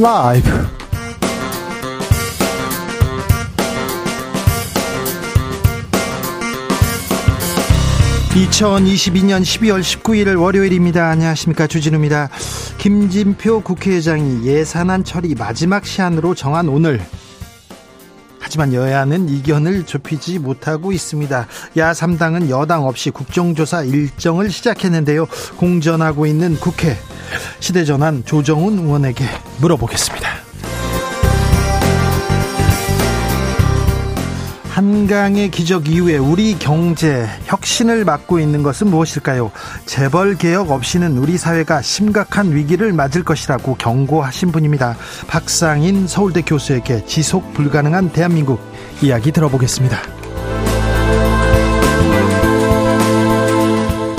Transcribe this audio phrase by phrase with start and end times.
[0.00, 0.48] 라이브.
[8.30, 11.10] 2022년 12월 19일 월요일입니다.
[11.10, 11.66] 안녕하십니까.
[11.66, 12.30] 주진우입니다.
[12.78, 17.00] 김진표 국회의장이 예산안 처리 마지막 시한으로 정한 오늘
[18.50, 21.46] 하지만 여야는 이견을 좁히지 못하고 있습니다.
[21.76, 25.28] 야 3당은 여당 없이 국정조사 일정을 시작했는데요.
[25.56, 26.96] 공전하고 있는 국회
[27.60, 29.24] 시대전환 조정훈 의원에게
[29.60, 30.39] 물어보겠습니다.
[34.80, 39.52] 한강의 기적 이후에 우리 경제 혁신을 맞고 있는 것은 무엇일까요?
[39.84, 44.96] 재벌 개혁 없이는 우리 사회가 심각한 위기를 맞을 것이라고 경고하신 분입니다.
[45.26, 48.58] 박상인 서울대 교수에게 지속 불가능한 대한민국
[49.02, 49.98] 이야기 들어보겠습니다.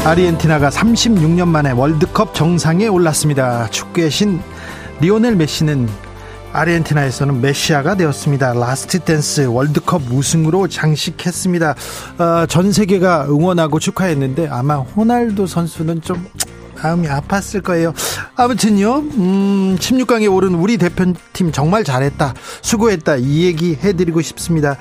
[0.05, 3.67] 아르헨티나가 36년 만에 월드컵 정상에 올랐습니다.
[3.71, 4.39] 축구의 신
[4.99, 5.89] 리오넬 메시는
[6.53, 8.53] 아르헨티나에서는 메시아가 되었습니다.
[8.53, 11.75] last dance 월드컵 우승으로 장식했습니다.
[12.17, 16.27] 어, 전 세계가 응원하고 축하했는데 아마 호날두 선수는 좀
[16.81, 17.93] 마음이 아팠을 거예요.
[18.35, 22.33] 아무튼요, 음, 16강에 오른 우리 대표팀 정말 잘했다.
[22.61, 23.17] 수고했다.
[23.17, 24.77] 이 얘기 해드리고 싶습니다.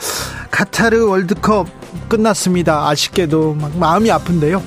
[0.50, 1.68] 카타르 월드컵
[2.08, 2.88] 끝났습니다.
[2.88, 4.62] 아쉽게도 막 마음이 아픈데요.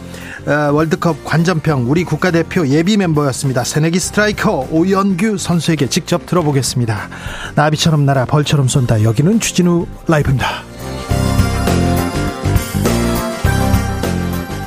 [0.45, 3.63] 어, 월드컵 관전평 우리 국가대표 예비 멤버였습니다.
[3.63, 7.09] 새내기 스트라이커 오연규 선수에게 직접 들어보겠습니다.
[7.55, 9.03] 나비처럼 날아 벌처럼 쏜다.
[9.03, 10.63] 여기는 추진우 라이브입니다.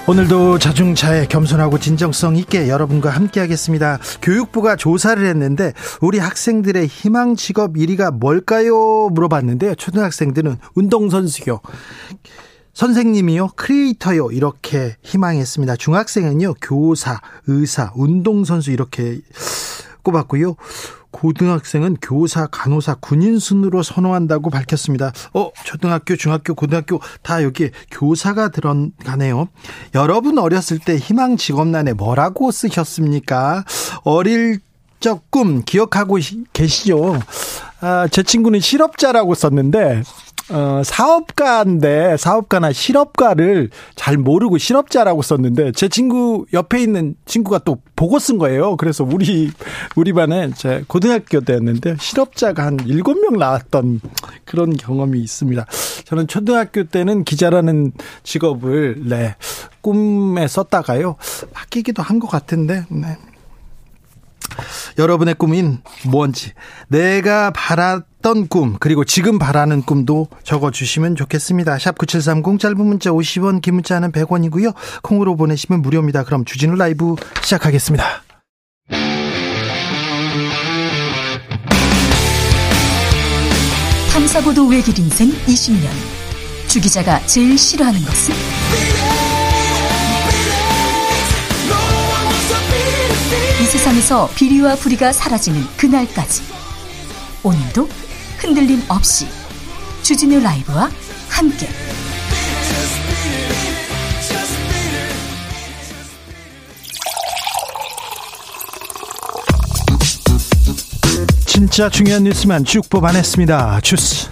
[0.09, 3.99] 오늘도 자중차에 겸손하고 진정성 있게 여러분과 함께 하겠습니다.
[4.23, 9.09] 교육부가 조사를 했는데 우리 학생들의 희망 직업 1위가 뭘까요?
[9.11, 9.75] 물어봤는데요.
[9.75, 11.61] 초등학생들은 운동선수요.
[12.77, 15.77] 선생님이요, 크리에이터요, 이렇게 희망했습니다.
[15.77, 19.19] 중학생은요, 교사, 의사, 운동선수 이렇게
[20.03, 20.57] 꼽았고요.
[21.11, 25.11] 고등학생은 교사, 간호사, 군인 순으로 선호한다고 밝혔습니다.
[25.33, 29.49] 어, 초등학교, 중학교, 고등학교 다 여기 교사가 들어가네요.
[29.95, 33.65] 여러분 어렸을 때 희망 직업란에 뭐라고 쓰셨습니까?
[34.05, 34.61] 어릴
[35.01, 36.19] 적 꿈 기억하고
[36.53, 37.21] 계시죠?
[37.81, 40.03] 아, 제 친구는 실업자라고 썼는데
[40.49, 48.19] 어, 사업가인데 사업가나 실업가를 잘 모르고 실업자라고 썼는데 제 친구 옆에 있는 친구가 또 보고
[48.19, 48.77] 쓴 거예요.
[48.77, 49.51] 그래서 우리
[49.97, 54.01] 우리 반에 제 고등학교 때였는데 실업자가 한 일곱 명 나왔던
[54.45, 55.67] 그런 경험이 있습니다.
[56.05, 57.93] 저는 초등학교 때는 기자라는
[58.23, 59.35] 직업을 네
[59.81, 61.17] 꿈에 썼다가요
[61.53, 63.19] 바뀌기도 한 것 같은데 네.
[64.99, 66.53] 여러분의 꿈인 뭔지
[66.89, 71.79] 내가 바 랐던 꿈 그리고 지금 바라는 꿈도 적어주시면 좋겠습니다.
[71.79, 74.75] 샵 9730 짧은 문자 50원 긴 문자는 100원이고요.
[75.03, 76.25] 콩으로 보내시면 무료입니다.
[76.25, 78.05] 그럼 주진우 라이브 시작하겠습니다.
[84.13, 85.89] 탐사보도 외길 인생 20년
[86.67, 88.35] 주 기자가 제일 싫어하는 것은?
[93.61, 96.43] 이 세상에서 비리와 부리가 사라지는 그날까지
[97.43, 97.89] 오늘도
[98.47, 99.27] 흔들림 없이
[100.05, 100.89] 주진우 라이브와
[101.29, 101.67] 함께
[111.47, 113.81] 진짜 중요한 뉴스만 쭉 뽑아냈습니다.
[113.83, 114.29] 주스.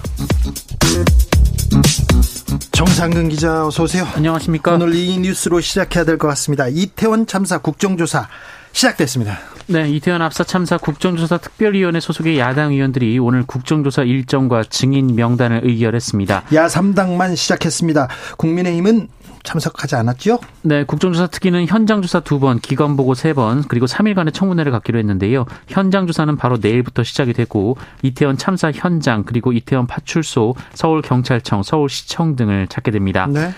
[2.71, 4.07] 정상근 기자 어서 오세요.
[4.15, 4.75] 안녕하십니까.
[4.75, 6.69] 오늘 이 뉴스로 시작해야 될 것 같습니다.
[6.69, 8.29] 이태원 참사 국정조사
[8.75, 9.39] 시작됐습니다.
[9.67, 16.45] 네, 이태원 압사 참사 국정조사 특별위원회 소속의 야당 의원들이 오늘 국정조사 일정과 증인 명단을 의결했습니다.
[16.53, 18.09] 야 3당만 시작했습니다.
[18.37, 19.09] 국민의힘은
[19.45, 20.41] 참석하지 않았죠?
[20.63, 24.99] 네, 국정조사 특위는 현장 조사 두 번, 기관 보고 세 번, 그리고 3일간의 청문회를 갖기로
[24.99, 25.45] 했는데요.
[25.69, 32.37] 현장 조사는 바로 내일부터 시작이 되고 이태원 참사 현장 그리고 이태원 파출소, 서울 경찰청, 서울시청
[32.37, 33.29] 등을 찾게 됩니다.
[33.31, 33.51] 네.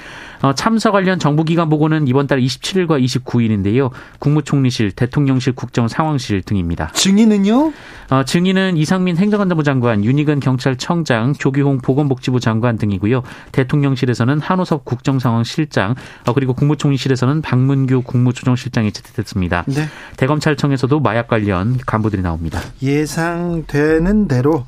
[0.43, 3.91] 어, 참사 관련 정부기관 보고는 이번 달 27일과 29일인데요.
[4.19, 6.91] 국무총리실, 대통령실, 국정 상황실 등입니다.
[6.93, 7.73] 증인은요?
[8.11, 13.23] 어, 증인은 이상민 행정안전부 장관, 윤희근 경찰청장, 조기홍 보건복지부 장관 등이고요.
[13.53, 15.95] 대통령실에서는 한호섭 국정상황실장,
[16.27, 19.65] 어, 그리고 국무총리실에서는 박문규 국무조정실장이 채택됐습니다.
[19.67, 19.87] 네.
[20.17, 22.61] 대검찰청에서도 마약 관련 간부들이 나옵니다.
[22.83, 24.65] 예상되는 대로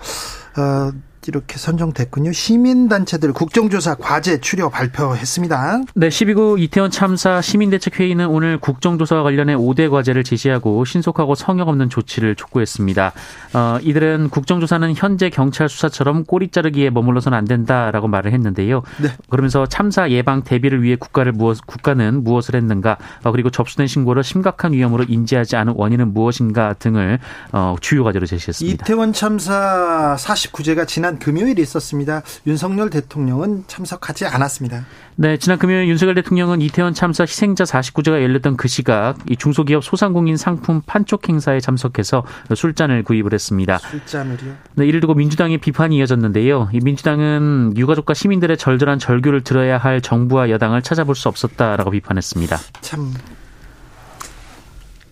[0.57, 0.91] 어,
[1.29, 2.33] 이렇게 선정됐군요.
[2.33, 5.83] 시민단체들 국정조사 과제 추려 발표했습니다.
[5.95, 12.35] 네, 12구 이태원 참사 시민대책회의는 오늘 국정조사와 관련해 5대 과제를 제시하고 신속하고 성역 없는 조치를
[12.35, 13.13] 촉구했습니다.
[13.53, 18.83] 어, 이들은 국정조사는 현재 경찰 수사처럼 꼬리 자르기에 머물러서는 안 된다라고 말을 했는데요.
[19.03, 19.11] 네.
[19.29, 24.73] 그러면서 참사 예방 대비를 위해 국가를 무엇, 국가는 무엇을 했는가 어, 그리고 접수된 신고를 심각한
[24.73, 27.19] 위험으로 인지하지 않은 원인은 무엇인가 등을
[27.53, 28.85] 어, 주요 과제로 제시했습니다.
[28.85, 32.23] 이태원 참사 49제가 지난 금요일 있었습니다.
[32.47, 34.85] 윤석열 대통령은 참석하지 않았습니다.
[35.17, 40.37] 네, 지난 금요일 윤석열 대통령은 이태원 참사 희생자 49제가 열렸던 그 시각 이 중소기업 소상공인
[40.37, 42.25] 상품 판촉 행사에 참석해서
[42.55, 43.79] 술잔을 구입을 했습니다.
[43.79, 44.55] 술잔을요?
[44.75, 46.71] 네, 이를 두고 민주당의 비판이 이어졌는데요.
[46.73, 52.59] 이 민주당은 유가족과 시민들의 절절한 절규를 들어야 할 정부와 여당을 찾아볼 수 없었다라고 비판했습니다.
[52.81, 53.13] 참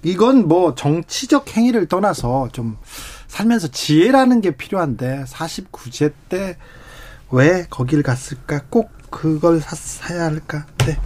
[0.02, 2.76] 이건 뭐 정치적 행위를 떠나서 좀
[3.28, 6.56] 살면서 지혜라는 게 필요한데 49제 때
[7.31, 8.62] 왜 거길 갔을까?
[8.70, 10.67] 꼭 그걸 사, 야 할까?
[10.87, 10.96] 네.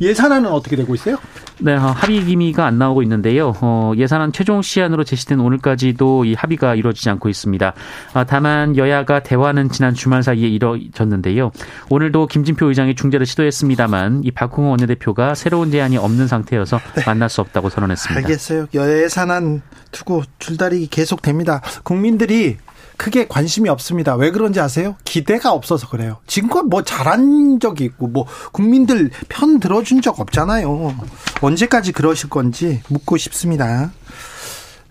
[0.00, 1.16] 예산안은 어떻게 되고 있어요?
[1.58, 3.54] 네, 어, 합의 기미가 안 나오고 있는데요.
[3.60, 7.72] 어, 예산안 최종 시한으로 제시된 오늘까지도 이 합의가 이루어지지 않고 있습니다.
[8.12, 11.50] 아, 다만 여야가 대화는 지난 주말 사이에 이뤄졌는데요.
[11.88, 17.02] 오늘도 김진표 의장이 중재를 시도했습니다만 이 박홍호 원내대표가 새로운 제안이 없는 상태여서 네.
[17.06, 18.20] 만날 수 없다고 선언했습니다.
[18.20, 18.66] 알겠어요.
[18.74, 21.62] 예산안 두고 줄다리기 계속됩니다.
[21.84, 22.58] 국민들이
[22.96, 24.14] 크게 관심이 없습니다.
[24.16, 24.96] 왜 그런지 아세요?
[25.04, 26.18] 기대가 없어서 그래요.
[26.26, 30.94] 지금껏 뭐 잘한 적이 있고 뭐 국민들 편 들어준 적 없잖아요.
[31.40, 33.90] 언제까지 그러실 건지 묻고 싶습니다.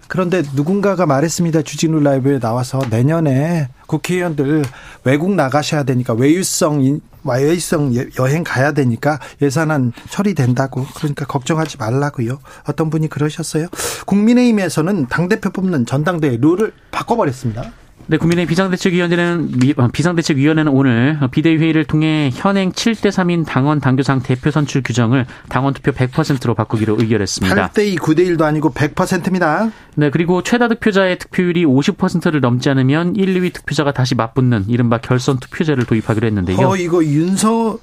[0.08, 1.64] 그런데 누군가가 말했습니다.
[1.64, 4.64] 주진우 라이브에 나와서 내년에 국회의원들
[5.04, 12.40] 외국 나가셔야 되니까 외유성 외유성 여행 가야 되니까 예산안 처리된다고 그러니까 걱정하지 말라고요.
[12.68, 13.68] 어떤 분이 그러셨어요.
[14.06, 17.72] 국민의힘에서는 당 대표 뽑는 전당대회 룰을 바꿔버렸습니다.
[18.08, 24.52] 네, 국민의 비상대책위원회는 어, 비상대책위원회는 오늘 비대위 회의를 통해 현행 7대 3인 당원 당규상 대표
[24.52, 27.70] 선출 규정을 당원 투표 100%로 바꾸기로 의결했습니다.
[27.70, 29.72] 8대 2, 9대 1도 아니고 100%입니다.
[29.96, 35.40] 네, 그리고 최다 득표자의 득표율이 50%를 넘지 않으면 1, 2위 득표자가 다시 맞붙는 이른바 결선
[35.40, 36.68] 투표제를 도입하기로 했는데요.
[36.68, 37.82] 어, 이거 윤석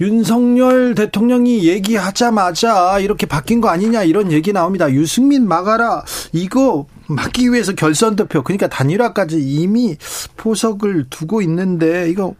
[0.00, 4.90] 윤석열 대통령이 얘기하자마자 이렇게 바뀐 거 아니냐 이런 얘기 나옵니다.
[4.92, 6.04] 유승민 막아라.
[6.32, 9.96] 이거 막기 위해서 결선 투표 그러니까 단일화까지 이미
[10.36, 12.34] 포석을 두고 있는데 이거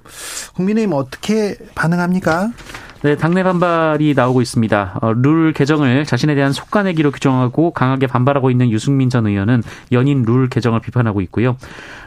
[0.54, 2.50] 국민의힘 어떻게 반응합니까?
[3.02, 4.98] 네, 당내 반발이 나오고 있습니다.
[5.00, 10.48] 어, 룰 개정을 자신에 대한 속가내기로 규정하고 강하게 반발하고 있는 유승민 전 의원은 연인 룰
[10.48, 11.56] 개정을 비판하고 있고요.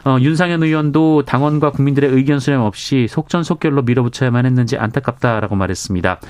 [0.04, 6.20] 어, 윤상현 의원도 당원과 국민들의 의견 수렴 없이 속전속결로 밀어붙여야만 했는지 안타깝다라고 말했습니다.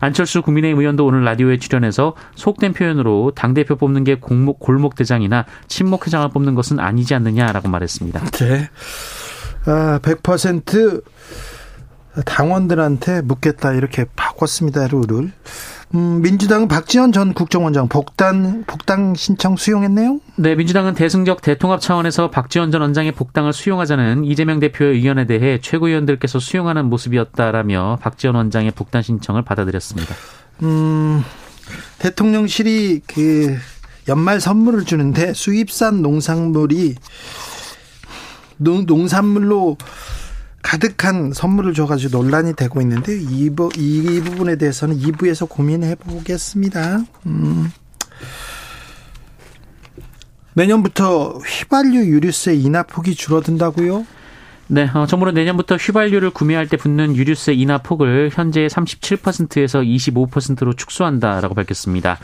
[0.00, 6.06] 안철수 국민의힘 의원도 오늘 라디오에 출연해서 속된 표현으로 당대표 뽑는 게 공목, 골목 대장이나 친목
[6.06, 8.24] 회장을 뽑는 것은 아니지 않느냐라고 말했습니다.
[8.30, 8.70] 네.
[9.66, 11.02] 아, 100%
[12.24, 15.32] 당원들한테 묻겠다 이렇게 바꿨습니다 룰을.
[15.94, 20.20] 음, 민주당 박지원 전 국정원장 복당 복당 신청 수용했네요.
[20.36, 26.38] 네, 민주당은 대승적 대통합 차원에서 박지원 전 원장의 복당을 수용하자는 이재명 대표의 의견에 대해 최고위원들께서
[26.40, 30.14] 수용하는 모습이었다라며 박지원 원장의 복당 신청을 받아들였습니다.
[30.62, 31.22] 음,
[31.98, 33.56] 대통령실이 그
[34.08, 36.96] 연말 선물을 주는데 수입산 농산물이
[38.58, 39.76] 농, 농산물로
[40.62, 47.04] 가득한 선물을 줘가지고 논란이 되고 있는데 이, 부, 이 부분에 대해서는 2부에서 고민해 보겠습니다.
[47.26, 47.72] 음.
[50.54, 54.04] 내년부터 휘발유 유류세 인하 폭이 줄어든다고요?
[54.70, 61.54] 네, 어, 정부는 내년부터 휘발유를 구매할 때 붙는 유류세 인하 폭을 현재 37%에서 25%로 축소한다라고
[61.54, 62.18] 밝혔습니다.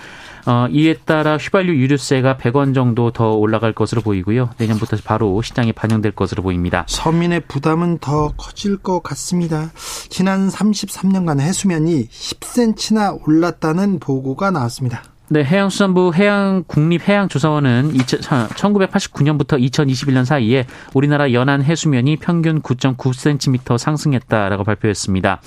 [0.45, 4.51] 어, 이에 따라 휘발유 유류세가 100원 정도 더 올라갈 것으로 보이고요.
[4.59, 6.85] 내년부터 바로 시장에 반영될 것으로 보입니다.
[6.87, 9.71] 서민의 부담은 더 커질 것 같습니다.
[10.11, 15.14] 지난 33년간 해수면이 10cm나 올랐다는 보고가 나왔습니다.
[15.31, 25.41] 네, 해양수산부 해양국립해양조사원은 1989년부터 2021년 사이에 우리나라 연안 해수면이 평균 9.9cm 상승했다라고 발표했습니다.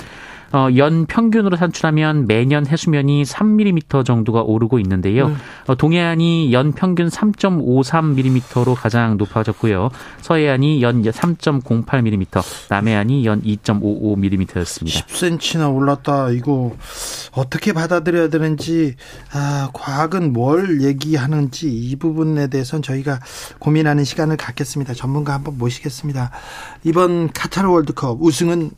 [0.54, 5.28] 어, 연 평균으로 산출하면 매년 해수면이 3mm 정도가 오르고 있는데요.
[5.28, 5.38] 음.
[5.68, 9.90] 어, 동해안이 연 평균 3.53mm로 가장 높아졌고요.
[10.22, 15.06] 서해안이 연 3.08mm, 남해안이 연 2.55mm였습니다.
[15.06, 16.32] 10cm나 올랐다.
[16.32, 16.76] 이거
[17.32, 18.96] 어떻게 받아들여야 되는지
[19.34, 23.20] 아, 과학은 뭘 얘기하는지 이 부분에 대해서는 저희가
[23.60, 24.94] 고민하는 시간을 갖겠습니다.
[24.94, 26.32] 전문가 한번 모시겠습니다.
[26.84, 28.72] 이번 카타르 월드컵 우승은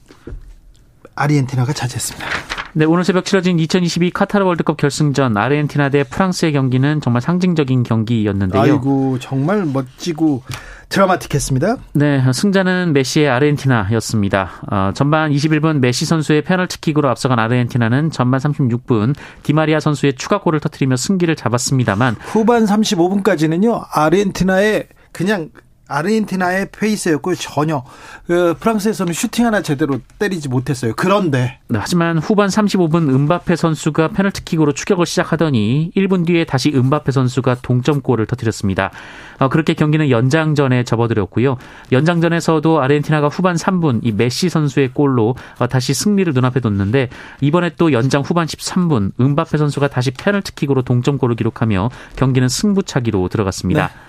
[1.20, 2.28] 아르헨티나가 차지했습니다.
[2.74, 8.62] 네, 오늘 새벽 치러진 2022 카타르 월드컵 결승전 아르헨티나 대 프랑스의 경기는 정말 상징적인 경기였는데요.
[8.62, 10.44] 아이고 정말 멋지고
[10.90, 11.78] 드라마틱했습니다.
[11.94, 14.52] 네, 승자는 메시의 아르헨티나였습니다.
[14.72, 21.36] 어, 전반 21분 메시 선수의 페널티킥으로 앞서간 아르헨티나는 전반 36분 디마리아 선수의 추가골을 터뜨리며 승기를
[21.36, 25.50] 잡았습니다만 후반 35분까지는요 아르헨티나의 그냥
[25.90, 27.36] 아르헨티나의 페이스였고요.
[27.36, 27.84] 전혀
[28.28, 30.94] 그 프랑스에서는 슈팅 하나 제대로 때리지 못했어요.
[30.96, 37.58] 그런데 네, 하지만 후반 35분 음바페 선수가 페널티킥으로 추격을 시작하더니 1분 뒤에 다시 음바페 선수가
[37.62, 38.92] 동점골을 터뜨렸습니다.
[39.40, 41.58] 어, 그렇게 경기는 연장전에 접어들었고요.
[41.92, 47.10] 연장전에서도 아르헨티나가 후반 3분 이 메시 선수의 골로 어, 다시 승리를 눈앞에 뒀는데
[47.42, 53.88] 이번에 또 연장 후반 13분 은바페 선수가 다시 페널티킥으로 동점골을 기록하며 경기는 승부차기로 들어갔습니다.
[53.88, 54.09] 네.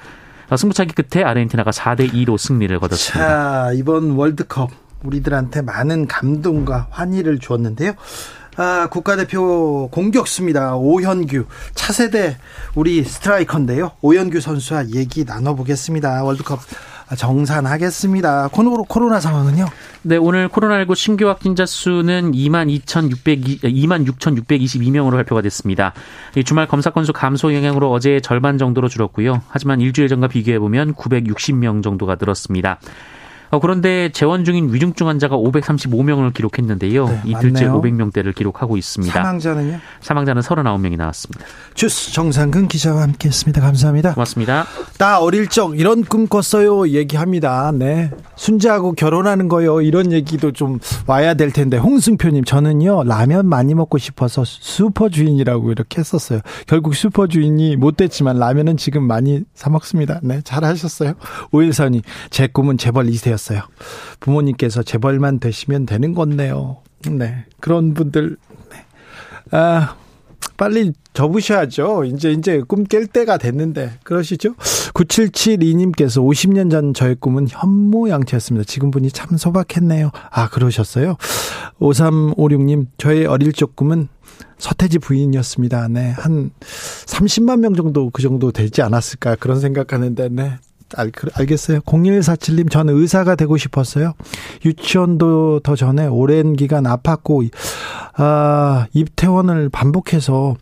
[0.51, 3.29] 어, 승부차기 끝에 아르헨티나가 4대 2로 승리를 거뒀습니다.
[3.29, 4.71] 자, 이번 월드컵
[5.05, 7.93] 우리들한테 많은 감동과 환희를 주었는데요.
[8.57, 10.77] 아, 국가대표 공격수입니다.
[10.77, 12.37] 오현규 차세대
[12.75, 13.93] 우리 스트라이커인데요.
[14.03, 16.25] 오현규 선수와 얘기 나눠보겠습니다.
[16.25, 16.59] 월드컵
[17.17, 18.51] 정산하겠습니다.
[18.89, 19.67] 코로나 상황은요?
[20.03, 25.93] 네, 오늘 코로나19 신규 확진자 수는 2만 2,600, 2만 6,622명으로 발표가 됐습니다.
[26.45, 29.43] 주말 검사 건수 감소 영향으로 어제 절반 정도로 줄었고요.
[29.49, 32.81] 하지만 일주일 전과 비교해보면 960명 정도가 늘었습니다.
[33.51, 37.09] 어, 그런데 재원 중인 위중증 환자가 535명을 기록했는데요.
[37.09, 37.83] 네, 이틀째 맞네요.
[37.83, 39.13] 500명대를 기록하고 있습니다.
[39.13, 39.79] 사망자는요?
[40.01, 41.45] 사망자는 39명이 나왔습니다.
[41.75, 43.61] 주스 정상근 기자와 함께했습니다.
[43.61, 44.15] 감사합니다.
[44.15, 44.67] 고맙습니다.
[44.99, 47.73] 나 어릴 적 이런 꿈 꿨어요 얘기합니다.
[47.75, 53.99] 네, 순자하고 결혼하는 거요 이런 얘기도 좀 와야 될 텐데 홍승표님 저는요 라면 많이 먹고
[53.99, 56.41] 싶어서 슈퍼 주인이라고 이렇게 했었어요.
[56.69, 60.21] 결국 슈퍼 주인이 못 됐지만 라면은 지금 많이 사 먹습니다.
[60.23, 61.15] 네, 잘하셨어요.
[61.51, 63.37] 오일선이 제 꿈은 재벌 이세요.
[63.41, 63.63] 되었어요.
[64.21, 66.79] 부모님께서 재벌만 되시면 되는 건네요.
[67.11, 67.47] 네.
[67.61, 68.37] 그런 분들,
[68.71, 69.57] 네.
[69.57, 69.97] 아,
[70.57, 72.05] 빨리 접으셔야죠.
[72.05, 73.99] 이제, 이제 꿈 깰 때가 됐는데.
[74.05, 74.55] 그러시죠?
[74.95, 78.65] 9772님께서 50년 전 저의 꿈은 현모양처였습니다.
[78.65, 80.11] 지금 분이 참 소박했네요.
[80.31, 81.17] 아, 그러셨어요?
[81.81, 84.09] 5356님, 저의 어릴 적 꿈은
[84.59, 85.89] 서태지 부인이었습니다.
[85.89, 86.11] 네.
[86.11, 86.51] 한
[87.07, 90.59] 30만 명 정도 그 정도 되지 않았을까 그런 생각하는데, 네.
[90.97, 91.81] 알, 알겠어요.
[91.81, 94.15] 0147님, 저는 의사가 되고 싶었어요.
[94.65, 97.51] 유치원도 더 전에 오랜 기간 아팠고,
[98.17, 100.57] 아, 입퇴원을 반복해서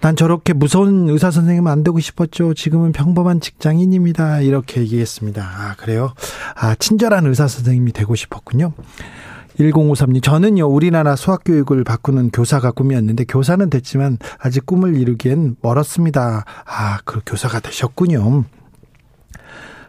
[0.00, 2.54] 난 저렇게 무서운 의사 선생님 안 되고 싶었죠.
[2.54, 4.40] 지금은 평범한 직장인입니다.
[4.40, 5.42] 이렇게 얘기했습니다.
[5.42, 6.12] 아, 그래요?
[6.56, 8.72] 아, 친절한 의사 선생님이 되고 싶었군요.
[9.58, 16.44] 1053님, 저는요, 우리나라 수학교육을 바꾸는 교사가 꿈이었는데, 교사는 됐지만, 아직 꿈을 이루기엔 멀었습니다.
[16.64, 18.44] 아, 그 교사가 되셨군요.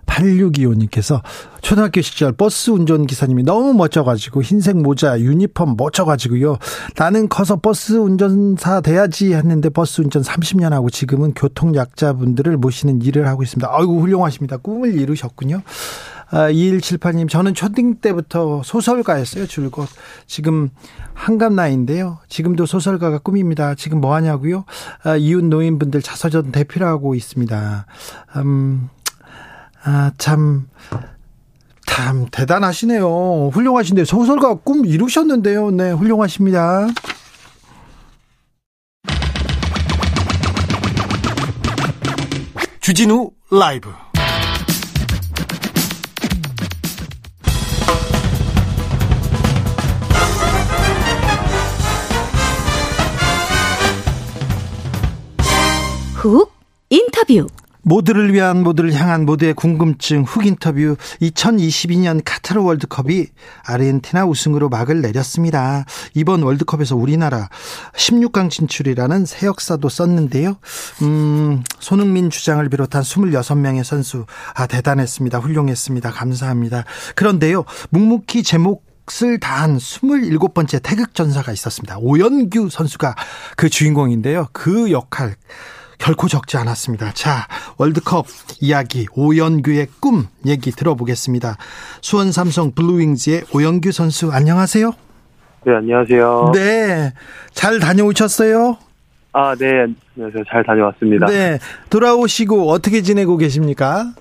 [0.05, 1.21] 8625님께서
[1.61, 6.57] 초등학교 시절 버스 운전기사님이 너무 멋져가지고 흰색 모자, 유니폼 멋져가지고요.
[6.97, 13.43] 나는 커서 버스 운전사 돼야지 했는데 버스 운전 30년 하고 지금은 교통약자분들을 모시는 일을 하고
[13.43, 13.69] 있습니다.
[13.71, 14.57] 아이고, 훌륭하십니다.
[14.57, 15.61] 꿈을 이루셨군요.
[16.31, 19.87] 아, 2178님, 저는 초딩 때부터 소설가였어요, 줄곧.
[20.25, 20.69] 지금
[21.13, 22.17] 환갑 나이인데요.
[22.27, 23.75] 지금도 소설가가 꿈입니다.
[23.75, 24.65] 지금 뭐 하냐고요?
[25.03, 27.85] 아, 이웃 노인분들 자서전 대필하고 있습니다.
[28.37, 28.89] 음,
[29.85, 30.67] 아, 참,
[31.85, 33.49] 참, 대단하시네요.
[33.53, 35.71] 훌륭하신데, 소설가 꿈 이루셨는데요.
[35.71, 36.87] 네, 훌륭하십니다.
[42.79, 43.89] 주진우 라이브
[56.15, 56.53] 훅
[56.89, 57.47] 인터뷰
[57.83, 63.27] 모두를 위한 모두를 향한 모두의 궁금증 훅 인터뷰 2022년 카타르 월드컵이
[63.65, 65.85] 아르헨티나 우승으로 막을 내렸습니다.
[66.13, 67.49] 이번 월드컵에서 우리나라
[67.95, 70.57] 16강 진출이라는 새 역사도 썼는데요.
[71.01, 74.25] 음, 손흥민 주장을 비롯한 26명의 선수
[74.55, 75.39] 아 대단했습니다.
[75.39, 76.11] 훌륭했습니다.
[76.11, 76.85] 감사합니다.
[77.15, 77.65] 그런데요.
[77.91, 81.97] 묵묵히 제목 을 다한 27번째 태극전사가 있었습니다.
[81.99, 83.15] 오연규 선수가
[83.57, 84.47] 그 주인공인데요.
[84.53, 85.35] 그 역할
[86.03, 87.11] 결코 적지 않았습니다.
[87.13, 88.25] 자, 월드컵
[88.59, 91.55] 이야기 오연규의 꿈 얘기 들어보겠습니다.
[92.01, 94.91] 수원 삼성 블루윙즈의 오연규 선수 안녕하세요.
[95.65, 96.51] 네, 안녕하세요.
[96.53, 97.13] 네.
[97.53, 98.75] 잘 다녀오셨어요?
[99.31, 99.65] 아, 네.
[100.17, 100.43] 안녕하세요.
[100.49, 101.27] 잘 다녀왔습니다.
[101.27, 101.57] 네.
[101.89, 104.11] 돌아오시고 어떻게 지내고 계십니까?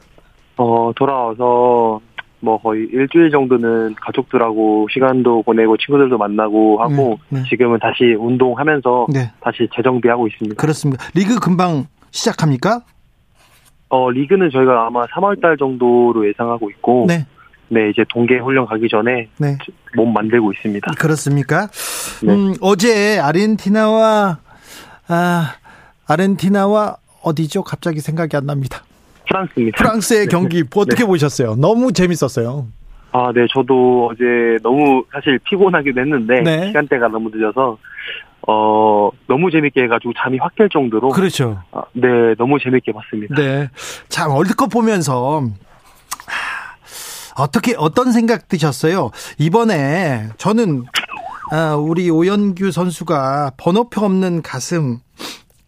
[0.58, 2.00] 어, 돌아와서
[2.42, 7.48] 뭐 거의 일주일 정도는 가족들하고 시간도 보내고 친구들도 만나고 하고 네, 네.
[7.48, 9.30] 지금은 다시 운동하면서 네.
[9.40, 10.60] 다시 재정비하고 있습니다.
[10.60, 11.04] 그렇습니다.
[11.14, 12.82] 리그 금방 시작합니까?
[13.88, 17.26] 어 리그는 저희가 아마 3월 달 정도로 예상하고 있고 네.
[17.68, 19.56] 네, 이제 동계 훈련 가기 전에 네.
[19.94, 20.92] 몸 만들고 있습니다.
[20.98, 21.68] 그렇습니까?
[22.22, 22.34] 네.
[22.34, 24.38] 음, 어제 아르헨티나와
[25.08, 25.54] 아,
[26.08, 27.62] 아르헨티나와 어디죠?
[27.62, 28.82] 갑자기 생각이 안 납니다.
[29.36, 29.78] 프랑스입니다.
[29.78, 30.26] 프랑스의 네.
[30.26, 31.06] 경기 어떻게 네.
[31.06, 31.56] 보셨어요?
[31.56, 32.66] 너무 재밌었어요.
[33.12, 34.24] 아, 네, 저도 어제
[34.62, 36.66] 너무 사실 피곤하기도 했는데 네.
[36.68, 37.78] 시간대가 너무 늦어서
[38.46, 41.62] 어 너무 재밌게 해가지고 잠이 확 깰 정도로 그렇죠.
[41.72, 42.08] 아, 네,
[42.38, 43.34] 너무 재밌게 봤습니다.
[43.36, 43.68] 네,
[44.08, 45.42] 참 월드컵 보면서
[47.36, 49.10] 어떻게 어떤 생각 드셨어요?
[49.38, 50.84] 이번에 저는
[51.52, 54.98] 아, 우리 오연규 선수가 번호표 없는 가슴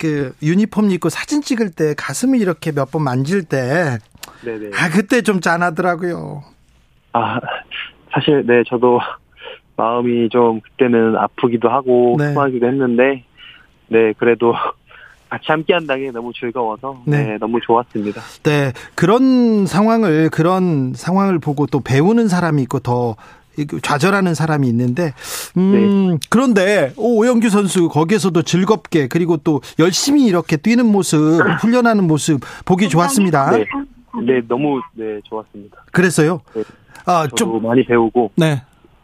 [0.04, 3.96] 그 유니폼 입고 사진 찍을 때 가슴을 이렇게 몇 번 만질 때,
[4.44, 4.70] 네네.
[4.76, 6.42] 아 그때 좀 짠하더라고요.
[7.14, 7.40] 아
[8.12, 9.00] 사실 네 저도
[9.76, 12.34] 마음이 좀 그때는 아프기도 하고 네.
[12.34, 13.24] 수하기도 했는데,
[13.88, 14.52] 네 그래도
[15.30, 17.24] 같이 함께 한다는 게 너무 즐거워서 네.
[17.24, 17.38] 네.
[17.38, 18.20] 너무 좋았습니다.
[18.42, 18.72] 네.
[18.94, 23.16] 그런 상황을 그런 상황을 보고 또 배우는 사람이 있고 더
[23.82, 25.12] 좌절하는 사람이 있는데
[25.56, 26.18] 음 네.
[26.30, 31.18] 그런데 오영규 선수 거기에서도 즐겁게 그리고 또 열심히 이렇게 뛰는 모습
[31.60, 33.50] 훈련하는 모습 보기 좋았습니다.
[33.52, 33.64] 네,
[34.26, 35.84] 네 너무 네 좋았습니다.
[35.92, 36.40] 그랬어요?
[36.54, 36.62] 네.
[37.06, 38.62] 아좀 많이 배우고 네.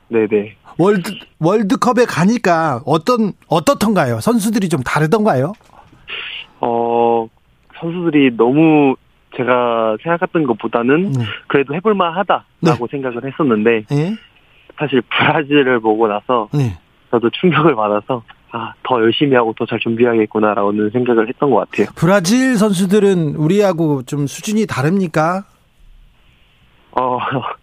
[0.08, 0.56] 네, 네.
[0.78, 4.20] 월드 월드컵에 가니까 어떤 어떻던가요?
[4.20, 5.52] 선수들이 좀 다르던가요?
[6.60, 7.28] 어
[7.78, 8.96] 선수들이 너무
[9.36, 11.24] 제가 생각했던 것보다는 네.
[11.46, 12.90] 그래도 해볼만 하다라고 네.
[12.90, 14.16] 생각을 했었는데 네.
[14.80, 16.78] 사실 브라질을 보고 나서 네.
[17.10, 18.22] 저도 충격을 받아서
[18.52, 21.88] 아, 더 열심히 하고 더 잘 준비하겠구나라는 생각을 했던 것 같아요.
[21.96, 25.44] 브라질 선수들은 우리하고 좀 수준이 다릅니까?
[26.92, 27.18] 어,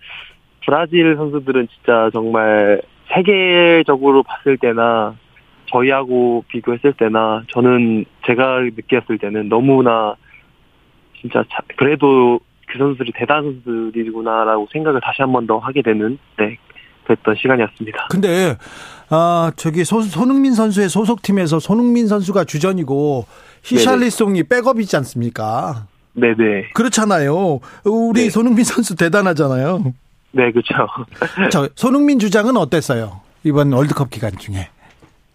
[0.65, 2.81] 브라질 선수들은 진짜 정말
[3.13, 5.15] 세계적으로 봤을 때나
[5.71, 10.15] 저희하고 비교했을 때나 저는 제가 느꼈을 때는 너무나
[11.19, 11.43] 진짜
[11.77, 16.57] 그래도 그 선수들이 대단한 선수들이구나라고 생각을 다시 한 번 더 하게 되는 네
[17.07, 18.07] 그랬던 시간이었습니다.
[18.11, 18.55] 근데
[19.09, 23.25] 아 저기 소, 손흥민 선수의 소속팀에서 손흥민 선수가 주전이고
[23.63, 25.87] 히샬리송이 백업이지 않습니까?
[26.13, 26.69] 네네.
[26.73, 27.59] 그렇잖아요.
[27.85, 28.29] 우리 네.
[28.29, 29.93] 손흥민 선수 대단하잖아요.
[30.31, 30.73] 네, 그렇죠.
[31.51, 33.21] 저 손흥민 주장은 어땠어요?
[33.43, 34.67] 이번 월드컵 기간 중에.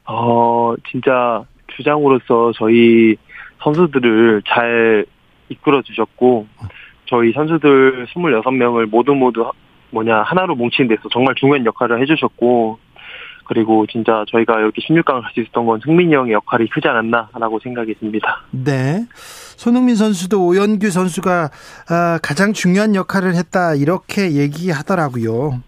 [0.05, 1.45] 어, 진짜
[1.77, 3.17] 주장으로서 저희
[3.63, 5.07] 선수들을 잘
[5.49, 6.47] 이끌어 주셨고
[7.07, 9.51] 저희 선수들 26명을 모두 모두
[9.93, 12.79] 뭐냐 하나로 뭉친 데서 정말 중요한 역할을 해주셨고
[13.45, 17.95] 그리고 진짜 저희가 이렇게 16강을 갈 수 있었던 건 승민이 형의 역할이 크지 않았나라고 생각이
[17.97, 18.43] 듭니다.
[18.51, 19.05] 네.
[19.57, 21.51] 손흥민 선수도 오연규 선수가
[21.91, 25.61] 아, 가장 중요한 역할을 했다 이렇게 얘기하더라고요.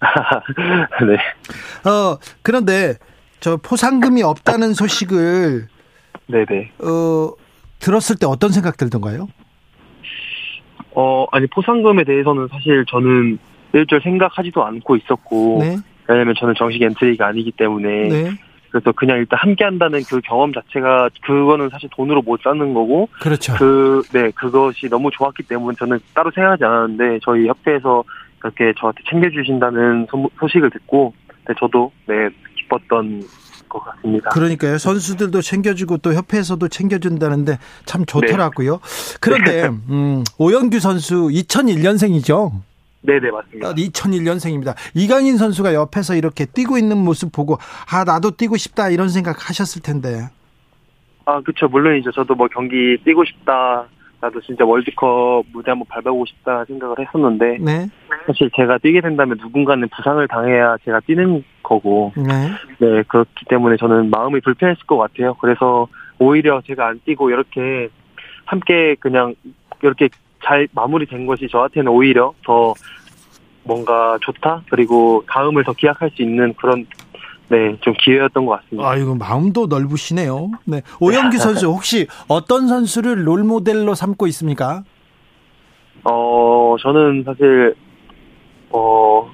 [1.06, 1.88] 네.
[1.88, 2.94] 어 그런데
[3.40, 5.68] 저 포상금이 없다는 소식을
[6.26, 6.72] 네네.
[6.82, 7.32] 어
[7.78, 9.28] 들었을 때 어떤 생각 들던가요?
[10.94, 13.38] 어 아니 포상금에 대해서는 사실 저는
[13.72, 15.76] 일절 생각하지도 않고 있었고 네.
[16.08, 18.30] 왜냐면 저는 정식 엔트리가 아니기 때문에 네.
[18.70, 23.54] 그래서 그냥 일단 함께 한다는 그 경험 자체가 그거는 사실 돈으로 못 사는 거고 그렇죠.
[23.54, 28.02] 그 네 그것이 너무 좋았기 때문에 저는 따로 생각하지 않았는데 저희 협회에서
[28.42, 30.06] 이렇게 저한테 챙겨주신다는
[30.40, 31.14] 소식을 듣고
[31.46, 33.22] 네, 저도 네 기뻤던
[33.68, 34.30] 것 같습니다.
[34.30, 34.78] 그러니까요.
[34.78, 38.72] 선수들도 챙겨주고 또 협회에서도 챙겨준다는데 참 좋더라고요.
[38.72, 39.16] 네.
[39.20, 42.52] 그런데 음, 오영규 선수 2001년생이죠.
[43.02, 43.74] 네네 맞습니다.
[43.74, 44.68] 2001년생입니다.
[44.70, 47.58] 아, 이강인 선수가 옆에서 이렇게 뛰고 있는 모습 보고
[47.90, 50.28] 아 나도 뛰고 싶다 이런 생각 하셨을 텐데.
[51.24, 52.12] 아 그렇죠 물론이죠.
[52.12, 53.86] 저도 뭐 경기 뛰고 싶다.
[54.20, 57.88] 나도 진짜 월드컵 무대 한번 밟아보고 싶다 생각을 했었는데 네.
[58.24, 62.50] 사실 제가 뛰게 된다면 누군가는 부상을 당해야 제가 뛰는 거고 네.
[62.78, 65.34] 네 그렇기 때문에 저는 마음이 불편했을 것 같아요.
[65.40, 65.88] 그래서
[66.20, 67.88] 오히려 제가 안 뛰고 이렇게
[68.44, 69.34] 함께 그냥
[69.82, 70.08] 이렇게
[70.44, 72.74] 잘 마무리된 것이 저한테는 오히려 더
[73.64, 76.86] 뭔가 좋다 그리고 다음을 더 기약할 수 있는 그런
[77.48, 78.88] 네, 좀 기회였던 것 같습니다.
[78.88, 80.52] 아이고, 마음도 넓으시네요.
[80.64, 80.80] 네.
[81.00, 84.82] 오영기 선수, 혹시 어떤 선수를 롤 모델로 삼고 있습니까?
[86.02, 87.74] 어, 저는 사실,
[88.70, 89.30] 어,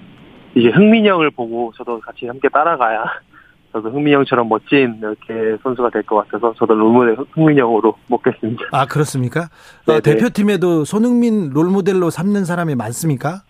[0.56, 3.04] 이제 흥민이 형을 보고 저도 같이 함께 따라가야
[3.72, 8.64] 저도 흥민이 형처럼 멋진 이렇게 선수가 될 것 같아서 저도 롤모델 흥민이 형으로 먹겠습니다.
[8.72, 9.48] 아 그렇습니까?
[9.86, 13.42] 어, 대표팀에도 손흥민 롤모델로 삼는 사람이 많습니까?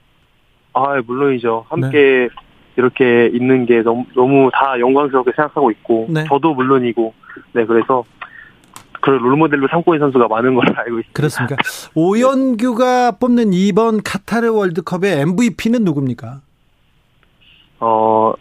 [0.72, 1.66] 아 물론이죠.
[1.68, 2.28] 함께 네.
[2.76, 6.24] 이렇게 있는 게 너무 너무 다 영광스럽게 생각하고 있고 네.
[6.28, 7.12] 저도 물론이고
[7.52, 8.04] 네 그래서
[9.00, 11.12] 그 롤모델로 삼고 있는 선수가 많은 걸로 알고 있습니다.
[11.12, 11.56] 그렇습니까?
[11.94, 16.40] 오연규가 뽑는 이번 카타르 월드컵의 MVP는 누굽니까?
[17.80, 18.32] 어,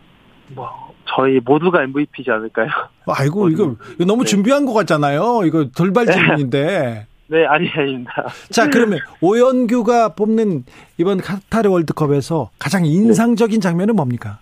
[0.49, 0.87] 뭐
[1.17, 2.67] 저희 모두가 MVP지 않을까요?
[3.08, 4.30] 아이고 이거, 이거 너무 네.
[4.30, 5.41] 준비한 것 같잖아요.
[5.45, 7.08] 이거 돌발 질문인데.
[7.30, 8.27] 네, 아니, 아닙니다.
[8.51, 10.63] 자, 그러면 오연규가 뽑는
[10.97, 14.39] 이번 카타르 월드컵에서 가장 인상적인 장면은 뭡니까?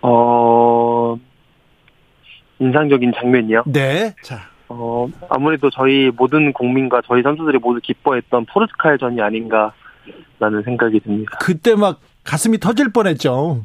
[0.00, 1.16] 어,
[2.58, 3.64] 인상적인 장면이요?
[3.66, 4.14] 네.
[4.22, 4.40] 자.
[4.68, 11.38] 어, 아무래도 저희 모든 국민과 저희 선수들이 모두 기뻐했던 포르투갈 전이 아닌가라는 생각이 듭니다.
[11.40, 13.64] 그때 막 가슴이 터질 뻔했죠.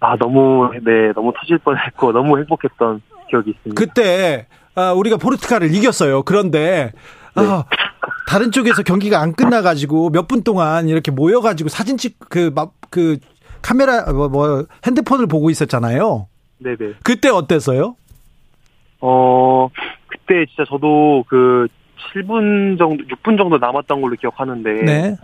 [0.00, 3.78] 아, 너무, 네, 너무 터질 뻔했고, 너무 행복했던 기억이 있습니다.
[3.80, 6.22] 그때, 아, 우리가 포르투갈을 이겼어요.
[6.22, 6.92] 그런데,
[7.36, 7.42] 네.
[7.42, 7.64] 아,
[8.28, 13.18] 다른 쪽에서 경기가 안 끝나가지고 몇 분 동안 이렇게 모여가지고 사진 찍, 그, 막, 그,
[13.62, 16.28] 카메라, 뭐, 뭐, 핸드폰을 보고 있었잖아요.
[16.58, 16.94] 네네.
[17.02, 17.96] 그때 어땠어요?
[19.00, 19.68] 어,
[20.08, 21.66] 그때 진짜 저도 그
[22.14, 24.70] 7분 정도, 6분 정도 남았던 걸로 기억하는데.
[24.84, 25.16] 네.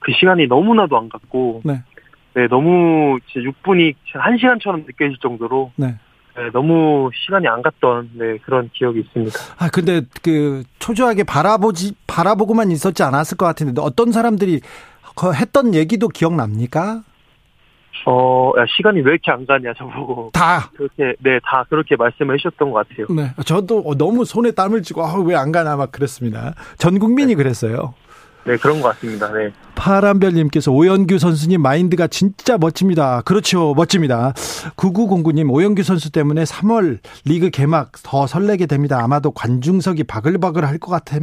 [0.00, 1.62] 그 시간이 너무나도 안 갔고.
[1.64, 1.82] 네.
[2.34, 5.72] 네, 너무 진짜 6분이 1시간처럼 느껴질 정도로.
[5.76, 5.96] 네.
[6.36, 9.36] 네, 너무 시간이 안 갔던 네, 그런 기억이 있습니다.
[9.58, 14.60] 아 근데 그 초조하게 바라보지 바라보고만 있었지 않았을 것 같은데 어떤 사람들이
[15.34, 17.02] 했던 얘기도 기억납니까?
[18.06, 20.30] 어, 야, 시간이 왜 이렇게 안 가냐, 저보고.
[20.32, 20.70] 다.
[20.76, 23.06] 그렇게, 네, 다 그렇게 말씀을 해주셨던 것 같아요.
[23.10, 23.32] 네.
[23.44, 26.54] 저도 너무 손에 땀을 쥐고, 아, 왜 안 가나, 막 그랬습니다.
[26.78, 27.34] 전 국민이 네.
[27.34, 27.94] 그랬어요.
[28.48, 29.30] 네, 그런 것 같습니다.
[29.32, 29.52] 네.
[29.74, 33.20] 파란별님께서 오현규 선수님 마인드가 진짜 멋집니다.
[33.26, 33.74] 그렇죠.
[33.76, 34.32] 멋집니다.
[34.76, 39.00] 9909님, 오현규 선수 때문에 3월 리그 개막 더 설레게 됩니다.
[39.02, 41.18] 아마도 관중석이 바글바글 할 것 같아,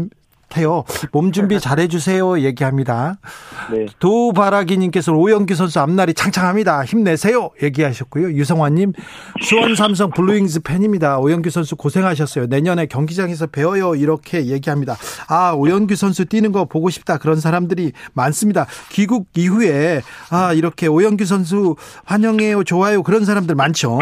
[0.49, 0.83] 같아요.
[1.11, 2.39] 몸 준비 잘해주세요.
[2.39, 3.17] 얘기합니다.
[3.71, 3.85] 네.
[3.99, 6.85] 도바라기님께서 오현규 선수 앞날이 창창합니다.
[6.85, 7.51] 힘내세요.
[7.61, 8.31] 얘기하셨고요.
[8.31, 8.93] 유성환님,
[9.41, 11.19] 수원 삼성 블루윙즈 팬입니다.
[11.19, 12.47] 오현규 선수 고생하셨어요.
[12.47, 13.95] 내년에 경기장에서 봬요.
[13.95, 14.95] 이렇게 얘기합니다.
[15.29, 17.17] 아, 오영규 선수 뛰는 거 보고 싶다.
[17.17, 18.65] 그런 사람들이 많습니다.
[18.91, 22.63] 귀국 이후에, 아, 이렇게 오영규 선수 환영해요.
[22.63, 23.03] 좋아요.
[23.03, 23.99] 그런 사람들 많죠.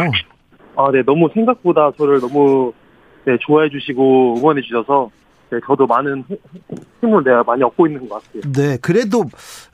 [0.76, 1.02] 아, 네.
[1.04, 2.72] 너무 생각보다 저를 너무
[3.26, 5.10] 네, 좋아해 주시고 응원해 주셔서
[5.54, 6.24] 네, 저도 많은
[7.00, 8.52] 힘을 내가 많이 얻고 있는 것 같아요.
[8.52, 9.24] 네, 그래도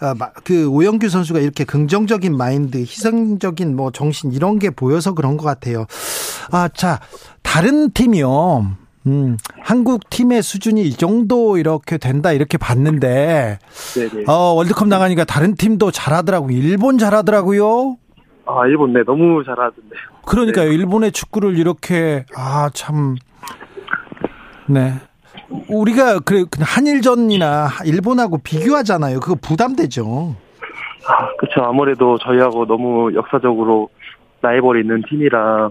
[0.00, 0.14] 아,
[0.44, 5.86] 그 오영규 선수가 이렇게 긍정적인 마인드, 희생적인 뭐 정신 이런 게 보여서 그런 것 같아요.
[6.52, 7.00] 아, 자,
[7.42, 8.76] 다른 팀이요.
[9.06, 13.58] 음, 한국 팀의 수준이 이 정도 이렇게 된다 이렇게 봤는데,
[13.94, 14.24] 네네.
[14.28, 16.54] 어 월드컵 나가니까 다른 팀도 잘하더라고요.
[16.54, 17.96] 일본 잘하더라고요.
[18.44, 20.00] 아, 일본 네 너무 잘하던데요.
[20.26, 20.68] 그러니까요.
[20.68, 20.74] 네.
[20.74, 23.16] 일본의 축구를 이렇게 아 참.
[24.68, 25.00] 네.
[25.68, 29.20] 우리가 그 한일전이나 일본하고 비교하잖아요.
[29.20, 30.36] 그거 부담되죠.
[31.06, 31.62] 아, 그렇죠.
[31.62, 33.88] 아무래도 저희하고 너무 역사적으로
[34.42, 35.70] 라이벌이 있는 팀이라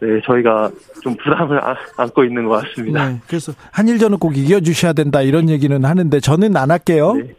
[0.00, 0.70] 네, 저희가
[1.02, 1.60] 좀 부담을
[1.98, 3.08] 안고 있는 것 같습니다.
[3.08, 7.14] 네, 그래서 한일전은 꼭 이겨주셔야 된다 이런 얘기는 하는데 저는 안 할게요.
[7.14, 7.34] 네.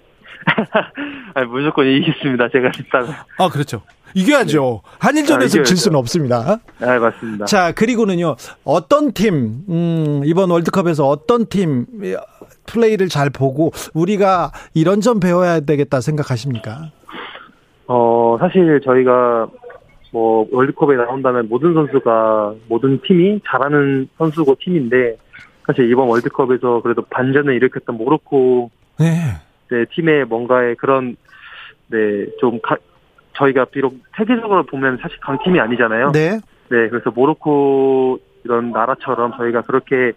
[1.34, 2.50] 아니, 무조건 이기겠습니다.
[2.50, 3.26] 제가 진짜.
[3.38, 3.82] 아 그렇죠.
[4.14, 4.82] 이겨야죠.
[4.84, 4.98] 네.
[5.00, 6.60] 한일전에서 아, 질 수는 없습니다.
[6.80, 7.46] 네, 맞습니다.
[7.46, 11.86] 자, 그리고는요, 어떤 팀, 음, 이번 월드컵에서 어떤 팀
[12.66, 16.92] 플레이를 잘 보고 우리가 이런 점 배워야 되겠다 생각하십니까?
[17.88, 19.48] 어, 사실 저희가
[20.12, 25.18] 뭐 월드컵에 나온다면 모든 선수가 모든 팀이 잘하는 선수고 팀인데
[25.66, 28.70] 사실 이번 월드컵에서 그래도 반전을 일으켰던 모로코
[29.00, 29.06] 네.
[29.70, 31.16] 네, 팀의 뭔가의 그런
[31.88, 32.60] 네좀
[33.34, 36.12] 저희가 비록 세계적으로 보면 사실 강팀이 아니잖아요.
[36.12, 36.40] 네.
[36.70, 40.14] 네, 그래서 모로코 이런 나라처럼 저희가 그렇게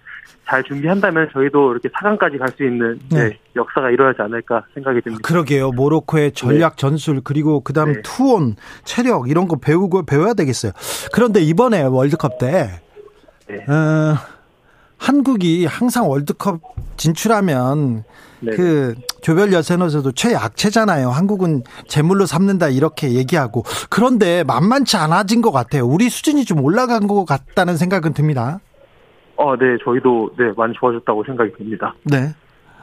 [0.47, 3.29] 잘 준비한다면 저희도 이렇게 4강까지 갈 수 있는 네.
[3.31, 5.27] 네, 역사가 일어나지 않을까 생각이 듭니다.
[5.27, 5.71] 그러게요.
[5.73, 6.81] 모로코의 전략 네.
[6.81, 8.03] 전술 그리고 그다음 네.
[8.03, 10.73] 투혼, 체력 이런 거 배우고 배워야 되겠어요.
[11.13, 12.81] 그런데 이번에 월드컵 때
[13.49, 13.57] 네.
[13.71, 14.15] 어,
[15.05, 16.61] 한국이 항상 월드컵
[16.97, 18.05] 진출하면
[18.41, 18.57] 네네.
[18.57, 21.11] 그 조별 예선에서도 최약체잖아요.
[21.11, 25.85] 한국은 재물로 삼는다 이렇게 얘기하고 그런데 만만치 않아진 것 같아요.
[25.85, 28.61] 우리 수준이 좀 올라간 것 같다는 생각은 듭니다.
[29.37, 31.95] 어, 네, 저희도 네 많이 좋아졌다고 생각이 듭니다.
[32.05, 32.35] 네,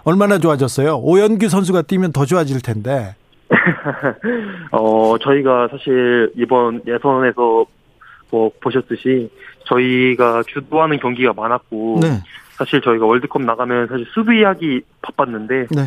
[0.04, 0.98] 얼마나 좋아졌어요?
[0.98, 3.16] 오연규 선수가 뛰면 더 좋아질 텐데.
[4.72, 7.66] 어, 저희가 사실 이번 예선에서
[8.30, 9.30] 뭐 보셨듯이
[9.76, 12.08] 저희가 주도하는 경기가 많았고 네.
[12.58, 15.82] 사실 저희가 월드컵 나가면 사실 수비하기 바빴는데 네.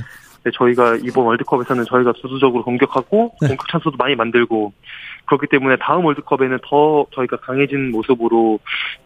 [0.44, 3.48] 네, 저희가 이번 월드컵에서는 저희가 주도적으로 공격하고 네.
[3.48, 4.72] 공격 찬스도 많이 만들고
[5.26, 8.58] 그렇기 때문에 다음 월드컵에는 더 저희가 강해진 모습으로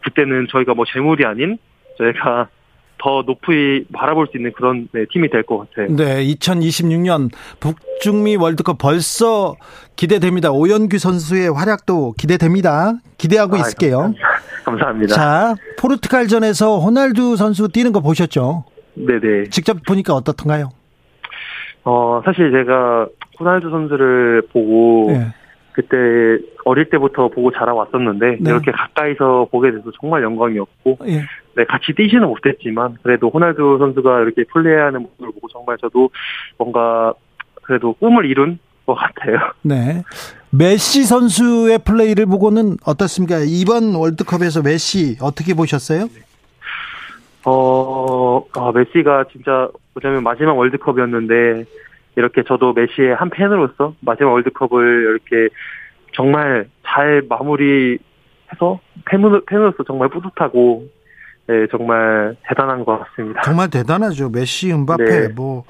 [0.02, 1.58] 그때는 저희가 뭐 재물이 아닌
[1.98, 2.48] 저희가
[3.00, 5.94] 더 높이 바라볼 수 있는 그런 네, 팀이 될 것 같아요.
[5.94, 9.54] 네, 2026년 북중미 월드컵 벌써
[9.94, 10.50] 기대됩니다.
[10.50, 12.94] 오연규 선수의 활약도 기대됩니다.
[13.16, 13.98] 기대하고 아, 있을게요.
[13.98, 14.27] 감사합니다.
[14.64, 15.14] 감사합니다.
[15.14, 18.64] 자, 포르투갈전에서 호날두 선수 뛰는 거 보셨죠?
[18.94, 19.50] 네네.
[19.50, 20.70] 직접 보니까 어떻던가요?
[21.84, 25.32] 어, 사실 제가 호날두 선수를 보고 네.
[25.72, 25.96] 그때
[26.64, 28.50] 어릴 때부터 보고 자라왔었는데 네.
[28.50, 31.22] 이렇게 가까이서 보게 돼서 정말 영광이었고 예.
[31.54, 36.10] 네, 같이 뛰지는 못했지만 그래도 호날두 선수가 이렇게 플레이하는 모습을 보고 정말 저도
[36.56, 37.14] 뭔가
[37.62, 39.38] 그래도 꿈을 이룬 것 같아요.
[39.62, 40.02] 네.
[40.50, 43.38] 메시 선수의 플레이를 보고는 어떻습니까?
[43.46, 46.08] 이번 월드컵에서 메시 어떻게 보셨어요?
[47.44, 51.64] 어, 아, 메시가 진짜 보자면 마지막 월드컵이었는데
[52.16, 55.54] 이렇게 저도 메시의 한 팬으로서 마지막 월드컵을 이렇게
[56.14, 58.00] 정말 잘 마무리해서
[59.04, 60.88] 팬으로, 팬으로서 정말 뿌듯하고
[61.46, 63.40] 네, 정말 대단한 것 같습니다.
[63.42, 64.28] 정말 대단하죠.
[64.28, 65.28] 메시, 은바페 네.
[65.28, 65.64] 뭐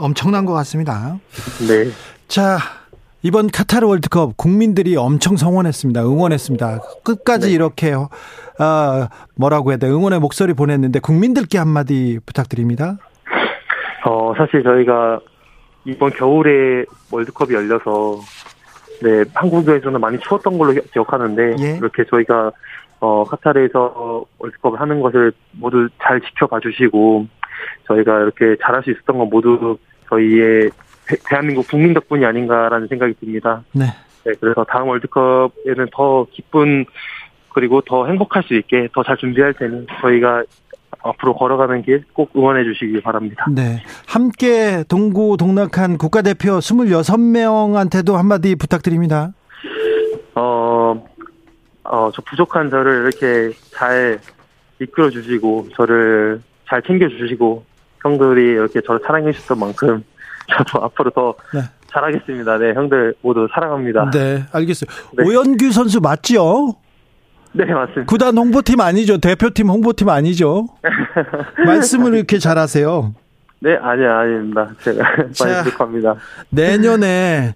[0.00, 1.18] 엄청난 것 같습니다.
[1.68, 1.90] 네.
[2.26, 2.58] 자,
[3.24, 6.02] 이번 카타르 월드컵 국민들이 엄청 성원했습니다.
[6.02, 6.80] 응원했습니다.
[7.04, 7.54] 끝까지 네.
[7.54, 7.94] 이렇게
[8.58, 9.86] 아, 뭐라고 해야 돼?
[9.86, 12.98] 응원의 목소리 보냈는데 국민들께 한마디 부탁드립니다.
[14.04, 15.20] 어, 사실 저희가
[15.84, 18.18] 이번 겨울에 월드컵이 열려서
[19.02, 21.76] 네, 한국에서는 많이 추웠던 걸로 기억하는데 예.
[21.76, 22.50] 이렇게 저희가
[22.98, 27.26] 어, 카타르에서 월드컵을 하는 것을 모두 잘 지켜봐 주시고
[27.86, 29.76] 저희가 이렇게 잘할 수 있었던 건 모두
[30.08, 30.70] 저희의
[31.16, 33.62] 대, 한민국 국민 덕분이 아닌가라는 생각이 듭니다.
[33.72, 33.86] 네.
[34.24, 36.84] 네, 그래서 다음 월드컵에는 더 기쁜
[37.50, 40.44] 그리고 더 행복할 수 있게 더 잘 준비할 테니 저희가
[41.02, 43.44] 앞으로 걸어가는 길 꼭 응원해 주시기 바랍니다.
[43.50, 43.82] 네.
[44.06, 49.32] 함께 동고 동락한 국가대표 26명한테도 한마디 부탁드립니다.
[50.34, 51.04] 어,
[51.84, 54.18] 어, 저 부족한 저를 이렇게 잘
[54.80, 57.64] 이끌어 주시고, 저를 잘 챙겨 주시고,
[58.02, 60.02] 형들이 이렇게 저를 사랑해 주셨던 만큼,
[60.48, 61.60] 저도 앞으로 더 네.
[61.92, 62.58] 잘하겠습니다.
[62.58, 64.10] 네, 형들 모두 사랑합니다.
[64.10, 64.90] 네, 알겠어요.
[65.16, 65.24] 네.
[65.24, 66.74] 오연규 선수 맞지요?
[67.52, 68.04] 네, 맞습니다.
[68.06, 69.18] 구단 홍보팀 아니죠?
[69.18, 70.68] 대표팀 홍보팀 아니죠?
[71.66, 73.14] 말씀을 이렇게 잘하세요.
[73.60, 74.70] 네, 아니야, 아닙니다.
[74.82, 76.16] 제가 많이 부족합니다.
[76.50, 77.54] 내년에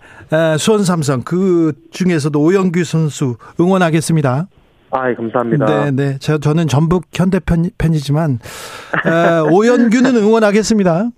[0.59, 4.47] 수원 삼성 그 중에서도 오영규 선수 응원하겠습니다.
[4.93, 5.67] 아, 예, 감사합니다.
[5.67, 6.17] 네, 네.
[6.21, 8.39] 저, 저는 전북 현대 팬, 팬이지만
[9.51, 11.11] 오영규는 응원하겠습니다.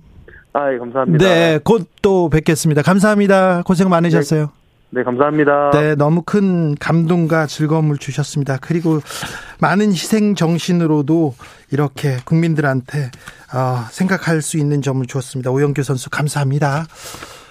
[0.59, 1.25] 아, 예, 감사합니다.
[1.25, 2.83] 네, 곧 또 뵙겠습니다.
[2.83, 3.63] 감사합니다.
[3.65, 4.41] 고생 많으셨어요.
[4.41, 4.59] 네.
[4.91, 5.71] 네, 감사합니다.
[5.73, 8.57] 네, 너무 큰 감동과 즐거움을 주셨습니다.
[8.61, 9.01] 그리고
[9.61, 11.35] 많은 희생 정신으로도
[11.71, 13.11] 이렇게 국민들한테
[13.53, 15.51] 어, 생각할 수 있는 점을 주었습니다.
[15.51, 16.87] 오영규 선수 감사합니다.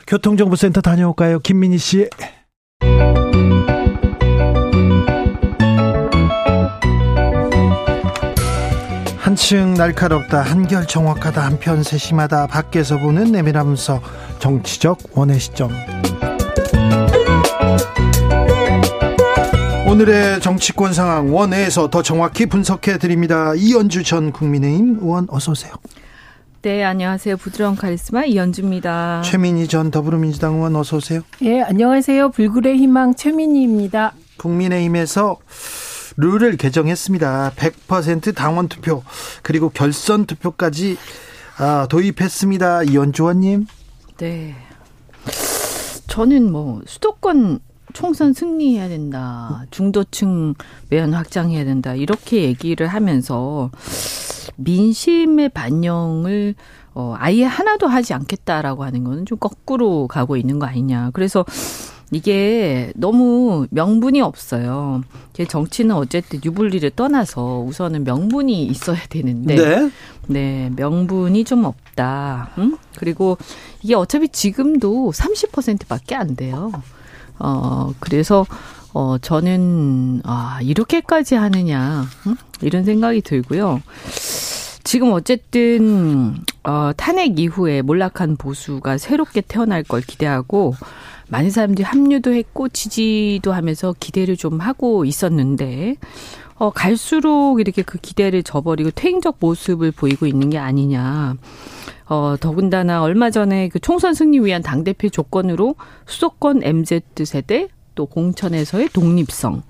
[0.07, 1.39] 교통정보센터 다녀올까요?
[1.39, 2.09] 김민희 씨.
[9.27, 14.01] 한층 날카롭다 한결 정확하다 한편 세심하다 밖에서 보는 내밀하면서
[14.39, 15.69] 정치적 원의 시점
[19.85, 23.53] 오늘의 정치권 상황 원회에서 더 정확히 분석해 드립니다.
[23.53, 25.73] 이연주 전 국민의힘 의원 어서 오세요.
[26.61, 27.35] 네, 안녕하세요.
[27.35, 29.23] 부드러운 카리스마 이연주입니다.
[29.25, 31.19] 최민희 전 더불어민주당 의원 어서 오세요.
[31.41, 32.31] 예, 안녕하세요.
[32.31, 34.13] 불굴의 희망 최민희입니다.
[34.37, 35.35] 국민의힘에서
[36.17, 37.53] 룰을 개정했습니다.
[37.55, 39.03] 100% 당원 투표
[39.43, 40.97] 그리고 결선 투표까지
[41.59, 42.83] 아, 도입했습니다.
[42.83, 43.65] 이연주 의원님.
[44.17, 44.55] 네.
[46.07, 47.59] 저는 뭐 수도권
[47.93, 49.65] 총선 승리해야 된다.
[49.71, 50.55] 중도층
[50.89, 51.95] 매연 확장해야 된다.
[51.95, 53.71] 이렇게 얘기를 하면서
[54.55, 56.55] 민심의 반영을
[56.93, 61.11] 어 아예 하나도 하지 않겠다라고 하는 거는 좀 거꾸로 가고 있는 거 아니냐.
[61.13, 61.45] 그래서
[62.11, 65.01] 이게 너무 명분이 없어요.
[65.47, 69.91] 정치는 어쨌든 유불리를 떠나서 우선은 명분이 있어야 되는데, 네,
[70.27, 72.51] 네 명분이 좀 없다.
[72.59, 72.77] 응?
[72.97, 73.37] 그리고
[73.83, 76.71] 이게 어차피 지금도 30%밖에 안 돼요.
[77.39, 78.45] 어, 그래서,
[78.93, 82.35] 어, 저는, 아, 이렇게까지 하느냐, 응?
[82.61, 83.81] 이런 생각이 들고요.
[84.83, 90.73] 지금 어쨌든, 어, 탄핵 이후에 몰락한 보수가 새롭게 태어날 걸 기대하고,
[91.29, 95.95] 많은 사람들이 합류도 했고, 지지도 하면서 기대를 좀 하고 있었는데,
[96.55, 101.35] 어, 갈수록 이렇게 그 기대를 저버리고 퇴행적 모습을 보이고 있는 게 아니냐.
[102.09, 108.05] 어, 더군다나 얼마 전에 그 총선 승리 위한 당 대표 조건으로 수도권 MZ 세대 또
[108.05, 109.63] 공천에서의 독립성.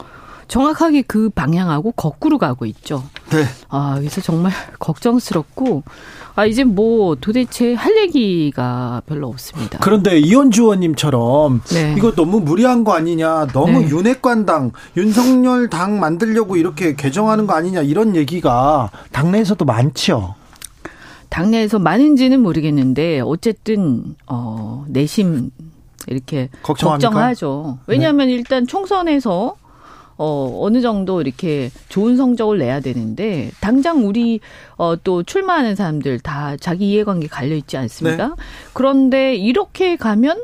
[0.47, 3.03] 정확하게 그 방향하고 거꾸로 가고 있죠.
[3.31, 3.43] 네.
[3.69, 5.83] 아, 그래서 정말 걱정스럽고,
[6.35, 9.79] 아, 이제 뭐 도대체 할 얘기가 별로 없습니다.
[9.81, 11.95] 그런데 이현주 의원님처럼 네.
[11.97, 13.89] 이거 너무 무리한 거 아니냐, 너무 네.
[13.89, 20.35] 윤핵관당, 윤석열 당 만들려고 이렇게 개정하는 거 아니냐, 이런 얘기가 당내에서도 많죠.
[21.29, 25.51] 당내에서 많은지는 모르겠는데 어쨌든 어 내심
[26.07, 27.09] 이렇게 걱정합니까?
[27.09, 27.79] 걱정하죠.
[27.87, 28.33] 왜냐하면 네.
[28.33, 29.55] 일단 총선에서
[30.17, 34.39] 어, 어느 정도 이렇게 좋은 성적을 내야 되는데, 당장 우리,
[34.75, 38.27] 어, 또 출마하는 사람들 다 자기 이해관계 갈려 있지 않습니까?
[38.27, 38.33] 네.
[38.73, 40.43] 그런데 이렇게 가면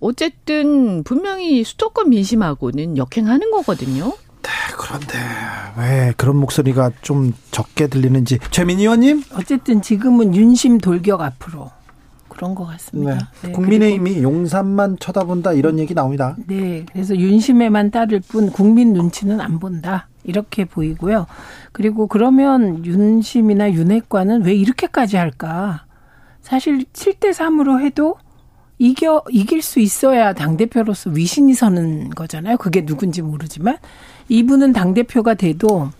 [0.00, 4.12] 어쨌든 분명히 수도권 민심하고는 역행하는 거거든요.
[4.42, 5.18] 네, 그런데
[5.78, 9.22] 왜 그런 목소리가 좀 적게 들리는지 최민희 의원님?
[9.34, 11.70] 어쨌든 지금은 윤심 돌격 앞으로
[12.42, 13.30] 그런 것 같습니다.
[13.40, 13.48] 네.
[13.48, 16.36] 네, 국민의힘이 용산만 쳐다본다 이런 얘기 나옵니다.
[16.48, 21.26] 네, 그래서 윤심에만 따를 뿐 국민 눈치는 안 본다 이렇게 보이고요.
[21.70, 25.84] 그리고 그러면 윤심이나 윤핵관은 왜 이렇게까지 할까?
[26.40, 28.16] 사실 7대 3으로 해도
[28.76, 32.56] 이겨 이길 수 있어야 당 대표로서 위신이 서는 거잖아요.
[32.56, 33.76] 그게 누군지 모르지만
[34.28, 35.90] 이분은 당 대표가 돼도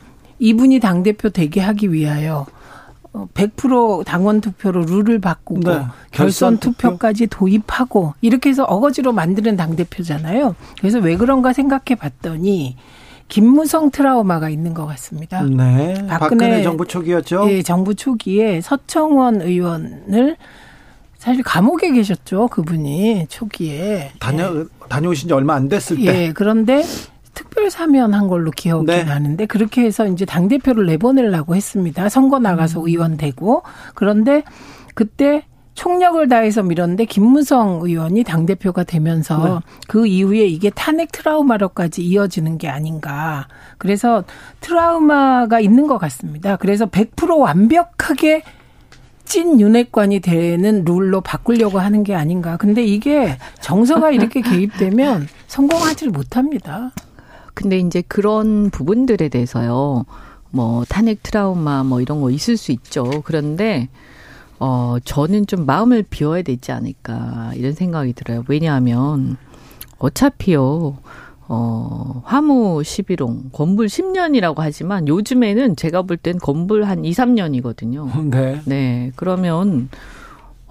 [0.40, 2.46] 이분이 당 대표 되게 하기 위하여
[3.12, 5.82] 100% 어, 당원 투표로 룰을 바꾸고 네.
[6.12, 10.54] 결선 투표까지 도입하고 이렇게 해서 어거지로 만드는 당 대표잖아요.
[10.78, 12.76] 그래서 왜 그런가 생각해 봤더니
[13.28, 15.42] 김무성 트라우마가 있는 것 같습니다.
[15.42, 15.94] 네.
[16.06, 17.50] 박근혜, 박근혜 정부 초기였죠.
[17.50, 20.36] 예, 정부 초기에 서청원 의원을
[21.18, 24.12] 사실 감옥에 계셨죠, 그분이 초기에.
[24.18, 24.64] 다녀 예.
[24.88, 26.04] 다녀오신 지 얼마 안 됐을 때.
[26.04, 26.82] 예, 그런데
[27.34, 29.04] 특별 사면한 걸로 기억이 네.
[29.04, 32.08] 나는데 그렇게 해서 이제 당 대표를 내보내려고 했습니다.
[32.08, 32.88] 선거 나가서 음.
[32.88, 33.62] 의원 되고
[33.94, 34.42] 그런데
[34.94, 39.74] 그때 총력을 다해서 밀었는데 김무성 의원이 당 대표가 되면서 네.
[39.88, 43.48] 그 이후에 이게 탄핵 트라우마로까지 이어지는 게 아닌가.
[43.78, 44.24] 그래서
[44.60, 46.56] 트라우마가 있는 것 같습니다.
[46.56, 48.42] 그래서 100% 완벽하게
[49.24, 52.58] 찐 윤핵관이 되는 룰로 바꾸려고 하는 게 아닌가.
[52.58, 56.92] 근데 이게 정서가 이렇게 개입되면 성공하지를 못합니다.
[57.54, 60.04] 근데 이제 그런 부분들에 대해서요.
[60.50, 63.22] 뭐 탄핵 트라우마 뭐 이런 거 있을 수 있죠.
[63.24, 63.88] 그런데
[64.58, 68.44] 어 저는 좀 마음을 비워야 되지 않을까 이런 생각이 들어요.
[68.48, 69.36] 왜냐하면
[69.98, 70.98] 어차피요.
[71.54, 78.08] 어, 화무 11홍, 건불 10년이라고 하지만 요즘에는 제가 볼 땐 건불 한 2, 3년이거든요.
[78.30, 78.60] 네.
[78.64, 79.12] 네.
[79.16, 79.90] 그러면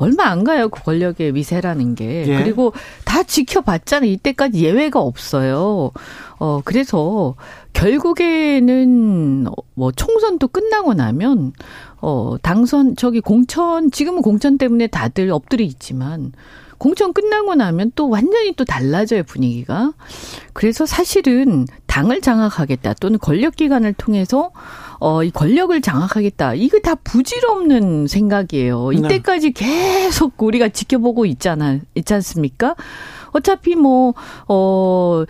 [0.01, 0.69] 얼마 안 가요.
[0.69, 2.25] 그 권력의 위세라는 게.
[2.27, 2.37] 예.
[2.43, 2.73] 그리고
[3.05, 4.09] 다 지켜봤잖아요.
[4.09, 5.91] 이때까지 예외가 없어요.
[6.39, 7.35] 어, 그래서
[7.73, 11.53] 결국에는 뭐 총선도 끝나고 나면
[12.01, 16.31] 어, 당선 저기 공천 지금은 공천 때문에 다들 엎드려 있지만
[16.79, 19.93] 공천 끝나고 나면 또 완전히 또 달라져요, 분위기가.
[20.53, 24.49] 그래서 사실은 당을 장악하겠다 또는 권력 기관을 통해서
[25.01, 26.53] 어, 이 권력을 장악하겠다.
[26.53, 28.89] 이거 다 부질없는 생각이에요.
[28.91, 28.97] 네.
[28.97, 32.75] 이때까지 계속 우리가 지켜보고 있잖아, 있지 않습니까?
[33.31, 34.13] 어차피 뭐,
[34.47, 35.23] 어,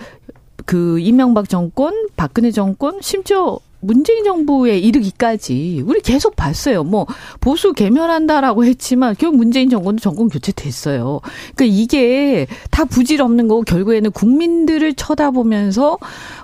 [0.66, 6.84] 그 이명박 정권, 박근혜 정권, 심지어 문재인 정부에 이르기까지 우리 계속 봤어요.
[6.84, 7.08] 뭐
[7.40, 11.20] 보수 개멸한다라고 했지만 결국 문재인 정권도 정권 교체됐어요.
[11.56, 15.98] 그러니까 이게 다 부질없는 거고 결국에는 국민들을 쳐다보면서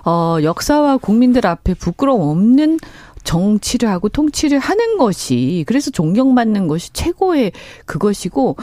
[0.04, 2.78] 어 역사와 국민들 앞에 부끄러움 없는
[3.28, 7.52] 정치를 하고 통치를 하는 것이 그래서 존경받는 것이 최고의
[7.84, 8.56] 그것이고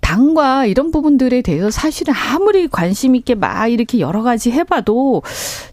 [0.00, 5.22] 당과 이런 부분들에 대해서 사실은 아무리 관심 있게 막 이렇게 여러 가지 해봐도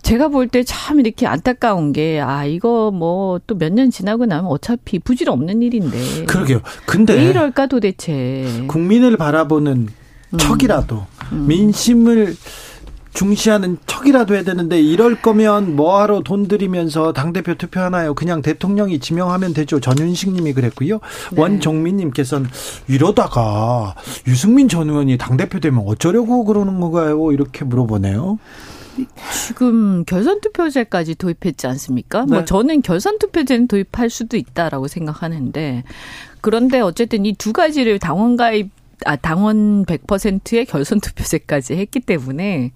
[0.01, 4.47] 제가 볼 때 참 이렇게 안타까운 게 아 이거 뭐 또 몇 년 지나고 나면
[4.51, 6.59] 어차피 부질 없는 일인데 그러게요.
[6.85, 9.87] 근데 왜 이럴까 도대체 국민을 바라보는
[10.33, 10.37] 음.
[10.37, 11.45] 척이라도 음.
[11.47, 12.35] 민심을
[13.15, 18.13] 중시하는 척이라도 해야 되는데 이럴 거면 뭐하러 돈 들이면서 당대표 투표하나요?
[18.13, 19.79] 그냥 대통령이 지명하면 되죠.
[19.79, 20.99] 전윤식 님이 그랬고요.
[21.31, 21.41] 네.
[21.41, 22.47] 원종민 님께서는
[22.87, 23.95] 이러다가
[24.27, 27.31] 유승민 전 의원이 당대표 되면 어쩌려고 그러는 건가요?
[27.31, 28.37] 이렇게 물어보네요.
[29.47, 32.19] 지금 결선 투표제까지 도입했지 않습니까?
[32.19, 32.31] 뭐 네.
[32.35, 35.83] 뭐 저는 결선 투표제는 도입할 수도 있다라고 생각하는데
[36.41, 38.69] 그런데 어쨌든 이 두 가지를 당원 가입
[39.05, 42.71] 아 당원 100%의 결선 투표제까지 했기 때문에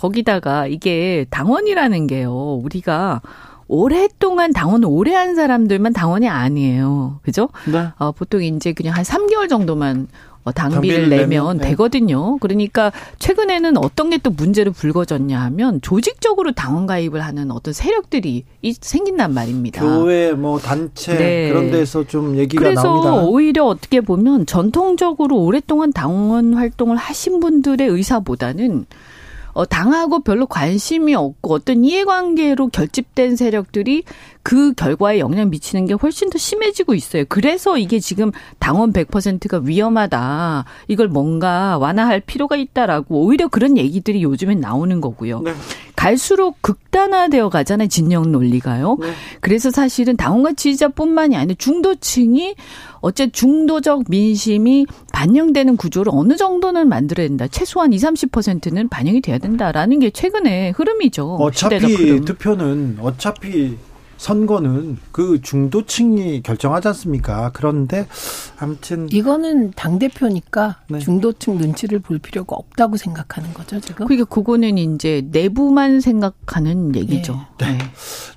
[0.00, 2.60] 거기다가 이게 당원이라는 게요.
[2.64, 3.20] 우리가
[3.68, 7.20] 오랫동안 당원 오래 한 사람들만 당원이 아니에요.
[7.22, 7.50] 그죠?
[7.70, 7.88] 네.
[7.98, 10.08] 어, 보통 이제 그냥 한 3개월 정도만
[10.42, 11.68] 어, 당비를, 당비를 내면, 네.
[11.68, 12.38] 되거든요.
[12.38, 18.44] 그러니까 최근에는 어떤 게 또 문제로 불거졌냐 하면 조직적으로 당원 가입을 하는 어떤 세력들이
[18.80, 19.82] 생긴단 말입니다.
[19.82, 21.48] 교회 뭐 단체 네.
[21.50, 23.10] 그런 데서 좀 얘기가 그래서 나옵니다.
[23.10, 28.86] 그래서 오히려 어떻게 보면 전통적으로 오랫동안 당원 활동을 하신 분들의 의사보다는
[29.52, 34.04] 어, 당하고 별로 관심이 없고 어떤 이해관계로 결집된 세력들이
[34.42, 37.24] 그 결과에 영향 미치는 게 훨씬 더 심해지고 있어요.
[37.28, 40.64] 그래서 이게 지금 당원 100%가 위험하다.
[40.88, 45.40] 이걸 뭔가 완화할 필요가 있다라고 오히려 그런 얘기들이 요즘엔 나오는 거고요.
[45.40, 45.54] 네.
[45.96, 47.88] 갈수록 극단화되어 가잖아요.
[47.88, 48.96] 진영 논리가요.
[49.00, 49.12] 네.
[49.40, 52.54] 그래서 사실은 당원과 지지자뿐만이 아니라 중도층이
[53.00, 57.46] 어째 중도적 민심이 반영되는 구조를 어느 정도는 만들어야 된다.
[57.48, 61.36] 최소한 20, 30%는 반영이 돼야 된다라는 게 최근의 흐름이죠.
[61.36, 62.24] 어차피 흐름.
[62.24, 63.76] 투표는 어차피
[64.20, 67.50] 선거는 그 중도층이 결정하지 않습니까?
[67.54, 68.06] 그런데
[68.58, 70.98] 아무튼 이거는 당 대표니까 네.
[70.98, 74.06] 중도층 눈치를 볼 필요가 없다고 생각하는 거죠 지금.
[74.06, 77.40] 그게 그거는 이제 내부만 생각하는 얘기죠.
[77.58, 77.72] 네.
[77.72, 77.78] 네.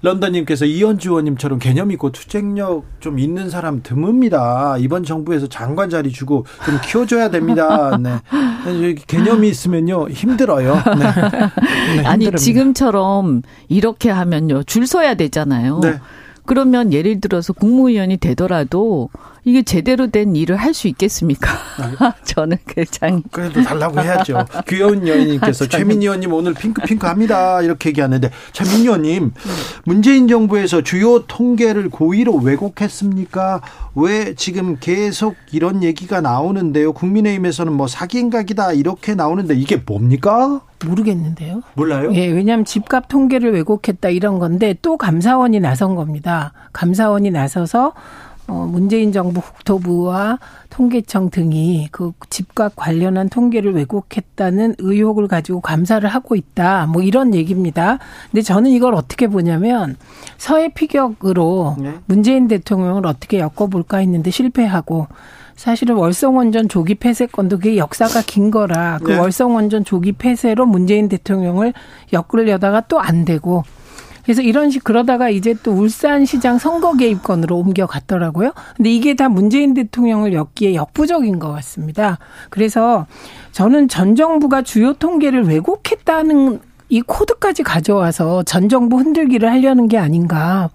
[0.04, 4.82] 런던님께서 이현주 의원님처럼 개념 있고 투쟁력 좀 있는 사람 드뭅니다.
[4.82, 7.98] 이번 정부에서 장관 자리 주고 좀 키워줘야 됩니다.
[8.02, 8.20] 네.
[9.08, 10.76] 개념이 있으면요 힘들어요.
[10.76, 11.44] 네.
[12.02, 15.73] 네 아니 지금처럼 이렇게 하면요 줄 서야 되잖아요.
[15.82, 16.00] 네.
[16.46, 19.10] 그러면 예를 들어서 국무위원이 되더라도
[19.46, 21.50] 이게 제대로 된 일을 할 수 있겠습니까?
[22.26, 24.46] 저는 굉장히 그래도 달라고 해야죠.
[24.68, 27.62] 귀여운 여인님께서 최민희 의원님 오늘 핑크핑크 합니다.
[27.62, 29.34] 이렇게 얘기하는데 최민희 의원님
[29.86, 33.62] 문재인 정부에서 주요 통계를 고의로 왜곡했습니까?
[33.96, 36.94] 왜 지금 계속 이런 얘기가 나오는데요?
[36.94, 40.62] 국민의힘에서는 뭐 사기행각이다 이렇게 나오는데 이게 뭡니까?
[40.84, 41.62] 모르겠는데요.
[41.76, 42.14] 몰라요?
[42.16, 46.52] 예, 왜냐하면 집값 통계를 왜곡했다 이런 건데 또 감사원이 나선 겁니다.
[46.74, 47.94] 감사원이 나서서
[48.48, 50.40] 어, 문재인 정부 국토부와
[50.70, 56.88] 통계청 등이 그 집값 관련한 통계를 왜곡했다는 의혹을 가지고 감사를 하고 있다.
[56.88, 58.00] 뭐 이런 얘기입니다.
[58.32, 59.96] 근데 저는 이걸 어떻게 보냐면
[60.38, 61.94] 서해 피격으로 네.
[62.06, 65.08] 문재인 대통령을 어떻게 엮어볼까 했는데 실패하고
[65.56, 69.20] 사실은 월성원전 조기 폐쇄건도 그게 역사가 긴 거라 그 네.
[69.20, 71.74] 월성원전 조기 폐쇄로 문재인 대통령을
[72.12, 73.64] 엮으려다가 또 안 되고
[74.24, 78.54] 그래서 이런 식 그러다가 이제 또 울산시장 선거 개입건으로 옮겨갔더라고요.
[78.76, 82.20] 근데 이게 다 문재인 대통령을 엮기에 역부족인 것 같습니다.
[82.50, 83.06] 그래서
[83.52, 86.60] 저는 전 정부가 주요 통계를 왜곡했다는
[86.90, 90.70] 이 코드까지 가져와서 전 정부 흔들기를 하려는 게 아닌가.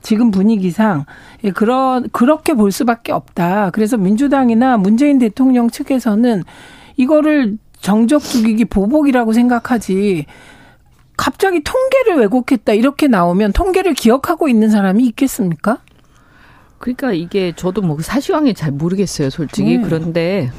[0.00, 1.04] 지금 분위기상
[1.44, 3.70] 예, 그런 그렇게 볼 수밖에 없다.
[3.70, 6.44] 그래서 민주당이나 문재인 대통령 측에서는
[6.96, 10.26] 이거를 정적 죽이기 보복이라고 생각하지
[11.18, 15.78] 갑자기 통계를 왜곡했다 이렇게 나오면 통계를 기억하고 있는 사람이 있겠습니까?
[16.78, 19.76] 그러니까 이게 저도 뭐 사실관계 잘 모르겠어요, 솔직히.
[19.76, 19.82] 네.
[19.82, 20.50] 그런데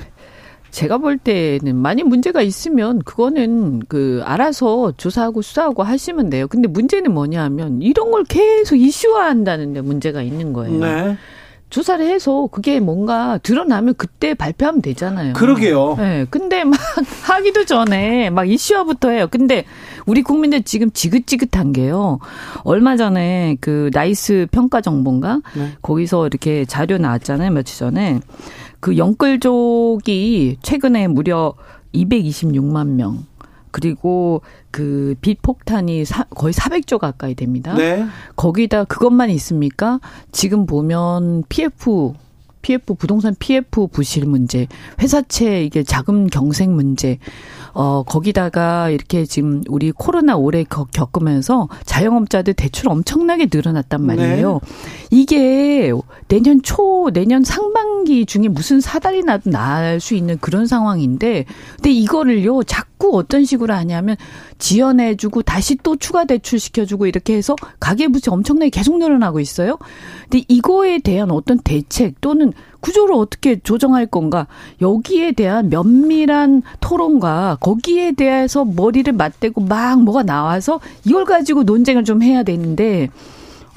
[0.70, 6.48] 제가 볼 때는 많이 문제가 있으면 그거는 그 알아서 조사하고 수사하고 하시면 돼요.
[6.48, 10.80] 근데 문제는 뭐냐면 이런 걸 계속 이슈화한다는 데 문제가 있는 거예요.
[10.80, 11.18] 네.
[11.70, 15.34] 조사를 해서 그게 뭔가 드러나면 그때 발표하면 되잖아요.
[15.34, 15.96] 그러게요.
[15.98, 16.26] 네.
[16.30, 16.80] 근데 막
[17.24, 19.28] 하기도 전에 막 이슈화부터 해요.
[19.30, 19.66] 근데
[20.06, 22.20] 우리 국민들 지금 지긋지긋한 게요.
[22.64, 25.42] 얼마 전에 그 나이스 평가 정보인가?
[25.56, 25.74] 네.
[25.82, 27.52] 거기서 이렇게 자료 나왔잖아요.
[27.52, 28.20] 며칠 전에.
[28.80, 31.54] 그 영끌족이 최근에 무려
[31.94, 33.26] 226만 명.
[33.72, 34.42] 그리고
[34.72, 37.74] 그 빚폭탄이 사, 거의 400조 가까이 됩니다.
[37.76, 38.06] 네.
[38.36, 40.00] 거기다 그것만 있습니까?
[40.32, 42.14] 지금 보면 PF
[42.62, 44.68] PF 부동산 PF 부실 문제,
[45.02, 47.18] 회사채 이게 자금 경색 문제,
[47.74, 54.60] 어 거기다가 이렇게 지금 우리 코로나 오래 겪으면서 자영업자들 대출 엄청나게 늘어났단 말이에요.
[54.64, 55.08] 네.
[55.12, 55.92] 이게
[56.28, 61.46] 내년 초 내년 상반기 중에 무슨 사달이 나도 날 수 있는 그런 상황인데,
[61.76, 64.16] 근데 이거를요 자꾸 어떤 식으로 하냐면
[64.58, 69.78] 지연해주고 다시 또 추가 대출 시켜주고 이렇게 해서 가계부채 엄청나게 계속 늘어나고 있어요.
[70.24, 74.48] 근데 이거에 대한 어떤 대책 또는 구조를 어떻게 조정할 건가
[74.82, 82.24] 여기에 대한 면밀한 토론과 거기에 대해서 머리를 맞대고 막 뭐가 나와서 이걸 가지고 논쟁을 좀
[82.24, 83.10] 해야 되는데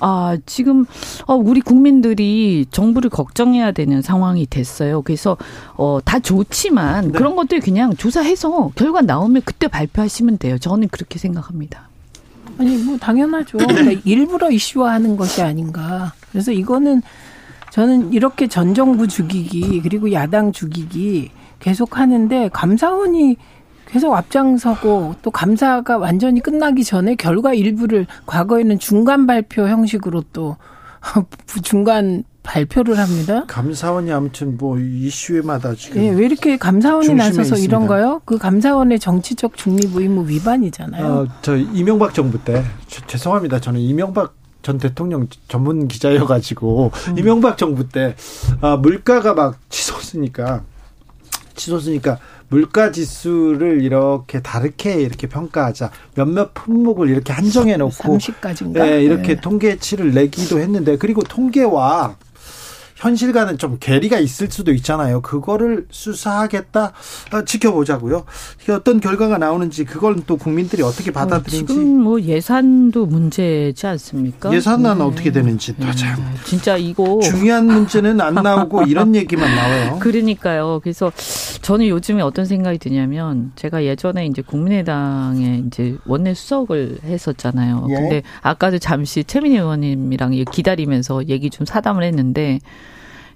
[0.04, 0.84] 아, 지금,
[1.26, 5.00] 어, 우리 국민들이 정부를 걱정해야 되는 상황이 됐어요.
[5.02, 5.36] 그래서,
[5.76, 7.12] 어, 다 좋지만 네.
[7.12, 10.58] 그런 것들 그냥 조사해서 결과 나오면 그때 발표하시면 돼요.
[10.58, 11.88] 저는 그렇게 생각합니다.
[12.58, 13.58] 아니, 뭐, 당연하죠.
[13.58, 16.14] 그러니까 일부러 이슈화 하는 것이 아닌가.
[16.32, 17.02] 그래서 이거는
[17.72, 23.38] 저는 이렇게 전 정부 죽이기, 그리고 야당 죽이기 계속 하는데 감사원이
[23.86, 30.58] 계속 앞장서고 또 감사가 완전히 끝나기 전에 결과 일부를 과거에는 중간 발표 형식으로 또
[31.64, 33.44] 중간 발표를 합니다.
[33.46, 37.64] 감사원이 아무튼 뭐 이슈에마다 지금 네, 왜 이렇게 감사원이 나서서 있습니다.
[37.64, 38.20] 이런가요?
[38.26, 41.06] 그 감사원의 정치적 중립 의무 위반이잖아요.
[41.06, 42.62] 어, 저 이명박 정부 때
[43.06, 43.60] 죄송합니다.
[43.60, 47.18] 저는 이명박 전 대통령 전문 기자여가지고 음.
[47.18, 48.14] 이명박 정부 때
[48.60, 50.62] 아, 물가가 막 치솟으니까
[51.54, 55.90] 치솟으니까 물가 지수를 이렇게 다르게 이렇게 평가하자.
[56.14, 58.72] 몇몇 품목을 이렇게 한정해 놓고 30가지인가?
[58.74, 59.40] 네, 이렇게 네.
[59.40, 62.16] 통계치를 내기도 했는데 그리고 통계와
[63.02, 65.22] 현실과는 좀 괴리가 있을 수도 있잖아요.
[65.22, 66.92] 그거를 수사하겠다
[67.32, 68.24] 어, 지켜보자고요.
[68.70, 71.66] 어떤 결과가 나오는지 그걸 또 국민들이 어떻게 어, 받아들인지.
[71.66, 74.52] 지금 뭐 예산도 문제지 않습니까?
[74.52, 75.04] 예산은 네.
[75.04, 75.90] 어떻게 되는지 네.
[75.92, 76.16] 참.
[76.44, 79.98] 진짜 이거 중요한 문제는 안 나오고 이런 얘기만 나와요.
[79.98, 80.78] 그러니까요.
[80.80, 81.10] 그래서
[81.62, 87.88] 저는 요즘에 어떤 생각이 드냐면 제가 예전에 이제 국민의당에 이제 원내 수석을 했었잖아요.
[87.90, 87.94] 예.
[87.94, 92.60] 근데 아까도 잠시 최민희 의원님이랑 기다리면서 얘기 좀 사담을 했는데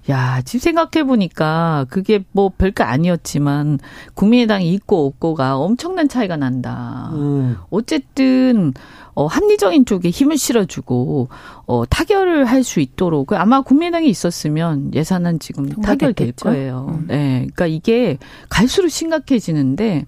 [0.09, 3.79] 야, 지금 생각해보니까 그게 뭐 별거 아니었지만
[4.13, 7.09] 국민의당이 있고 없고가 엄청난 차이가 난다.
[7.13, 7.57] 음.
[7.69, 8.73] 어쨌든,
[9.15, 11.27] 어, 합리적인 쪽에 힘을 실어주고,
[11.65, 16.87] 어, 타결을 할 수 있도록 아마 국민의당이 있었으면 예산은 지금 타결될 거예요.
[16.89, 17.05] 음.
[17.07, 17.39] 네.
[17.39, 18.17] 그러니까 이게
[18.49, 20.05] 갈수록 심각해지는데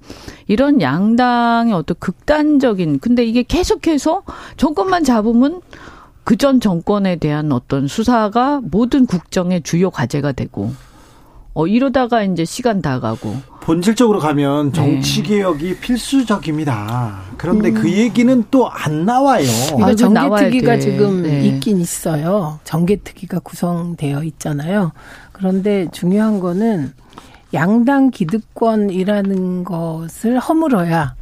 [0.48, 4.24] 이런 양당의 어떤 극단적인, 근데 이게 계속해서
[4.58, 5.62] 정권만 잡으면
[6.30, 10.72] 그전 정권에 대한 어떤 수사가 모든 국정의 주요 과제가 되고
[11.56, 15.80] 어 이러다가 이제 시간 다 가고 본질적으로 가면 정치 개혁이 네.
[15.80, 17.22] 필수적입니다.
[17.36, 17.82] 그런데 그 음.
[17.82, 19.48] 그 얘기는 또 안 나와요.
[19.82, 21.48] 아, 정개특위가 지금 네.
[21.48, 22.60] 있긴 있어요.
[22.64, 24.92] 정개특위가 구성되어 있잖아요.
[25.32, 26.94] 그런데 중요한 거는
[27.56, 31.16] 양당 기득권이라는 것을 허물어야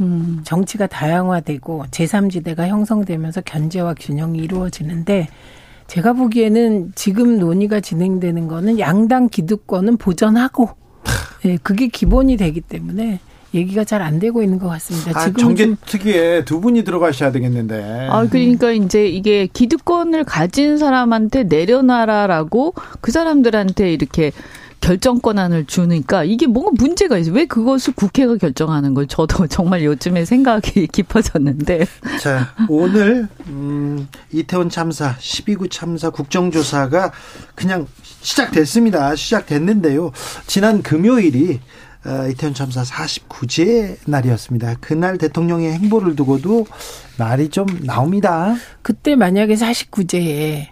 [0.00, 0.40] 음.
[0.44, 5.28] 정치가 다양화되고 제3지대가 형성되면서 견제와 균형이 이루어지는데
[5.86, 10.70] 제가 보기에는 지금 논의가 진행되는 거는 양당 기득권은 보전하고
[11.44, 13.20] 예, 네, 그게 기본이 되기 때문에
[13.54, 15.18] 얘기가 잘 안 되고 있는 것 같습니다.
[15.18, 18.08] 아, 지금 정계 특위에 두 분이 들어가셔야 되겠는데.
[18.10, 24.32] 아 그러니까 이제 이게 기득권을 가진 사람한테 내려놔라라고 그 사람들한테 이렇게
[24.80, 27.34] 결정 권한을 주니까 이게 뭔가 문제가 있어요.
[27.34, 31.86] 왜 그것을 국회가 결정하는 걸 저도 정말 요즘에 생각이 깊어졌는데.
[32.20, 37.12] 자, 오늘 음, 이태원 참사 12구 참사 국정조사가
[37.54, 37.86] 그냥
[38.20, 39.14] 시작됐습니다.
[39.16, 40.12] 시작됐는데요.
[40.46, 41.60] 지난 금요일이
[42.06, 44.76] 어, 이태원 참사 49제 날이었습니다.
[44.80, 46.66] 그날 대통령의 행보를 두고도
[47.18, 48.54] 말이 좀 나옵니다.
[48.82, 50.68] 그때 만약에 49제에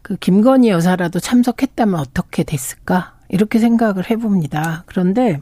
[0.00, 3.14] 그 김건희 여사라도 참석했다면 어떻게 됐을까?
[3.32, 4.84] 이렇게 생각을 해봅니다.
[4.86, 5.40] 그런데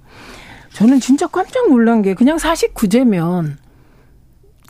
[0.73, 3.57] 저는 진짜 깜짝 놀란 게 그냥 49제면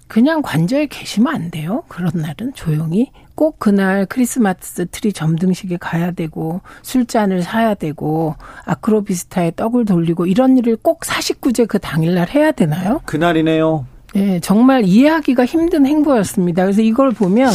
[0.09, 1.85] 그냥 관저에 계시면 안 돼요.
[1.87, 9.85] 그런 날은 조용히 꼭 그날 크리스마스 트리 점등식에 가야 되고 술잔을 사야 되고 아크로비스타에 떡을
[9.85, 13.01] 돌리고 이런 일을 꼭 49제 그 당일날 해야 되나요?
[13.05, 13.87] 그날이네요.
[14.15, 16.65] 네, 정말 이해하기가 힘든 행보였습니다.
[16.65, 17.53] 그래서 이걸 보면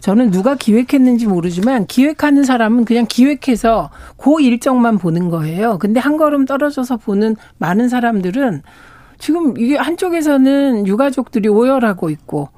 [0.00, 5.78] 저는 누가 기획했는지 모르지만 기획하는 사람은 그냥 기획해서 그 일정만 보는 거예요.
[5.78, 8.62] 근데 한 걸음 떨어져서 보는 많은 사람들은
[9.18, 12.48] 지금 이게 한쪽에서는 유가족들이 오열하고 있고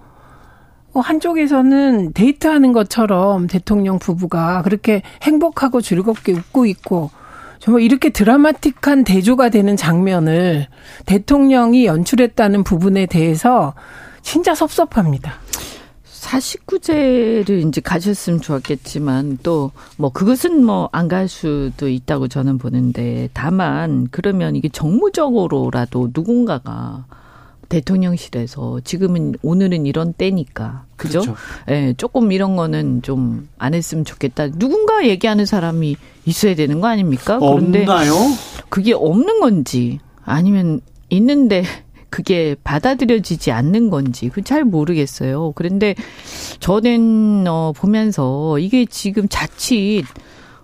[0.93, 7.11] 어, 한쪽에서는 데이트하는 것처럼 대통령 부부가 그렇게 행복하고 즐겁게 웃고 있고
[7.61, 10.67] 정말 이렇게 드라마틱한 대조가 되는 장면을
[11.07, 13.75] 대통령이 연출했다는 부분에 대해서
[14.23, 15.35] 진짜 섭섭합니다.
[16.21, 24.07] 49제를 이제 가셨으면 좋았겠지만 또 뭐 그것은 뭐 안 갈 수도 있다고 저는 보는데 다만
[24.11, 27.05] 그러면 이게 정무적으로라도 누군가가
[27.69, 31.21] 대통령실에서 지금은 오늘은 이런 때니까 그죠?
[31.21, 31.37] 그렇죠.
[31.69, 34.49] 예, 조금 이런 거는 좀 안 했으면 좋겠다.
[34.53, 35.97] 누군가 얘기하는 사람이
[36.27, 37.39] 있어야 되는 거 아닙니까?
[37.39, 38.15] 그런데 없나요?
[38.69, 41.63] 그게 없는 건지 아니면 있는데
[42.11, 45.53] 그게 받아들여지지 않는 건지 그잘 모르겠어요.
[45.55, 45.95] 그런데
[46.59, 50.05] 저는 어 보면서 이게 지금 자칫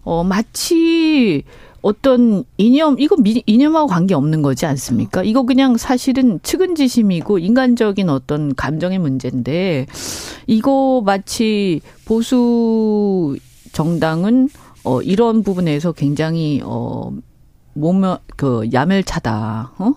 [0.03, 1.45] 어 마치
[1.83, 3.17] 어떤 이념 이거
[3.47, 5.23] 이념하고 관계 없는 거지 않습니까?
[5.23, 9.87] 이거 그냥 사실은 측은지심이고 인간적인 어떤 감정의 문제인데
[10.49, 13.37] 이거 마치 보수
[13.73, 14.49] 정당은
[14.85, 17.13] 어 이런 부분에서 굉장히 어
[17.77, 18.03] 몸,
[18.37, 19.93] 그, 야멸차다, 어?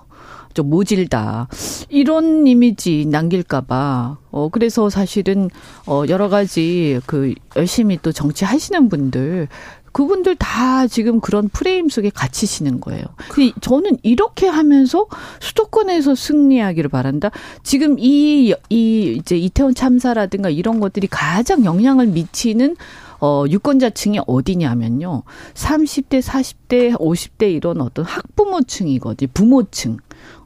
[0.59, 1.47] 좀 모질다.
[1.87, 4.17] 이런 이미지 남길까봐.
[4.31, 5.49] 어, 그래서 사실은,
[5.87, 9.47] 어, 여러 가지 그 열심히 또 정치하시는 분들,
[9.93, 13.05] 그분들 다 지금 그런 프레임 속에 갇히시는 거예요.
[13.29, 15.07] 그 저는 이렇게 하면서
[15.39, 17.31] 수도권에서 승리하기를 바란다.
[17.63, 22.75] 지금 이, 이, 이제 이태원 참사라든가 이런 것들이 가장 영향을 미치는
[23.21, 25.23] 어, 유권자층이 어디냐면요.
[25.53, 29.29] 30대, 40대, 50대 이런 어떤 학부모층이거든요.
[29.33, 29.97] 부모층.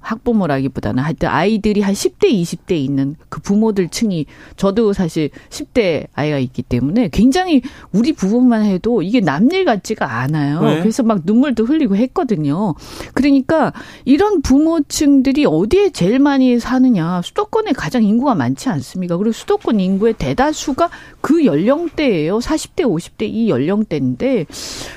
[0.04, 4.26] 학부모라기보다는 하여튼 아이들이 한 10대, 20대 있는 그 부모들 층이
[4.58, 10.62] 저도 사실 10대 아이가 있기 때문에 굉장히 우리 부부만 해도 이게 남일 같지가 않아요.
[10.62, 10.80] 네.
[10.80, 12.76] 그래서 막 눈물도 흘리고 했거든요.
[13.14, 13.74] 그러니까
[14.06, 17.22] 이런 부모층들이 어디에 제일 많이 사느냐.
[17.24, 19.18] 수도권에 가장 인구가 많지 않습니까?
[19.18, 20.90] 그리고 수도권 인구의 대다수가
[21.22, 22.40] 그 연령대예요.
[22.40, 24.46] 40대, 50대 이 연령대인데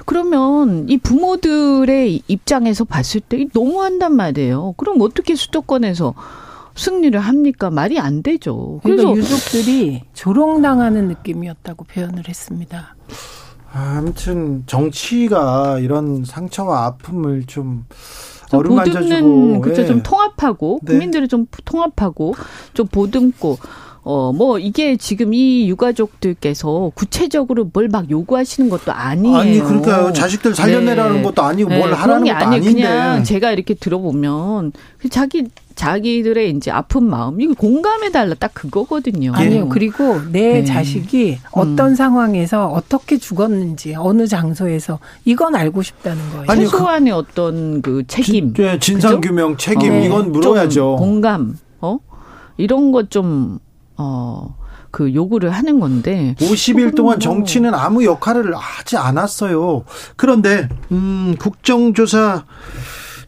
[0.04, 4.74] 그러면 이 부모들의 입장에서 봤을 때 너무한단 말이에요.
[4.76, 6.14] 그럼 어떻게 수도권에서
[6.74, 7.70] 승리를 합니까?
[7.70, 8.80] 말이 안 되죠.
[8.82, 12.94] 그러니까 그래서 유족들이 조롱당하는 느낌이었다고 표현을 했습니다.
[13.72, 17.84] 아무튼 정치가 이런 상처와 아픔을 좀
[18.52, 19.86] 어루만져주고 그쵸 예.
[19.86, 20.92] 좀 통합하고 네.
[20.92, 22.34] 국민들을 좀 통합하고
[22.74, 23.58] 좀 보듬고
[24.08, 29.36] 어, 뭐, 이게 지금 이 유가족들께서 구체적으로 뭘 막 요구하시는 것도 아니에요.
[29.36, 31.22] 아니, 그러니까 자식들 살려내라는 네.
[31.22, 31.78] 것도 아니고 네.
[31.78, 32.72] 뭘 하라는 것도 아니, 아닌데.
[32.72, 34.70] 그냥 제가 이렇게 들어보면
[35.10, 39.32] 자기 자기들의 이제 아픈 마음 이거 공감해 달라 딱 그거거든요.
[39.34, 39.68] 아니요.
[39.70, 40.64] 그리고 내 네.
[40.64, 41.94] 자식이 어떤 음.
[41.96, 46.44] 상황에서 어떻게 죽었는지 어느 장소에서 이건 알고 싶다는 거예요.
[46.48, 50.94] 아니, 최소한의 그, 어떤 그 책임, 진, 네, 진상 규명 책임 어, 이건 물어야죠.
[50.96, 51.98] 공감, 어
[52.56, 53.58] 이런 것 좀
[53.96, 54.56] 어,
[54.90, 59.84] 그 요구를 하는 건데 50일 동안 뭐 정치는 아무 역할을 하지 않았어요.
[60.16, 62.44] 그런데 음, 국정조사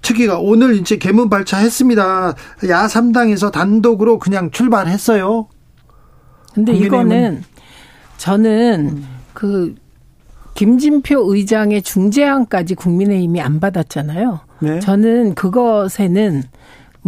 [0.01, 2.35] 특위가 오늘 이제 개문 발차했습니다.
[2.69, 5.49] 야 3당에서 단독으로 그냥 출발했어요.
[6.55, 7.43] 근데 이거는
[8.17, 9.09] 저는 음.
[9.35, 9.75] 그
[10.55, 14.41] 김진표 의장의 중재안까지 국민의힘이 안 받았잖아요.
[14.61, 14.81] 네.
[14.81, 16.43] 저는 그것에는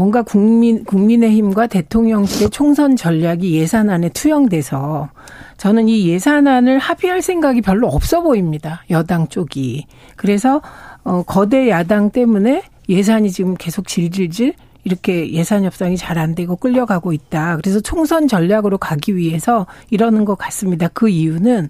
[0.01, 5.11] 뭔가 국민 국민의힘과 대통령실의 총선 전략이 예산안에 투영돼서
[5.59, 8.83] 저는 이 예산안을 합의할 생각이 별로 없어 보입니다.
[8.89, 9.87] 여당 쪽이.
[10.17, 10.63] 그래서
[11.05, 17.13] 어 거대 야당 때문에 예산이 지금 계속 질질질 이렇게 예산 협상이 잘 안 되고 끌려가고
[17.13, 17.59] 있다.
[17.59, 20.89] 그래서 총선 전략으로 가기 위해서 이러는 것 같습니다.
[20.89, 21.69] 그 이유는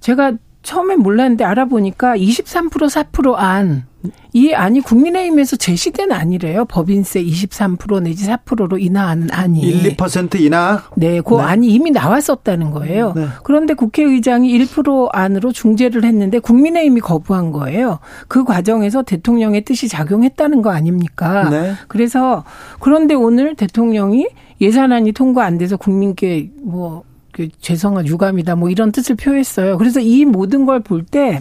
[0.00, 0.32] 제가
[0.64, 3.87] 처음엔 몰랐는데 알아보니까 23% 4%안
[4.32, 6.66] 이 안이 국민의힘에서 제시된 안이래요.
[6.66, 9.60] 법인세 23% 내지 4%로 인하하는 안이.
[9.60, 10.82] 1, 2% 인하?
[10.96, 11.40] 네, 그 네.
[11.40, 13.12] 안이 이미 나왔었다는 거예요.
[13.16, 13.26] 네.
[13.42, 17.98] 그런데 국회의장이 1% 안으로 중재를 했는데 국민의힘이 거부한 거예요.
[18.28, 21.48] 그 과정에서 대통령의 뜻이 작용했다는 거 아닙니까?
[21.50, 21.72] 네.
[21.88, 22.44] 그래서
[22.78, 24.28] 그런데 오늘 대통령이
[24.60, 29.76] 예산안이 통과 안 돼서 국민께 뭐그 죄송한 유감이다 뭐 이런 뜻을 표했어요.
[29.78, 31.40] 그래서 이 모든 걸 볼 때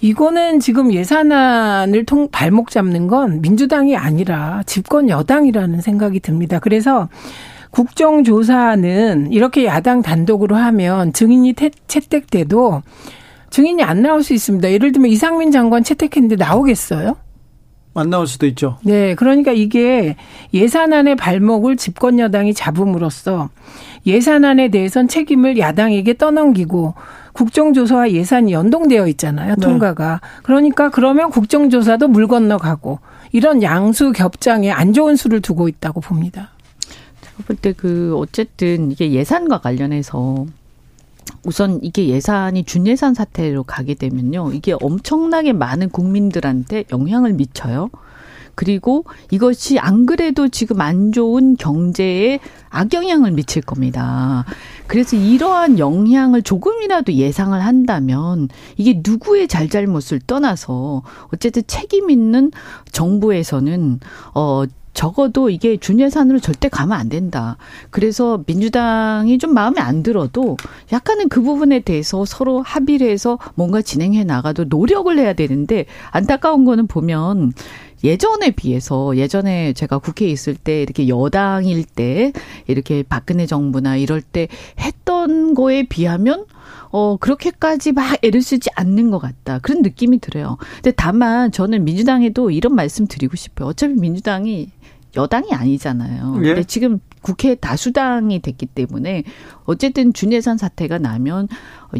[0.00, 6.58] 이거는 지금 예산안을 통 발목 잡는 건 민주당이 아니라 집권 여당이라는 생각이 듭니다.
[6.58, 7.08] 그래서
[7.70, 11.54] 국정조사는 이렇게 야당 단독으로 하면 증인이
[11.86, 12.82] 채택돼도
[13.50, 14.70] 증인이 안 나올 수 있습니다.
[14.70, 17.16] 예를 들면 이상민 장관 채택했는데 나오겠어요?
[17.94, 18.78] 안 나올 수도 있죠.
[18.82, 19.14] 네.
[19.14, 20.16] 그러니까 이게
[20.54, 23.50] 예산안의 발목을 집권 여당이 잡음으로써
[24.06, 26.94] 예산안에 대해선 책임을 야당에게 떠넘기고
[27.40, 29.54] 국정조사와 예산이 연동되어 있잖아요.
[29.54, 29.60] 네.
[29.66, 30.20] 통과가.
[30.42, 32.98] 그러니까 그러면 국정조사도 물 건너가고
[33.32, 36.50] 이런 양수 겹장에 안 좋은 수를 두고 있다고 봅니다.
[37.22, 40.44] 제가 볼 때 그 어쨌든 이게 예산과 관련해서
[41.46, 44.52] 우선 이게 예산이 준예산 사태로 가게 되면요.
[44.52, 47.88] 이게 엄청나게 많은 국민들한테 영향을 미쳐요.
[48.54, 52.40] 그리고 이것이 안 그래도 지금 안 좋은 경제에
[52.70, 54.44] 악영향을 미칠 겁니다.
[54.86, 62.50] 그래서 이러한 영향을 조금이라도 예상을 한다면 이게 누구의 잘잘못을 떠나서 어쨌든 책임 있는
[62.92, 64.00] 정부에서는
[64.34, 67.56] 어 적어도 이게 준예산으로 절대 가면 안 된다.
[67.90, 70.56] 그래서 민주당이 좀 마음에 안 들어도
[70.92, 76.86] 약간은 그 부분에 대해서 서로 합의를 해서 뭔가 진행해 나가도 노력을 해야 되는데 안타까운 거는
[76.86, 77.52] 보면
[78.04, 82.32] 예전에 비해서 예전에 제가 국회에 있을 때 이렇게 여당일 때
[82.66, 84.48] 이렇게 박근혜 정부나 이럴 때
[84.78, 86.46] 했던 거에 비하면
[86.90, 89.58] 어, 그렇게까지 막 애를 쓰지 않는 것 같다.
[89.60, 90.56] 그런 느낌이 들어요.
[90.76, 93.68] 근데 다만 저는 민주당에도 이런 말씀 드리고 싶어요.
[93.68, 94.70] 어차피 민주당이
[95.16, 96.36] 여당이 아니잖아요.
[96.42, 96.46] 예.
[96.48, 99.24] 근데 지금 국회 다수당이 됐기 때문에
[99.64, 101.48] 어쨌든 준예산 사태가 나면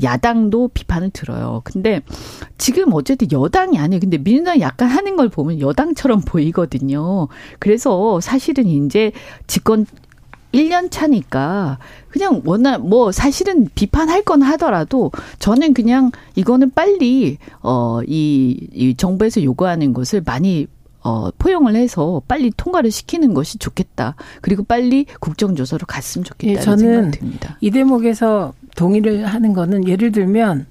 [0.02, 1.60] 야당도 비판을 들어요.
[1.64, 2.00] 근데
[2.58, 4.00] 지금 어쨌든 여당이 아니에요.
[4.00, 7.28] 근데 민주당이 약간 하는 걸 보면 여당처럼 보이거든요.
[7.58, 9.12] 그래서 사실은 이제
[9.46, 9.86] 집권
[10.52, 18.94] 1년 차니까 그냥 워낙 뭐 사실은 비판할 건 하더라도 저는 그냥 이거는 빨리 어이 이
[18.96, 20.66] 정부에서 요구하는 것을 많이
[21.02, 24.14] 어, 포용을 해서 빨리 통과를 시키는 것이 좋겠다.
[24.40, 26.52] 그리고 빨리 국정조사로 갔으면 좋겠다.
[26.52, 27.56] 예, 저는 듭니다.
[27.60, 30.66] 이 대목에서 동의를 하는 거는 예를 들면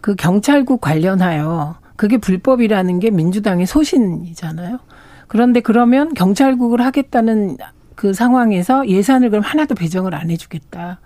[0.00, 4.78] 그 경찰국 관련하여 그게 불법이라는 게 민주당의 소신이잖아요.
[5.26, 7.56] 그런데 그러면 경찰국을 하겠다는
[7.94, 11.00] 그 상황에서 예산을 그럼 하나도 배정을 안 해주겠다.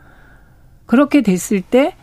[0.84, 1.94] 그렇게 됐을 때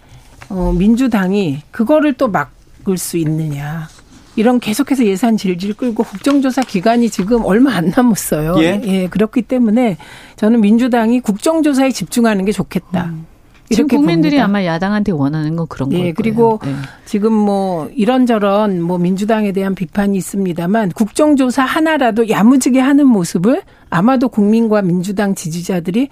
[0.49, 3.87] 어, 민주당이 그거를 또 막을 수 있느냐.
[4.35, 8.55] 이런 계속해서 예산 질질 끌고 국정조사 기간이 지금 얼마 안 남았어요.
[8.59, 8.81] 예.
[8.83, 9.97] 예 그렇기 때문에
[10.35, 13.05] 저는 민주당이 국정조사에 집중하는 게 좋겠다.
[13.05, 13.25] 음.
[13.71, 14.45] 지금 국민들이 봅니다.
[14.45, 16.05] 아마 야당한테 원하는 건 그런 거예요.
[16.05, 16.73] 예, 그리고 네.
[17.05, 24.81] 지금 뭐 이런저런 뭐 민주당에 대한 비판이 있습니다만 국정조사 하나라도 야무지게 하는 모습을 아마도 국민과
[24.81, 26.09] 민주당 지지자들이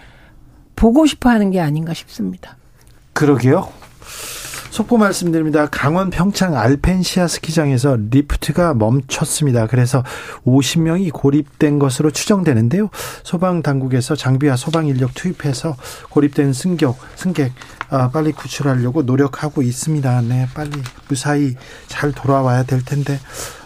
[0.76, 2.58] 보고 싶어 하는 게 아닌가 싶습니다.
[3.14, 3.68] 그러게요.
[4.78, 5.66] 속보 말씀드립니다.
[5.66, 9.66] 강원 평창 알펜시아 스키장에서 리프트가 멈췄습니다.
[9.66, 10.04] 그래서
[10.46, 12.92] 50명이 고립된 것으로 추정되는데요.
[13.24, 15.76] 소방 당국에서 장비와 소방 인력 투입해서
[16.12, 17.54] 고립된 승객 승객
[17.90, 20.22] 아, 빨리 구출하려고 노력하고 있습니다.
[20.22, 20.70] 네, 빨리
[21.08, 21.56] 무사히
[21.88, 23.20] 잘 돌아와야 될 텐데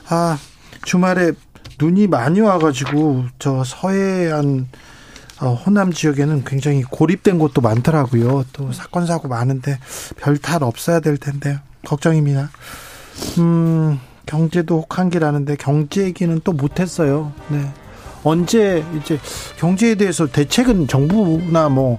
[0.08, 0.38] 아
[0.86, 1.34] 주말에
[1.78, 4.91] 눈이 많이 와가지고 저 서해안 어,
[5.50, 8.46] 호남 지역에는 굉장히 고립된 곳도 많더라고요.
[8.54, 9.80] 또 사건 사고 많은데
[10.18, 12.50] 별 탈 없어야 될 텐데 걱정입니다.
[13.40, 17.32] 음, 경제도 혹한기라는데 경제 얘기는 또 못했어요.
[17.50, 17.68] 네.
[18.24, 19.20] 언제 이제
[19.58, 21.98] 경제에 대해서 대책은 정부나 뭐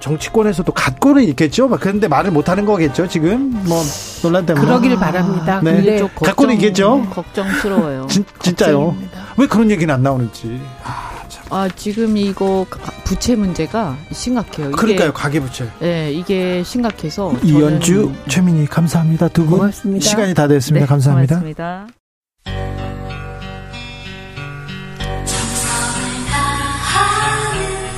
[0.00, 1.68] 정치권에서도 갖고는 있겠죠.
[1.68, 3.08] 그런데 말을 못 하는 거겠죠.
[3.08, 3.82] 지금 뭐
[4.22, 4.66] 논란 때문에.
[4.66, 5.60] 그러길 바랍니다.
[5.62, 5.72] 네.
[5.76, 7.06] 근데 갖고는 있겠죠.
[7.10, 8.06] 걱정스러워요.
[8.10, 8.78] 진, 진짜요.
[8.78, 9.24] 걱정입니다.
[9.36, 10.60] 왜 그런 얘기는 안 나오는지.
[10.82, 11.14] 아.
[11.50, 12.66] 아, 지금 이거
[13.04, 14.68] 부채 문제가 심각해요.
[14.70, 15.68] 이게, 그러니까요, 가계 부채.
[15.78, 17.32] 네, 이게 심각해서.
[17.42, 19.28] 이연주, 최민희, 감사합니다.
[19.28, 19.58] 두 분.
[19.58, 20.04] 고맙습니다.
[20.04, 20.86] 시간이 다 됐습니다.
[20.86, 21.34] 네, 감사합니다.
[21.36, 21.86] 고맙습니다.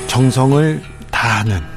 [0.07, 0.81] 정성을
[1.11, 1.76] 다하는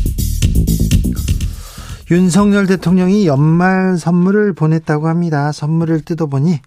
[2.11, 5.53] 윤석열 대통령이 연말 선물을 보냈다고 합니다.
[5.53, 6.59] 선물을 뜯어보니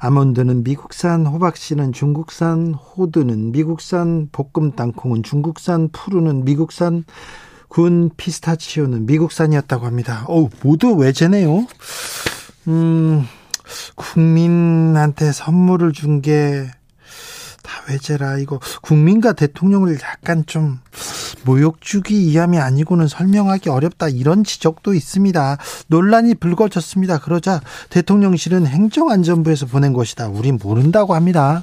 [0.00, 7.04] 아몬드는 미국산, 호박씨는 중국산, 호두는 미국산, 볶음 땅콩은 중국산, 푸르는 미국산,
[7.68, 10.24] 군 피스타치오는 미국산이었다고 합니다.
[10.28, 11.64] 어 모두 외제네요.
[12.66, 13.24] 음,
[13.94, 16.66] 국민한테 선물을 준 게
[17.68, 20.80] 다 외제라 이거 국민과 대통령을 약간 좀
[21.44, 25.58] 모욕 주기 이함이 아니고는 설명하기 어렵다 이런 지적도 있습니다.
[25.88, 27.18] 논란이 불거졌습니다.
[27.18, 27.60] 그러자
[27.90, 30.28] 대통령실은 행정안전부에서 보낸 것이다.
[30.28, 31.62] 우린 모른다고 합니다.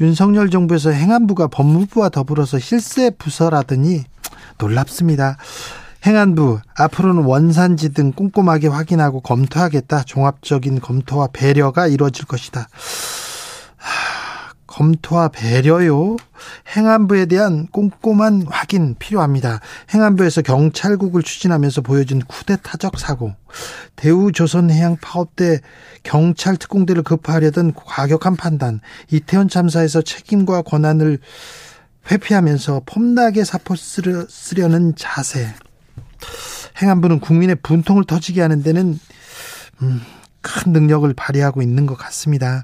[0.00, 4.04] 윤석열 정부에서 행안부가 법무부와 더불어서 실세 부서라더니
[4.58, 5.36] 놀랍습니다.
[6.04, 10.02] 행안부 앞으로는 원산지 등 꼼꼼하게 확인하고 검토하겠다.
[10.02, 12.68] 종합적인 검토와 배려가 이루어질 것이다.
[14.78, 16.16] 하, 검토와 배려요.
[16.76, 19.60] 행안부에 대한 꼼꼼한 확인 필요합니다.
[19.92, 23.34] 행안부에서 경찰국을 추진하면서 보여준 쿠데타적 사고,
[23.96, 25.60] 대우조선해양 파업 때
[26.04, 31.18] 경찰 특공대를 급파하려던 과격한 판단, 이태원 참사에서 책임과 권한을
[32.10, 35.52] 회피하면서 폼나게 사포 쓰려는 자세.
[36.80, 38.98] 행안부는 국민의 분통을 터지게 하는 데는
[39.82, 40.00] 음,
[40.40, 42.62] 큰 능력을 발휘하고 있는 것 같습니다.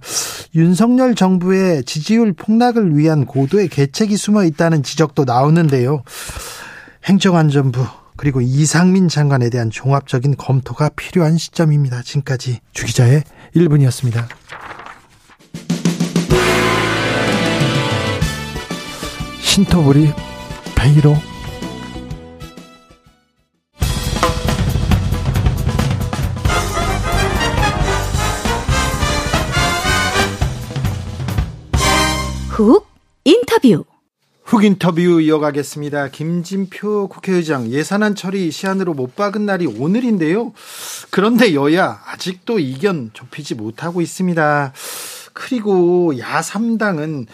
[0.54, 6.04] 윤석열 정부의 지지율 폭락을 위한 고도의 계책이 숨어 있다는 지적도 나오는데요.
[7.04, 7.84] 행정안전부
[8.16, 12.02] 그리고 이상민 장관에 대한 종합적인 검토가 필요한 시점입니다.
[12.02, 13.24] 지금까지 주기자의
[13.56, 14.26] 1분이었습니다.
[19.40, 20.12] 신토부리
[20.76, 21.33] 베이로
[32.54, 32.86] 훅
[33.24, 33.84] 인터뷰
[34.44, 36.10] 훅 인터뷰 이어가겠습니다.
[36.10, 40.52] 김진표 국회의장 예산안 처리 시한으로 못 박은 날이 오늘인데요.
[41.10, 44.72] 그런데 여야 아직도 이견 좁히지 못하고 있습니다.
[45.32, 47.26] 그리고 야3당은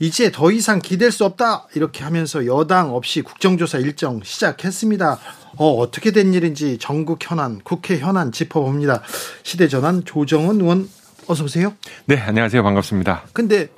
[0.00, 5.20] 이제 더 이상 기댈 수 없다 이렇게 하면서 여당 없이 국정조사 일정 시작했습니다.
[5.56, 9.02] 어, 어떻게 된 일인지 전국 현안, 국회 현안 짚어봅니다.
[9.44, 10.88] 시대전환 조정은 의원
[11.28, 11.74] 어서 오세요.
[12.06, 12.60] 네, 안녕하세요.
[12.64, 13.26] 반갑습니다.
[13.32, 13.68] 근데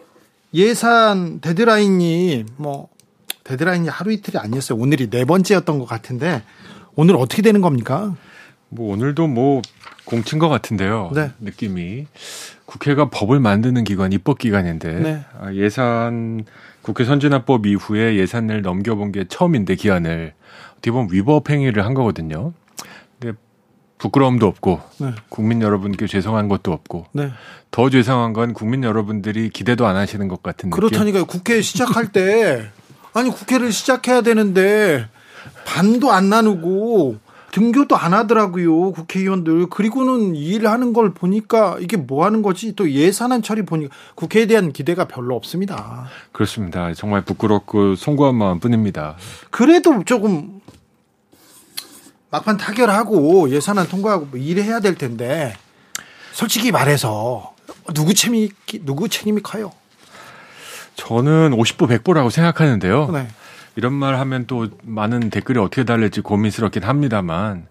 [0.55, 2.88] 예산 데드라인이 뭐
[3.44, 4.78] 데드라인이 하루 이틀이 아니었어요.
[4.78, 6.42] 오늘이 네 번째였던 것 같은데
[6.94, 8.16] 오늘 어떻게 되는 겁니까?
[8.68, 9.62] 뭐 오늘도 뭐
[10.05, 11.11] 공친 것 같은데요.
[11.14, 11.30] 네.
[11.40, 12.07] 느낌이
[12.64, 15.24] 국회가 법을 만드는 기관, 입법 기관인데 네.
[15.38, 16.44] 아, 예산
[16.82, 20.32] 국회 선진화법 이후에 예산을 넘겨본 게 처음인데 기한을
[20.72, 22.53] 어떻게 보면 위법 행위를 한 거거든요.
[23.99, 25.12] 부끄러움도 없고 네.
[25.28, 27.30] 국민 여러분께 죄송한 것도 없고 네.
[27.70, 30.70] 더 죄송한 건 국민 여러분들이 기대도 안 하시는 것 같은 느낌.
[30.70, 31.24] 그렇다니까요.
[31.26, 32.70] 국회 시작할 때
[33.14, 35.09] 아니 국회를 시작해야 되는데
[35.64, 37.16] 반도 안 나누고
[37.53, 43.62] 등교도 안 하더라고요 국회의원들 그리고는 일하는 걸 보니까 이게 뭐 하는 거지 또 예산안 처리
[43.62, 49.16] 보니까 국회에 대한 기대가 별로 없습니다 그렇습니다 정말 부끄럽고 송구한 마음뿐입니다
[49.51, 50.61] 그래도 조금
[52.31, 55.55] 막판 타결하고 예산안 통과하고 뭐 일해야 될 텐데
[56.33, 57.55] 솔직히 말해서
[57.95, 58.51] 누구 책임이
[58.83, 59.72] 누구 책임이 커요
[60.97, 63.11] 저는 50보 100보라고 생각하는데요.
[63.12, 63.29] 네.
[63.77, 67.66] 이런 말 하면 또 많은 댓글이 어떻게 달릴지 고민스럽긴 합니다만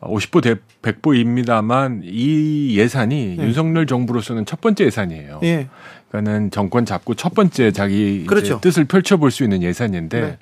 [0.00, 3.44] 50보 100보입니다만 이 예산이 네.
[3.44, 5.40] 윤석열 정부로서는 첫 번째 예산이에요.
[5.42, 5.68] 네.
[6.08, 8.60] 그러니까는 정권 잡고 첫 번째 자기 그렇죠.
[8.60, 10.38] 뜻을 펼쳐볼 수 있는 예산인데 네.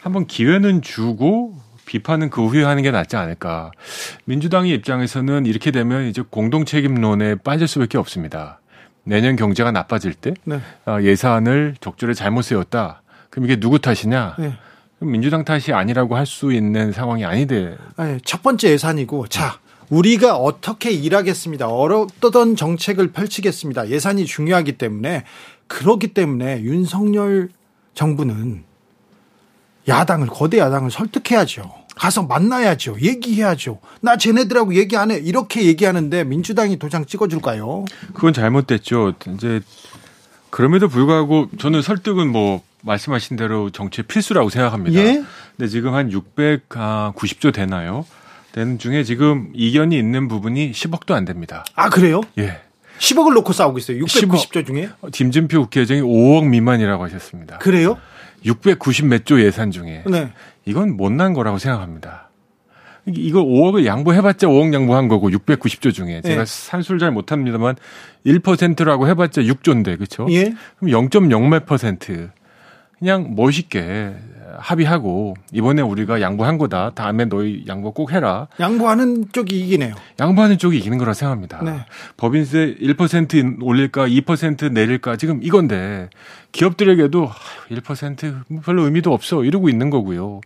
[0.00, 1.58] 한번 기회는 주고
[1.88, 3.72] 비판은 그 후에 하는 게 낫지 않을까.
[4.26, 8.60] 민주당의 입장에서는 이렇게 되면 이제 공동 책임론에 빠질 수밖에 없습니다.
[9.04, 10.60] 내년 경제가 나빠질 때 네.
[10.84, 13.00] 어, 예산을 적절히 잘못 세웠다.
[13.30, 14.36] 그럼 이게 누구 탓이냐?
[14.38, 14.52] 네.
[15.00, 17.76] 민주당 탓이 아니라고 할 수 있는 상황이 아니대.
[17.96, 19.58] 아니, 첫 번째 예산이고 자
[19.88, 21.68] 우리가 어떻게 일하겠습니다.
[21.68, 23.88] 어떤 정책을 펼치겠습니다.
[23.88, 25.24] 예산이 중요하기 때문에
[25.68, 27.48] 그렇기 때문에 윤석열
[27.94, 28.64] 정부는
[29.88, 31.77] 야당을 거대 야당을 설득해야죠.
[31.98, 32.96] 가서 만나야죠.
[33.00, 33.80] 얘기해야죠.
[34.00, 35.16] 나 쟤네들하고 얘기 안 해.
[35.18, 37.84] 이렇게 얘기하는데 민주당이 도장 찍어줄까요?
[38.14, 39.14] 그건 잘못됐죠.
[39.34, 39.60] 이제
[40.50, 44.98] 그럼에도 불구하고 저는 설득은 뭐 말씀하신 대로 정치의 필수라고 생각합니다.
[45.00, 45.24] 예?
[45.56, 48.06] 근데 지금 한 690조 되나요?
[48.52, 51.64] 되는 중에 지금 이견이 있는 부분이 10억도 안 됩니다.
[51.74, 52.22] 아, 그래요?
[52.38, 52.60] 예.
[52.98, 53.98] 10억을 놓고 싸우고 있어요.
[54.04, 54.88] 690조 중에?
[55.12, 57.58] 김진표 국회의장이 5억 미만이라고 하셨습니다.
[57.58, 57.98] 그래요?
[58.44, 60.04] 690 몇 조 예산 중에.
[60.06, 60.32] 네.
[60.68, 62.28] 이건 못난 거라고 생각합니다.
[63.06, 66.44] 이거 5억을 양보해봤자 5억 양보한 거고 690조 중에 제가 예.
[66.44, 67.76] 산술 잘 못합니다만
[68.26, 70.26] 1%라고 해봤자 6조인데 그렇죠?
[70.30, 70.52] 예.
[70.78, 72.28] 그럼 0.0몇 퍼센트
[72.98, 74.14] 그냥 멋있게
[74.58, 76.90] 합의하고 이번에 우리가 양보한 거다.
[76.90, 78.48] 다음에 너희 양보 꼭 해라.
[78.58, 79.94] 양보하는 쪽이 이기네요.
[80.20, 81.62] 양보하는 쪽이 이기는 거라 생각합니다.
[81.62, 81.84] 네.
[82.16, 86.10] 법인세 1% 올릴까 2% 내릴까 지금 이건데
[86.52, 87.30] 기업들에게도
[87.70, 90.40] 1% 별로 의미도 없어 이러고 있는 거고요.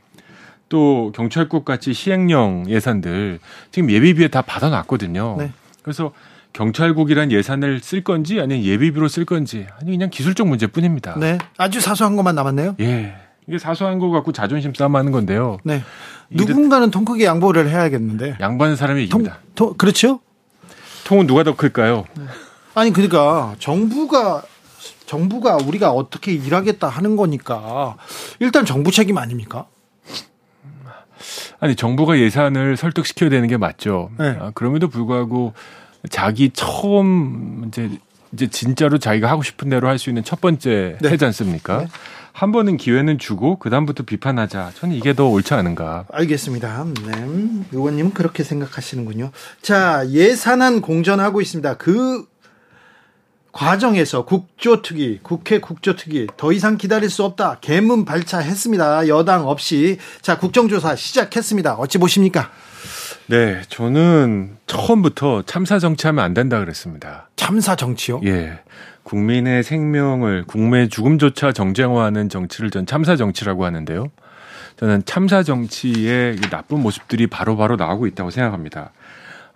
[0.72, 5.36] 또 경찰국 같이 시행령 예산들 지금 예비비에 다 받아놨거든요.
[5.38, 5.52] 네.
[5.82, 6.12] 그래서
[6.54, 11.18] 경찰국이란 예산을 쓸 건지 아니면 예비비로 쓸 건지 아니 그냥 기술적 문제뿐입니다.
[11.18, 11.36] 네.
[11.58, 12.76] 아주 사소한 것만 남았네요.
[12.80, 13.14] 예.
[13.46, 15.58] 이게 사소한 거 갖고 자존심 싸움하는 건데요.
[15.62, 15.84] 네.
[16.30, 18.38] 누군가는 통 크게 양보를 해야겠는데.
[18.40, 19.40] 양보하는 사람이 이깁니다.
[19.54, 20.20] 통, 통, 그렇죠?
[21.04, 22.04] 통은 누가 더 클까요?
[22.16, 22.24] 네.
[22.74, 24.42] 아니 그러니까 정부가
[25.04, 27.98] 정부가 우리가 어떻게 일하겠다 하는 거니까
[28.40, 29.66] 일단 정부 책임 아닙니까?
[31.60, 34.10] 아니 정부가 예산을 설득시켜야 되는 게 맞죠.
[34.18, 34.36] 네.
[34.40, 35.54] 아, 그럼에도 불구하고
[36.10, 37.90] 자기 처음 이제
[38.32, 41.08] 이제 진짜로 자기가 하고 싶은 대로 할 수 있는 첫 번째 네.
[41.10, 41.78] 해지 않습니까?
[41.78, 41.86] 네.
[42.32, 44.72] 한 번은 기회는 주고 그 다음부터 비판하자.
[44.76, 46.06] 저는 이게 더 옳지 않은가.
[46.10, 46.86] 알겠습니다.
[47.06, 47.26] 네.
[47.72, 49.30] 의원님은 그렇게 생각하시는군요.
[49.60, 51.76] 자 예산안 공전하고 있습니다.
[51.76, 52.24] 그
[53.52, 57.58] 과정에서 국조특위, 국회 국조특위 더 이상 기다릴 수 없다.
[57.60, 59.08] 개문 발차했습니다.
[59.08, 59.98] 여당 없이.
[60.22, 61.74] 자, 국정조사 시작했습니다.
[61.74, 62.50] 어찌 보십니까?
[63.26, 67.28] 네, 저는 처음부터 참사 정치하면 안 된다 그랬습니다.
[67.36, 68.20] 참사 정치요?
[68.24, 68.60] 예.
[69.04, 74.10] 국민의 생명을 국민의 죽음조차 정쟁화하는 정치를 전 참사 정치라고 하는데요.
[74.76, 78.92] 저는 참사 정치의 나쁜 모습들이 바로바로 바로 나오고 있다고 생각합니다.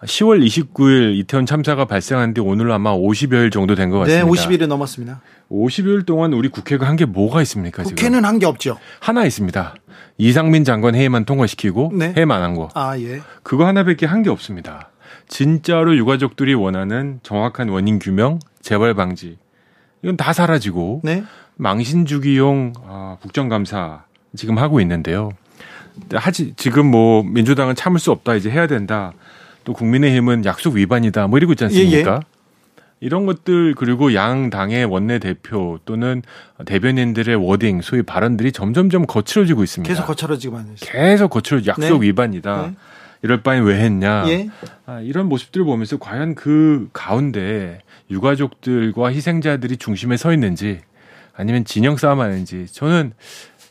[0.03, 4.25] 10월 29일 이태원 참사가 발생한 뒤 오늘 아마 50여일 정도 된 것 같습니다.
[4.25, 5.23] 네, 50일이 넘었습니다.
[5.51, 7.83] 50일 동안 우리 국회가 한 게 뭐가 있습니까?
[7.83, 8.79] 국회는 한 게 없죠.
[9.01, 9.75] 하나 있습니다.
[10.19, 12.13] 이상민 장관 회의만 통과시키고 네.
[12.15, 12.69] 회의만 한 거.
[12.75, 13.21] 아, 예.
[13.43, 14.91] 그거 하나밖에 한 게 없습니다.
[15.29, 19.39] 진짜로 유가족들이 원하는 정확한 원인 규명, 재발 방지.
[20.03, 21.25] 이건 다 사라지고 네.
[21.57, 24.05] 망신 주기용 아, 국정감사
[24.37, 25.31] 지금 하고 있는데요.
[26.13, 29.13] 하지 지금 뭐 민주당은 참을 수 없다 이제 해야 된다.
[29.67, 32.11] 또 국민의힘은 약속 위반이다 뭐 이러고 있지 않습니까?
[32.11, 32.21] 예, 예.
[33.01, 36.23] 이런 것들 그리고 양 당의 원내 대표 또는
[36.65, 39.93] 대변인들의 워딩 소위 발언들이 점점점 거칠어지고 있습니다.
[39.93, 40.91] 계속 거칠어지고만 있어요.
[40.91, 42.07] 계속 거칠어 약속 네.
[42.07, 42.69] 위반이다.
[42.69, 42.75] 네.
[43.23, 44.25] 이럴 바엔 왜 했냐.
[44.29, 44.49] 예.
[44.87, 50.81] 아, 이런 모습들을 보면서 과연 그 가운데 유가족들과 희생자들이 중심에 서 있는지
[51.35, 53.13] 아니면 진영 싸움 하는지 저는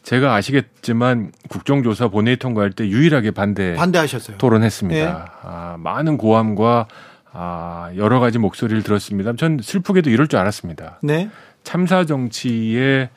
[0.06, 4.38] 제가 아시겠지만 국정조사 본회의 통과할 때 유일하게 반대 반대하셨어요.
[4.38, 5.06] 토론했습니다.
[5.06, 5.26] 네.
[5.42, 6.88] 아, 많은 고함과
[7.34, 9.34] 아, 여러 가지 목소리를 들었습니다.
[9.36, 11.00] 전 슬프게도 이럴 줄 알았습니다.
[11.02, 11.30] 네.
[11.64, 13.10] 참사 정치의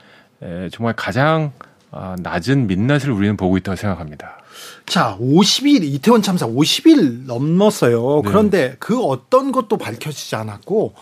[0.43, 1.53] 에, 정말 가장
[1.91, 4.39] 아, 낮은 민낯을 우리는 보고 있다고 생각합니다.
[4.87, 8.23] 자, 50일 이태원 참사 50일 넘었어요.
[8.25, 8.29] 네.
[8.31, 10.95] 그런데 그 어떤 것도 밝혀지지 않았고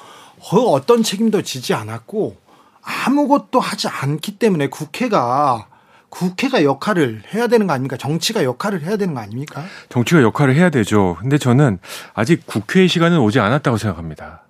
[0.50, 2.36] 그 어떤 책임도 지지 않았고
[2.82, 5.68] 아무것도 하지 않기 때문에 국회가
[6.16, 7.98] 국회가 역할을 해야 되는 거 아닙니까?
[7.98, 9.62] 정치가 역할을 해야 되는 거 아닙니까?
[9.90, 11.18] 정치가 역할을 해야 되죠.
[11.20, 11.78] 근데 저는
[12.14, 14.42] 아직 국회의 시간은 오지 않았다고 생각합니다.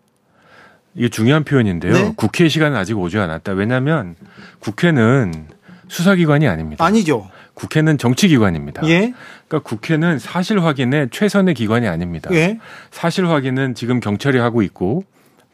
[0.95, 1.93] 이게 중요한 표현인데요.
[1.93, 2.13] 네?
[2.15, 3.53] 국회의 시간은 아직 오지 않았다.
[3.53, 4.15] 왜냐하면
[4.61, 5.49] 국회는
[5.89, 6.85] 수사기관이 아닙니다.
[6.85, 7.29] 아니죠.
[7.55, 8.87] 국회는 정치기관입니다.
[8.87, 9.13] 예?
[9.49, 12.31] 그러니까 국회는 사실 확인의 최선의 기관이 아닙니다.
[12.33, 12.61] 예?
[12.93, 15.03] 사실 확인은 지금 경찰이 하고 있고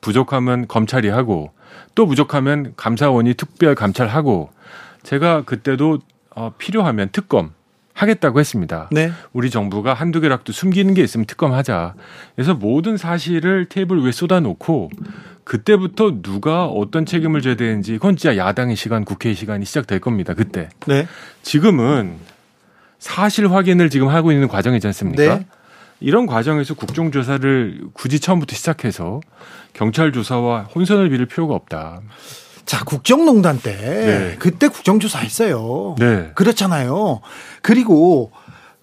[0.03, 1.53] 부족하면 검찰이 하고
[1.95, 4.51] 또 부족하면 감사원이 특별 감찰하고
[5.03, 5.99] 제가 그때도
[6.35, 7.53] 어, 필요하면 특검
[7.95, 8.89] 하겠다고 했습니다.
[8.91, 9.13] 네.
[9.33, 11.95] 우리 정부가 한두 개라도 숨기는 게 있으면 특검하자.
[12.35, 14.91] 그래서 모든 사실을 테이블 위에 쏟아놓고
[15.45, 20.35] 그때부터 누가 어떤 책임을 져야 되는지 그건 진짜 야당의 시간, 국회의 시간이 시작될 겁니다.
[20.35, 20.69] 그때.
[20.87, 21.07] 네.
[21.43, 22.15] 지금은
[22.99, 25.39] 사실 확인을 지금 하고 있는 과정이지 않습니까?
[25.39, 25.47] 네.
[26.01, 29.21] 이런 과정에서 국정조사를 굳이 처음부터 시작해서
[29.73, 32.01] 경찰 조사와 혼선을 빌을 필요가 없다.
[32.67, 34.37] 자, 국정농단 때 네.
[34.39, 35.95] 그때 국정조사 했어요.
[35.99, 36.31] 네.
[36.35, 37.21] 그렇잖아요.
[37.61, 38.31] 그리고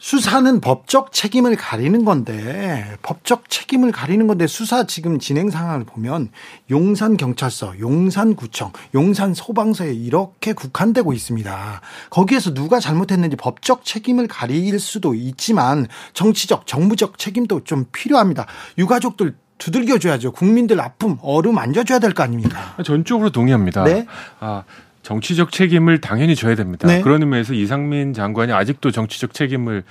[0.02, 6.30] 수사는 법적 책임을 가리는 건데 법적 책임을 가리는 건데 수사 지금 진행 상황을 보면
[6.72, 11.82] 용산 경찰서, 용산 구청, 용산 소방서에 이렇게 국한되고 있습니다.
[12.10, 18.46] 거기에서 누가 잘못했는지 법적 책임을 가릴 수도 있지만 정치적, 정무적 책임도 좀 필요합니다.
[18.78, 20.32] 유가족들 두들겨줘야죠.
[20.32, 22.76] 국민들 아픔, 어름 안져줘야 될 거 아닙니까?
[22.84, 23.84] 전적으로 동의합니다.
[23.84, 24.08] 네?
[24.40, 24.64] 아,
[25.04, 26.88] 정치적 책임을 당연히 져야 됩니다.
[26.88, 27.02] 네.
[27.02, 29.84] 그런 의미에서 이상민 장관이 아직도 정치적 책임을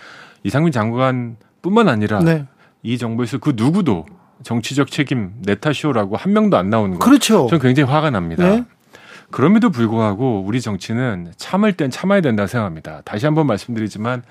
[0.42, 2.46] 이상민 장관뿐만 아니라 네.
[2.82, 4.06] 이 정부에서 그 누구도
[4.42, 7.04] 정치적 책임 내 탓이오라고 한 명도 안 나오는 거.
[7.04, 7.46] 그렇죠.
[7.48, 8.48] 저는 굉장히 화가 납니다.
[8.48, 8.64] 네.
[9.30, 13.02] 그럼에도 불구하고 우리 정치는 참을 땐 참아야 된다 생각합니다.
[13.04, 14.22] 다시 한번 말씀드리지만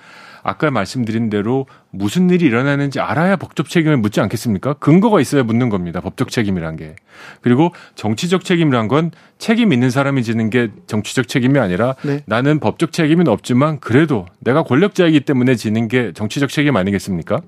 [0.48, 4.76] 아까 말씀드린 대로 무슨 일이 일어나는지 알아야 법적 책임을 묻지 않겠습니까?
[4.76, 6.00] 근거가 있어야 묻는 겁니다.
[6.00, 6.96] 법적 책임이란 게.
[7.42, 12.22] 그리고 정치적 책임이란 건 책임 있는 사람이 지는 게 정치적 책임이 아니라 네.
[12.28, 17.42] 나는 법적 책임은 없지만 그래도 내가 권력자이기 때문에 지는 게 정치적 책임 아니겠습니까?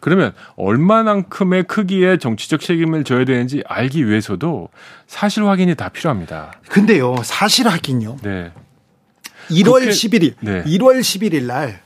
[0.00, 4.68] 그러면 얼마만큼의 크기의 정치적 책임을 져야 되는지 알기 위해서도
[5.08, 6.52] 사실 확인이 다 필요합니다.
[6.68, 8.18] 근데요, 사실 확인요.
[8.22, 8.52] 네.
[9.50, 10.62] 1월 국회, 11일, 네.
[10.62, 11.80] 1월 11일 날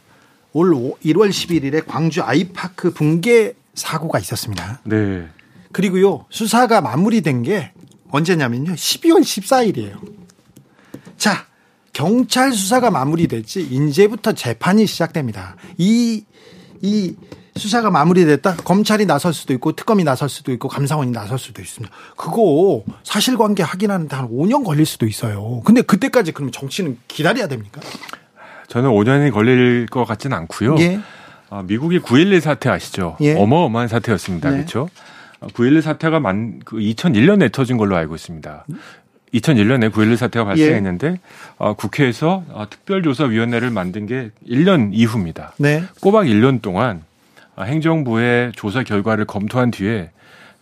[0.54, 4.80] 올 1월 11일에 광주 아이파크 붕괴 사고가 있었습니다.
[4.84, 5.28] 네.
[5.72, 7.72] 그리고요, 수사가 마무리된 게
[8.10, 9.98] 언제냐면요, 12월 14일이에요.
[11.18, 11.46] 자,
[11.92, 15.56] 경찰 수사가 마무리됐지, 이제부터 재판이 시작됩니다.
[15.76, 16.24] 이,
[16.80, 17.16] 이
[17.56, 18.56] 수사가 마무리됐다?
[18.58, 21.92] 검찰이 나설 수도 있고, 특검이 나설 수도 있고, 감사원이 나설 수도 있습니다.
[22.16, 25.62] 그거 사실관계 확인하는데 한 5년 걸릴 수도 있어요.
[25.64, 27.80] 근데 그때까지 그러면 정치는 기다려야 됩니까?
[28.68, 30.76] 저는 5년이 걸릴 것 같지는 않고요.
[30.78, 31.00] 예.
[31.50, 33.16] 어, 미국의 9.11 사태 아시죠?
[33.20, 33.34] 예.
[33.34, 34.50] 어마어마한 사태였습니다.
[34.50, 34.56] 네.
[34.56, 34.88] 그렇죠?
[35.40, 38.64] 9.11 어, 사태가 만, 그 2001년에 터진 걸로 알고 있습니다.
[39.34, 41.18] 2001년에 9.11 사태가 발생했는데 예.
[41.58, 45.52] 어, 국회에서 어, 특별조사위원회를 만든 게 1년 이후입니다.
[45.58, 45.82] 네.
[46.00, 47.02] 꼬박 1년 동안
[47.56, 50.10] 어, 행정부의 조사 결과를 검토한 뒤에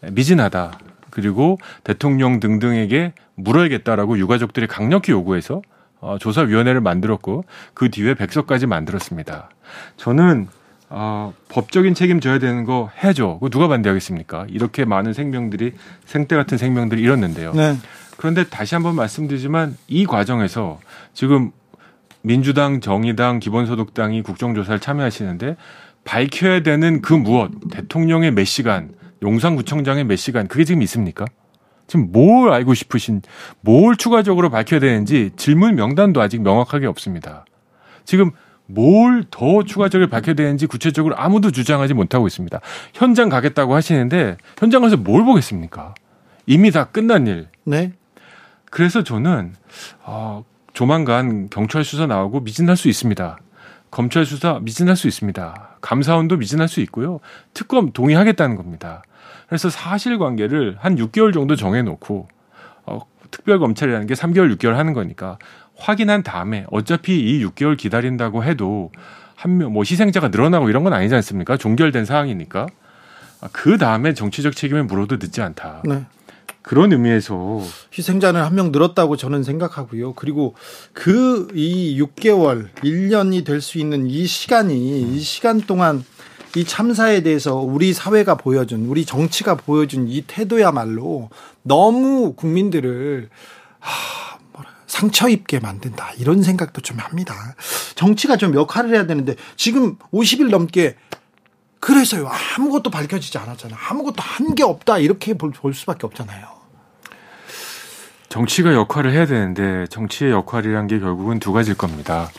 [0.00, 0.78] 미진하다.
[1.11, 5.62] 그리고 대통령 등등에게 물어야겠다라고 유가족들이 강력히 요구해서
[6.03, 9.48] 어, 조사위원회를 만들었고 그 뒤에 백서까지 만들었습니다.
[9.96, 10.48] 저는
[10.90, 13.38] 어, 법적인 책임 져야 되는 거 해줘.
[13.40, 14.46] 그 누가 반대하겠습니까?
[14.50, 15.72] 이렇게 많은 생명들이
[16.05, 17.55] 생태 같은 생명들이 잃었는데요.
[17.55, 17.76] 네.
[18.18, 20.80] 그런데 다시 한번 말씀드리지만 이 과정에서
[21.14, 21.53] 지금
[22.20, 25.57] 민주당, 정의당, 기본소득당이 국정조사를 참여하시는데
[26.05, 28.90] 밝혀야 되는 그 무엇, 대통령의 몇 시간,
[29.22, 31.24] 용산구청장의 몇 시간, 그게 지금 있습니까?
[31.93, 33.20] 지금 뭘 알고 싶으신,
[33.61, 37.45] 뭘 추가적으로 밝혀야 되는지 질문 명단도 아직 명확하게 없습니다.
[38.07, 38.30] 지금
[38.64, 42.59] 뭘 더 추가적으로 밝혀야 되는지 구체적으로 아무도 주장하지 못하고 있습니다.
[42.95, 45.95] 현장 가겠다고 하시는데 현장 가서 뭘 보겠습니까?
[46.47, 47.49] 이미 다 끝난 일.
[47.64, 47.93] 네.
[48.70, 49.53] 그래서 저는
[50.03, 53.36] 어, 조만간 경찰 수사 나오고 미진할 수 있습니다.
[53.90, 55.76] 검찰 수사 미진할 수 있습니다.
[55.82, 57.20] 감사원도 미진할 수 있고요.
[57.53, 59.03] 특검 동의하겠다는 겁니다.
[59.53, 62.26] 그래서 사실관계를 한 6개월 정도 정해놓고
[62.86, 63.00] 어,
[63.30, 65.36] 특별 검찰이라는 게 3개월, 6개월 하는 거니까
[65.76, 68.90] 확인한 다음에 어차피 이 6개월 기다린다고 해도
[69.34, 71.59] 한 명, 뭐 희생자가 늘어나고 이런 건 아니지 않습니까?
[71.59, 72.66] 종결된 상황이니까.
[73.53, 75.82] 그 다음에 정치적 책임을 물어도 늦지 않다.
[75.84, 76.07] 네.
[76.62, 77.61] 그런 의미에서
[77.98, 80.14] 희생자는 한 명 늘었다고 저는 생각하고요.
[80.14, 80.55] 그리고
[80.94, 86.03] 그 이 6개월, 1년이 될 수 있는 이 시간이 이 시간 동안
[86.57, 91.30] 이 참사에 대해서 우리 사회가 보여준 우리 정치가 보여준 이 태도야말로
[91.62, 93.30] 너무 국민들을
[93.80, 94.38] 하,
[94.86, 97.34] 상처 입게 만든다 이런 생각도 좀 합니다.
[97.94, 100.96] 정치가 좀 역할을 해야 되는데 지금 50일 넘게
[101.80, 102.28] 그래서요
[102.59, 103.78] 아무것도 밝혀지지 않았잖아요.
[103.88, 106.46] 아무것도 한 게 없다 이렇게 볼, 볼 수밖에 없잖아요.
[108.28, 112.30] 정치가 역할을 해야 되는데 정치의 역할이란 게 결국은 두 가지일 겁니다.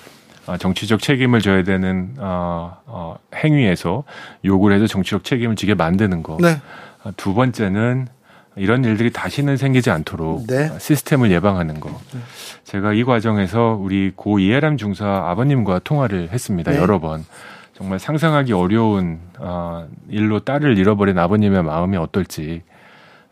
[0.46, 4.04] 어, 정치적 책임을 져야 되는 어, 어, 행위에서
[4.44, 6.38] 요구를 해서 정치적 책임을 지게 만드는 거.
[6.42, 6.62] 네.
[7.04, 8.08] 어, 두 번째는
[8.56, 10.70] 이런 일들이 다시는 생기지 않도록 네.
[10.78, 11.90] 시스템을 예방하는 거.
[12.14, 12.20] 네.
[12.64, 16.72] 제가 이 과정에서 우리 고 이해람 중사 아버님과 통화를 했습니다.
[16.72, 16.78] 네.
[16.78, 17.26] 여러 번.
[17.74, 22.62] 정말 상상하기 어려운 어, 일로 딸을 잃어버린 아버님의 마음이 어떨지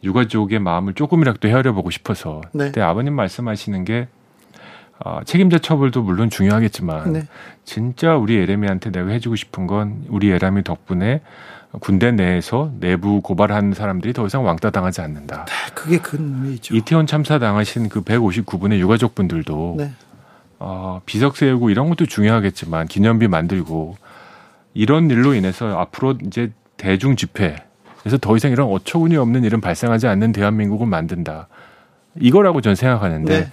[0.03, 2.65] 유가족의 마음을 조금이라도 헤아려 보고 싶어서 네.
[2.65, 4.07] 그때 아버님 말씀하시는 게
[5.03, 7.23] 어, 책임자 처벌도 물론 중요하겠지만 네.
[7.65, 11.21] 진짜 우리 에레미한테 내가 해주고 싶은 건 우리 에레미 덕분에
[11.79, 15.45] 군대 내에서 내부 고발하는 사람들이 더 이상 왕따 당하지 않는다.
[15.45, 16.75] 네, 그게 큰 의미죠.
[16.75, 19.91] 이태원 참사 당하신 그 159분의 유가족분들도 네.
[20.59, 23.95] 어, 비석 세우고 이런 것도 중요하겠지만 기념비 만들고
[24.73, 27.55] 이런 일로 인해서 앞으로 이제 대중 집회
[27.99, 31.47] 그래서 더 이상 이런 어처구니 없는 일은 발생하지 않는 대한민국을 만든다.
[32.19, 33.51] 이거라고 저는 생각하는데 네.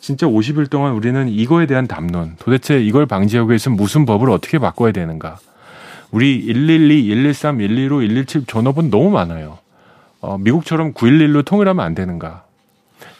[0.00, 4.92] 진짜 50일 동안 우리는 이거에 대한 담론, 도대체 이걸 방지하기 위해서 무슨 법을 어떻게 바꿔야
[4.92, 5.38] 되는가?
[6.10, 9.58] 우리 112, 113, 115, 117 전업은 너무 많아요.
[10.20, 12.44] 어, 미국처럼 911로 통일하면 안 되는가?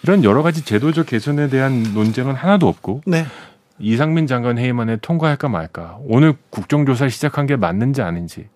[0.03, 3.26] 이런 여러 가지 제도적 개선에 대한 논쟁은 하나도 없고 네.
[3.79, 5.99] 이상민 장관 회의만에 통과할까 말까.
[6.03, 8.47] 오늘 국정조사 시작한 게 맞는지 아닌지.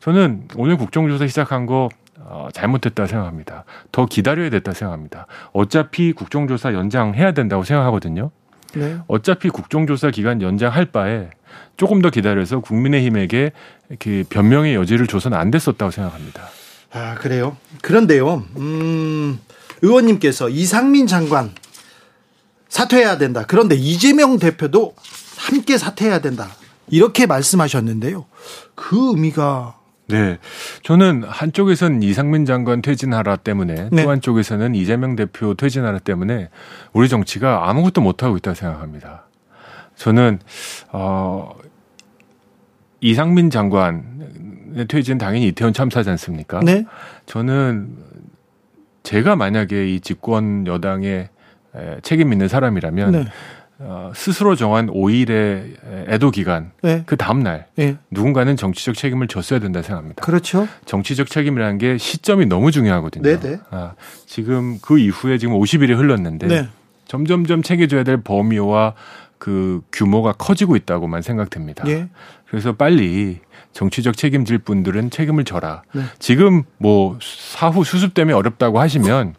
[0.00, 1.88] 저는 오늘 국정조사 시작한 거
[2.24, 3.64] 어, 잘못됐다 생각합니다.
[3.90, 5.26] 더 기다려야 됐다 생각합니다.
[5.52, 8.30] 어차피 국정조사 연장해야 된다고 생각하거든요.
[8.74, 8.98] 네.
[9.06, 11.30] 어차피 국정조사 기간 연장할 바에
[11.76, 13.52] 조금 더 기다려서 국민의힘에게
[13.98, 16.42] 그 변명의 여지를 줘서는 안 됐었다고 생각합니다.
[16.92, 17.56] 아 그래요?
[17.80, 19.38] 그런데요, 음,
[19.82, 21.52] 의원님께서 이상민 장관
[22.68, 23.44] 사퇴해야 된다.
[23.46, 24.94] 그런데 이재명 대표도
[25.36, 26.48] 함께 사퇴해야 된다.
[26.88, 28.26] 이렇게 말씀하셨는데요.
[28.74, 29.78] 그 의미가
[30.12, 30.38] 네.
[30.82, 34.02] 저는 한쪽에선 이상민 장관 퇴진하라 때문에 네.
[34.02, 36.50] 또 한쪽에서는 이재명 대표 퇴진하라 때문에
[36.92, 39.24] 우리 정치가 아무것도 못하고 있다고 생각합니다.
[39.96, 40.38] 저는,
[40.92, 41.50] 어,
[43.00, 46.60] 이상민 장관의 퇴진 당연히 이태원 참사지 않습니까?
[46.60, 46.84] 네.
[47.26, 47.96] 저는
[49.02, 51.30] 제가 만약에 이 집권 여당에
[52.02, 53.24] 책임 있는 사람이라면 네.
[53.78, 57.02] 어, 스스로 정한 5일의 애도 기간 네.
[57.06, 57.96] 그 다음 날 네.
[58.10, 60.22] 누군가는 정치적 책임을 졌어야 된다 생각합니다.
[60.22, 60.68] 그렇죠.
[60.84, 63.22] 정치적 책임이라는 게 시점이 너무 중요하거든요.
[63.22, 63.40] 네네.
[63.40, 63.60] 네.
[63.70, 63.94] 아,
[64.26, 66.68] 지금 그 이후에 지금 50일이 흘렀는데 네.
[67.06, 68.94] 점점점 챙겨줘야 될 범위와
[69.38, 71.84] 그 규모가 커지고 있다고만 생각됩니다.
[71.88, 72.08] 예.
[72.48, 73.40] 그래서 빨리
[73.72, 75.82] 정치적 책임질 분들은 책임을 져라.
[75.92, 76.02] 네.
[76.20, 79.34] 지금 뭐 사후 수습 때문에 어렵다고 하시면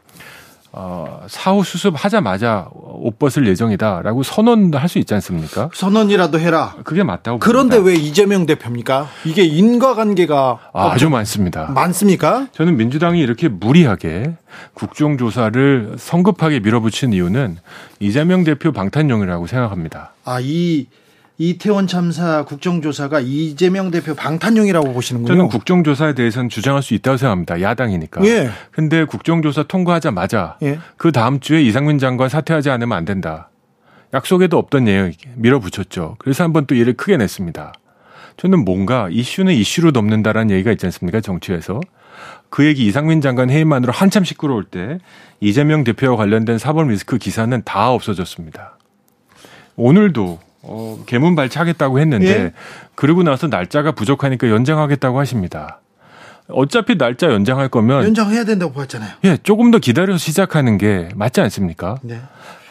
[0.76, 5.70] 어, 사후 수습하자마자 옷 벗을 예정이다라고 선언도 할 수 있지 않습니까?
[5.74, 6.76] 선언이라도 해라.
[6.84, 7.38] 그게 맞다고.
[7.40, 8.00] 그런데 봅니다.
[8.02, 9.08] 왜 이재명 대표입니까?
[9.26, 11.68] 이게 인과관계가 아, 주 많습니다.
[11.72, 12.48] 많습니까?
[12.54, 14.34] 저는 민주당이 이렇게 무리하게
[14.74, 17.58] 국정조사를 성급하게 밀어붙인 이유는
[18.00, 20.14] 이재명 대표 방탄용이라고 생각합니다.
[20.26, 20.88] 아, 이
[21.38, 25.28] 이태원 참사 국정조사가 이재명 대표 방탄용이라고 보시는군요.
[25.34, 27.62] 저는 국정조사에 대해서는 주장할 수 있다고 생각합니다.
[27.62, 28.24] 야당이니까.
[28.26, 28.50] 예.
[28.72, 30.80] 근데 국정조사 통과하자마자 예.
[30.98, 33.50] 그 다음 주에 이상민 장관 사퇴하지 않으면 안 된다.
[34.14, 36.18] 약속에도 없던 내용 밀어붙였죠.
[36.20, 37.74] 그래서 한번 또 일을 크게 냈습니다.
[38.38, 41.20] 저는 뭔가 이슈는 이슈로 넘는다라는 얘기가 있지 않습니까?
[41.20, 41.82] 정치에서.
[42.50, 45.00] 그 얘기 이상민 장관 회의만으로 한참 시끄러울 때
[45.40, 48.78] 이재명 대표와 관련된 사법 리스크 기사는 다 없어졌습니다.
[49.76, 52.54] 오늘도 어, 개문 발차하겠다고 했는데 예?
[52.96, 55.80] 그러고 나서 날짜가 부족하니까 연장하겠다고 하십니다.
[56.50, 59.12] 어차피 날짜 연장할 거면 연장해야 된다고 보았잖아요.
[59.26, 62.00] 예, 조금 더 기다려서 시작하는 게 맞지 않습니까?
[62.02, 62.20] 네.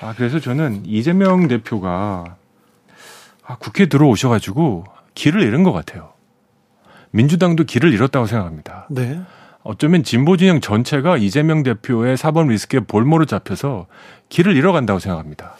[0.00, 2.36] 아 그래서 저는 이재명 대표가
[3.46, 4.84] 아, 국회 들어오셔 가지고
[5.14, 6.12] 길을 잃은 것 같아요.
[7.10, 8.86] 민주당도 길을 잃었다고 생각합니다.
[8.90, 9.20] 네.
[9.62, 13.86] 어쩌면 진보 진영 전체가 이재명 대표의 사법 리스크에 볼모로 잡혀서
[14.28, 15.54] 길을 잃어간다고 생각합니다.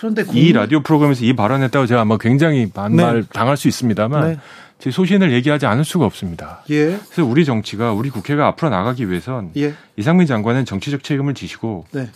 [0.00, 0.34] 그런데 공...
[0.34, 3.28] 이 라디오 프로그램에서 이 발언했다고 제가 아마 굉장히 반말 네.
[3.32, 4.38] 당할 수 있습니다만 네.
[4.78, 6.64] 제 소신을 얘기하지 않을 수가 없습니다.
[6.70, 6.96] 예.
[6.96, 9.74] 그래서 우리 정치가 우리 국회가 앞으로 나가기 위해선 예.
[9.96, 12.08] 이상민 장관은 정치적 책임을 지시고 네.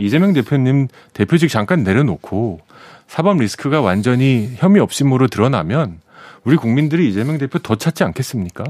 [0.00, 2.60] 이재명 대표님 대표직 잠깐 내려놓고
[3.06, 6.00] 사법 리스크가 완전히 혐의 없음으로 드러나면
[6.42, 8.64] 우리 국민들이 이재명 대표 더 찾지 않겠습니까?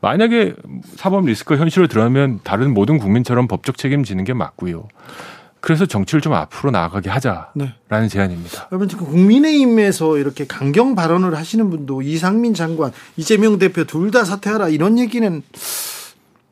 [0.00, 0.54] 만약에
[0.96, 4.88] 사법 리스크가 현실로 드러나면 다른 모든 국민처럼 법적 책임지는 게 맞고요.
[5.62, 8.08] 그래서 정치를 좀 앞으로 나아가게 하자라는 네.
[8.08, 8.68] 제안입니다.
[8.72, 14.68] 여러분 지금 국민의힘에서 이렇게 강경 발언을 하시는 분도 이상민 장관, 이재명 대표 둘 다 사퇴하라
[14.68, 15.40] 이런 얘기는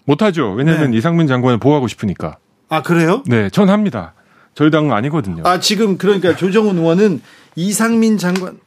[0.05, 0.53] 못하죠.
[0.53, 0.97] 왜냐하면 네.
[0.99, 2.39] 이상민 장관을 보호하고 싶으니까.
[2.69, 3.23] 아 그래요?
[3.27, 4.15] 네, 전 합니다.
[4.55, 5.43] 저희 당은 아니거든요.
[5.45, 7.21] 아 지금 그러니까 조정훈 의원은
[7.57, 8.59] 이상민 장관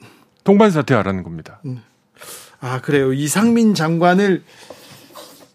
[0.44, 1.62] 동반 사퇴하라는 겁니다.
[1.66, 1.82] 음.
[2.60, 3.14] 아 그래요.
[3.14, 4.44] 이상민 장관을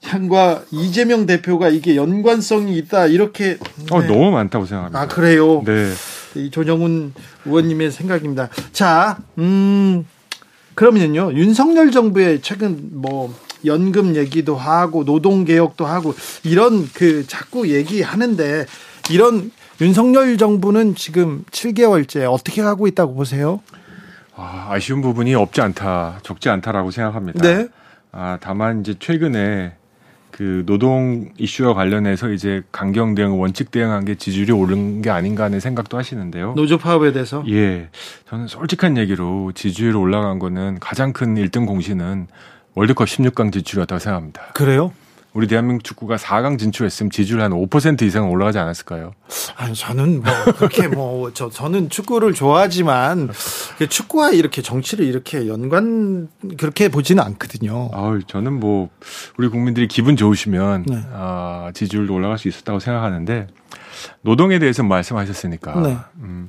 [0.09, 3.59] 향과 이재명 대표가 이게 연관성이 있다 이렇게
[3.91, 4.07] 어, 네.
[4.07, 5.01] 어, 너무 많다고 생각합니다.
[5.01, 5.63] 아 그래요.
[5.65, 5.93] 네.
[6.35, 7.13] 이 조정훈
[7.45, 8.49] 의원님의 생각입니다.
[8.73, 10.07] 자, 음
[10.75, 16.15] 그러면요 윤석열 정부의 최근 뭐 연금 얘기도 하고 노동 개혁도 하고
[16.45, 18.67] 이런 그 자꾸 얘기하는데
[19.11, 23.61] 이런 윤석열 정부는 지금 7개월째 어떻게 가고 있다고 보세요?
[24.37, 27.41] 아, 아쉬운 부분이 없지 않다, 적지 않다라고 생각합니다.
[27.43, 27.69] 네.
[28.13, 29.78] 아, 다만 이제 최근에
[30.39, 35.59] 그 노동 이슈와 관련해서 이제 강경 대응, 원칙 대응한 게 지지율이 오른 게 아닌가 하는
[35.59, 36.55] 생각도 하시는데요.
[36.55, 37.43] 노조 파업에 대해서?
[37.49, 37.89] 예.
[38.29, 42.29] 저는 솔직한 얘기로 지지율 올라간 거는 가장 큰 1등 공신은
[42.75, 44.43] 월드컵 16강 진출이었다고 생각합니다.
[44.55, 44.93] 그래요?
[45.35, 49.13] 우리 대한민국 축구가 4강 진출했으면 지지율 한 5% 이상 올라가지 않았을까요?
[49.57, 53.31] 아니 저는 뭐 그렇게 뭐 저 저는 축구를 좋아하지만
[53.89, 57.91] 축구와 이렇게 정치를 이렇게 연관 그렇게 보지는 않거든요.
[57.93, 58.89] 아, 저는 뭐
[59.37, 61.03] 우리 국민들이 기분 좋으시면 네.
[61.13, 63.47] 아, 지지율도 올라갈 수 있었다고 생각하는데
[64.23, 65.99] 노동에 대해서 말씀하셨으니까 네.
[66.21, 66.49] 음,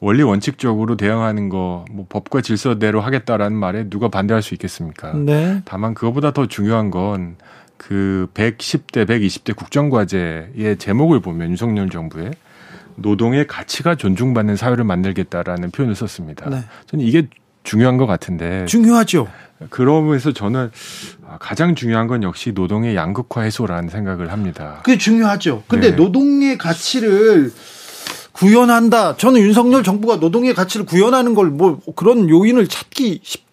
[0.00, 5.12] 원리 원칙적으로 대응하는 거, 뭐 법과 질서대로 하겠다라는 말에 누가 반대할 수 있겠습니까?
[5.12, 5.60] 네.
[5.66, 7.36] 다만 그거보다 더 중요한 건
[7.80, 12.32] 그 110대, 120대 국정과제의 제목을 보면 윤석열 정부의
[12.96, 16.50] 노동의 가치가 존중받는 사회를 만들겠다라는 표현을 썼습니다.
[16.50, 16.62] 네.
[16.88, 17.28] 저는 이게
[17.62, 18.66] 중요한 것 같은데.
[18.66, 19.28] 중요하죠.
[19.70, 20.70] 그러면서 저는
[21.38, 24.80] 가장 중요한 건 역시 노동의 양극화 해소라는 생각을 합니다.
[24.84, 25.62] 그게 중요하죠.
[25.66, 25.96] 근데 네.
[25.96, 27.50] 노동의 가치를
[28.32, 29.16] 구현한다.
[29.16, 33.49] 저는 윤석열 정부가 노동의 가치를 구현하는 걸 뭐 그런 요인을 찾기 쉽,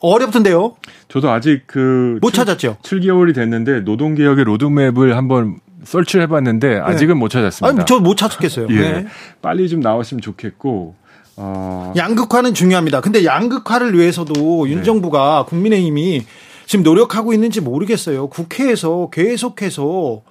[0.00, 0.76] 어렵던데요.
[1.08, 2.78] 저도 아직 그 못 찾았죠.
[2.82, 6.80] 7개월이 됐는데 노동 개혁의 로드맵을 한번 설치를 해봤는데 네.
[6.80, 7.18] 아직은 네.
[7.18, 7.68] 못 찾았습니다.
[7.68, 8.66] 아니, 저못 찾겠어요.
[8.70, 8.74] 예.
[8.74, 9.06] 네.
[9.40, 10.94] 빨리 좀 나왔으면 좋겠고.
[11.36, 11.92] 어...
[11.96, 13.00] 양극화는 중요합니다.
[13.00, 14.72] 근데 양극화를 위해서도 네.
[14.72, 16.26] 윤 정부가 국민의힘이
[16.66, 18.26] 지금 노력하고 있는지 모르겠어요.
[18.28, 20.22] 국회에서 계속해서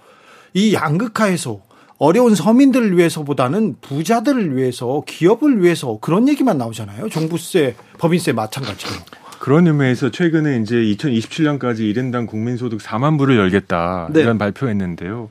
[0.54, 1.62] 이 양극화 해소
[1.98, 7.10] 어려운 서민들을 위해서보다는 부자들을 위해서 기업을 위해서 그런 얘기만 나오잖아요.
[7.10, 8.92] 종부세, 법인세 마찬가지로.
[9.48, 14.20] 그런 의미에서 최근에 이제 2027년까지 1인당 국민소득 4만 불을 열겠다 네.
[14.20, 15.30] 이런 발표했는데요.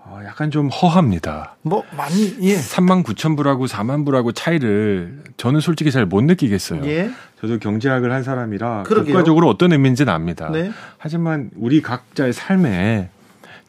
[0.00, 1.54] 어, 약간 좀 허합니다.
[1.62, 2.56] 뭐 많이 예.
[2.56, 6.84] 3만 9천 불하고 4만 불하고 차이를 저는 솔직히 잘 못 느끼겠어요.
[6.86, 7.08] 예.
[7.40, 9.12] 저도 경제학을 한 사람이라 그러게요.
[9.12, 10.50] 국가적으로 어떤 의미인지는 압니다.
[10.50, 10.72] 네.
[10.98, 13.10] 하지만 우리 각자의 삶에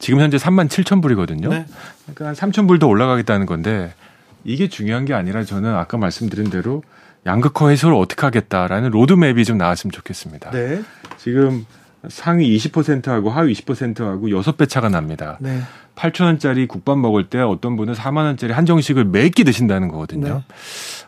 [0.00, 1.50] 지금 현재 3만 7천 불이거든요.
[1.50, 1.66] 네.
[2.12, 3.94] 그러니까 한 3천 불 더 올라가겠다는 건데
[4.42, 6.82] 이게 중요한 게 아니라 저는 아까 말씀드린 대로
[7.28, 10.50] 양극화 해소를 어떻게 하겠다라는 로드맵이 좀 나왔으면 좋겠습니다.
[10.50, 10.82] 네.
[11.18, 11.66] 지금
[12.08, 15.36] 상위 20%하고 하위 20%하고 6배 차가 납니다.
[15.40, 15.60] 네.
[15.94, 20.42] 8천 원짜리 국밥 먹을 때 어떤 분은 4만 원짜리 한정식을 매끼 드신다는 거거든요.
[20.48, 20.54] 네.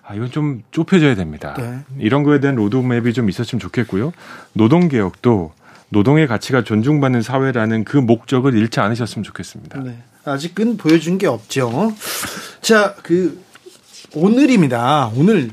[0.04, 1.54] 아, 이건 좀 좁혀져야 됩니다.
[1.56, 1.78] 네.
[1.98, 4.12] 이런 거에 대한 로드맵이 좀 있었으면 좋겠고요.
[4.52, 5.54] 노동 개혁도
[5.88, 9.80] 노동의 가치가 존중받는 사회라는 그 목적을 잃지 않으셨으면 좋겠습니다.
[9.80, 9.96] 네.
[10.24, 11.94] 아직은 보여준 게 없죠.
[12.60, 13.42] 자, 그
[14.14, 15.10] 오늘입니다.
[15.16, 15.50] 오늘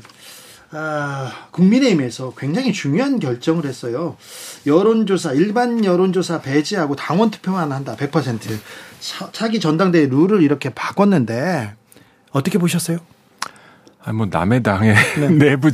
[0.70, 4.16] 아, 국민의힘에서 굉장히 중요한 결정을 했어요.
[4.66, 7.96] 여론조사, 일반 여론조사 배제하고 당원 투표만 한다.
[7.96, 8.58] 100%.
[9.32, 11.74] 차기 전당대회 룰을 이렇게 바꿨는데
[12.32, 12.98] 어떻게 보셨어요?
[14.04, 15.28] 아, 뭐 남의 당의 네.
[15.50, 15.70] 내부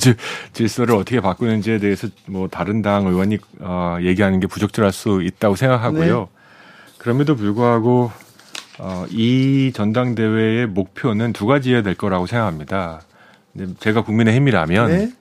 [0.52, 6.20] 질서를 어떻게 바꾸는지에 대해서 뭐 다른 당 의원이 어, 얘기하는 게 부적절할 수 있다고 생각하고요.
[6.20, 6.26] 네.
[6.98, 8.10] 그럼에도 불구하고
[8.78, 13.02] 어, 이 전당대회의 목표는 두 가지여야 될 거라고 생각합니다.
[13.80, 15.12] 제가 국민의힘이라면 네.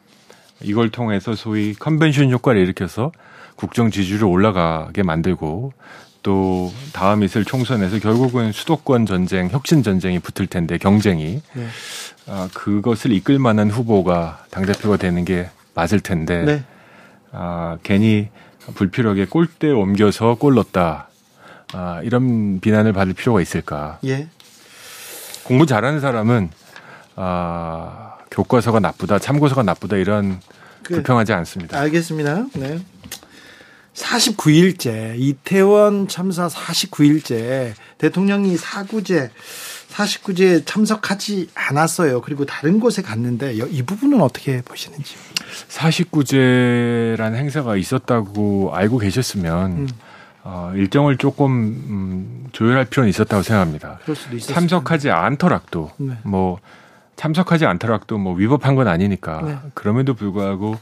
[0.61, 3.11] 이걸 통해서 소위 컨벤션 효과를 일으켜서
[3.55, 5.73] 국정 지지율을 올라가게 만들고
[6.23, 11.67] 또 다음 있을 총선에서 결국은 수도권 전쟁, 혁신 전쟁이 붙을 텐데 경쟁이 네.
[12.27, 16.63] 아, 그것을 이끌 만한 후보가 당 대표가 되는 게 맞을 텐데 네.
[17.31, 18.29] 아, 괜히
[18.73, 21.09] 불필요하게 골대 옮겨서 골 넣었다.
[21.73, 23.99] 아, 이런 비난을 받을 필요가 있을까?
[24.05, 24.27] 예.
[25.43, 26.49] 공부 잘하는 사람은
[27.17, 30.39] 아, 교과서가 나쁘다, 참고서가 나쁘다 이런
[30.81, 31.79] 그, 불평하지 않습니다.
[31.79, 32.45] 알겠습니다.
[32.55, 32.79] 네.
[33.93, 39.29] 49일째 이태원 참사 49일째 대통령이 사구제
[39.91, 42.21] 49제 참석하지 않았어요.
[42.21, 45.15] 그리고 다른 곳에 갔는데 이 부분은 어떻게 보시는지?
[45.69, 49.87] 49제라는 행사가 있었다고 알고 계셨으면 음.
[50.45, 53.99] 어, 일정을 조금 음, 조율할 필요는 있었다고 생각합니다.
[54.41, 56.17] 참석하지 않더라도 네.
[56.23, 56.59] 뭐
[57.15, 59.57] 참석하지 않더라도 뭐 위법한 건 아니니까 네.
[59.73, 60.77] 그럼에도 불구하고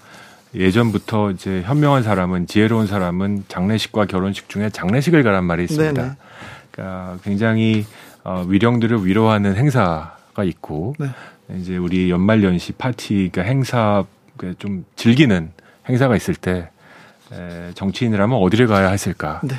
[0.54, 6.02] 예전부터 이제 현명한 사람은 지혜로운 사람은 장례식과 결혼식 중에 장례식을 가란 말이 있습니다.
[6.02, 6.16] 네네.
[6.72, 7.86] 그러니까 굉장히
[8.24, 11.08] 어, 위령들을 위로하는 행사가 있고 네.
[11.58, 14.04] 이제 우리 연말 연시 파티가 행사
[14.58, 15.52] 좀 즐기는
[15.88, 16.70] 행사가 있을 때
[17.32, 19.42] 에, 정치인이라면 어디를 가야 했을까?
[19.44, 19.56] 네.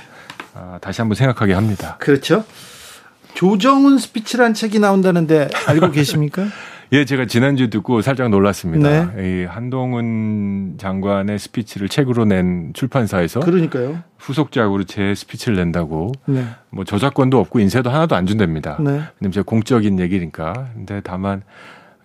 [0.54, 1.96] 아, 다시 한번 생각하게 합니다.
[1.98, 2.44] 그렇죠.
[3.34, 6.44] 조정훈 스피치란 책이 나온다는데 알고 계십니까?
[6.92, 9.12] 예, 제가 지난주 듣고 살짝 놀랐습니다.
[9.14, 9.42] 네.
[9.42, 14.02] 이 한동훈 장관의 스피치를 책으로 낸 출판사에서 그러니까요.
[14.18, 16.44] 후속작으로 제 스피치를 낸다고 네.
[16.68, 18.76] 뭐 저작권도 없고 인세도 하나도 안 준답니다.
[18.78, 18.90] 네.
[19.20, 20.68] 왜냐면 제가 공적인 얘기니까.
[20.74, 21.42] 근데 다만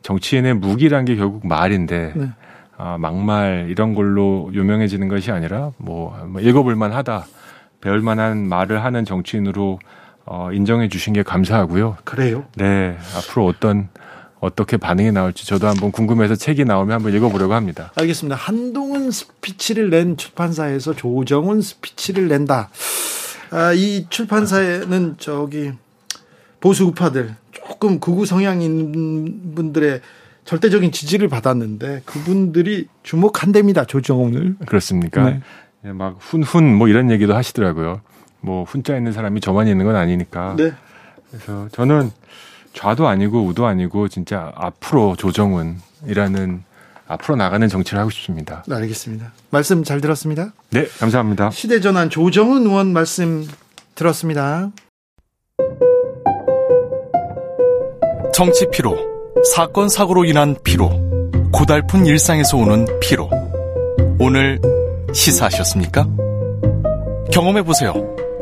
[0.04, 2.30] 정치인의 무기란 게 결국 말인데 네.
[2.78, 7.26] 아, 막말 이런 걸로 유명해지는 것이 아니라 뭐, 뭐 읽어볼 만하다.
[7.82, 9.80] 배울 만한 말을 하는 정치인으로
[10.28, 11.98] 어, 인정해 주신 게 감사하고요.
[12.04, 12.46] 그래요?
[12.56, 12.98] 네.
[13.16, 13.90] 앞으로 어떤
[14.40, 17.92] 어떻게 반응이 나올지 저도 한번 궁금해서 책이 나오면 한번 읽어보려고 합니다.
[17.96, 18.36] 알겠습니다.
[18.36, 22.70] 한동훈 스피치를 낸 출판사에서 조정훈 스피치를 낸다.
[23.52, 25.72] 아, 이 출판사에는 저기
[26.60, 30.02] 보수 우파들 조금 극우 성향인 분들의
[30.44, 33.86] 절대적인 지지를 받았는데 그분들이 주목한답니다.
[33.86, 34.58] 조정훈을.
[34.66, 35.30] 그렇습니까?
[35.30, 35.42] 네.
[35.86, 38.02] 예, 막 훈훈 뭐 이런 얘기도 하시더라고요.
[38.42, 40.56] 뭐 훈자 있는 사람이 저만 있는 건 아니니까.
[40.58, 40.72] 네.
[41.30, 42.12] 그래서 저는
[42.74, 46.64] 좌도 아니고 우도 아니고 진짜 앞으로 조정훈이라는
[47.08, 48.64] 앞으로 나가는 정치를 하고 싶습니다.
[48.68, 49.32] 네, 알겠습니다.
[49.50, 50.52] 말씀 잘 들었습니다.
[50.72, 51.50] 네, 감사합니다.
[51.52, 53.48] 시대전환 조정훈 의원 말씀
[53.96, 54.70] 들었습니다.
[58.34, 58.96] 정치 피로,
[59.56, 60.90] 사건 사고로 인한 피로,
[61.52, 63.30] 고달픈 일상에서 오는 피로.
[64.20, 64.60] 오늘
[65.14, 66.08] 시사하셨습니까?
[67.32, 68.17] 경험해 보세요.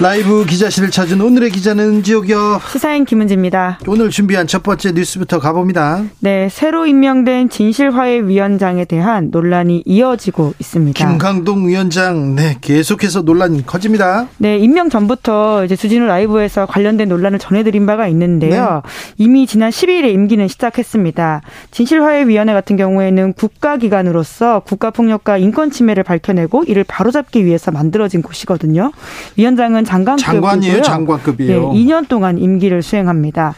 [0.00, 2.60] 라이브 기자실을 찾은 오늘의 기자는 지옥이요.
[2.72, 3.78] 시사인 김은지입니다.
[3.86, 6.02] 오늘 준비한 첫 번째 뉴스부터 가봅니다.
[6.18, 10.98] 네, 새로 임명된 진실화해 위원장에 대한 논란이 이어지고 있습니다.
[11.08, 14.26] 김강동 위원장, 네, 계속해서 논란이 커집니다.
[14.38, 18.82] 네, 임명 전부터 이제 주진우 라이브에서 관련된 논란을 전해드린 바가 있는데요.
[18.84, 19.24] 네.
[19.24, 21.42] 이미 지난 12일에 임기는 시작했습니다.
[21.70, 28.90] 진실화해위원회 같은 경우에는 국가기관으로서 국가폭력과 인권침해를 밝혀내고 이를 바로잡기 위해서 만들어진 곳이거든요.
[29.36, 30.82] 위원장은 장관은 장관급이고요.
[30.82, 31.72] 장관이에요, 장관급이에요.
[31.72, 33.54] 네, 2년 동안 임기를 수행합니다.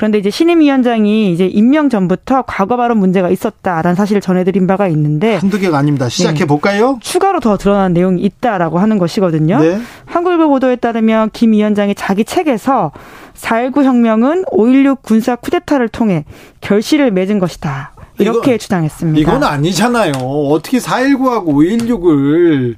[0.00, 5.36] 그런데 이제 신임 위원장이 이제 임명 전부터 과거 발언 문제가 있었다라는 사실을 전해드린 바가 있는데
[5.36, 6.08] 한두 개가 아닙니다.
[6.08, 6.92] 시작해 볼까요?
[6.92, 9.60] 네, 추가로 더 드러난 내용이 있다라고 하는 것이거든요.
[9.60, 9.78] 네.
[10.06, 12.92] 한국일보 보도에 따르면 김 위원장이 자기 책에서
[13.34, 16.24] 4.19 혁명은 5.16 군사 쿠데타를 통해
[16.62, 17.92] 결실을 맺은 것이다.
[18.18, 19.20] 이렇게 이건, 주장했습니다.
[19.20, 20.12] 이건 아니잖아요.
[20.12, 22.76] 어떻게 4.19하고 5.16을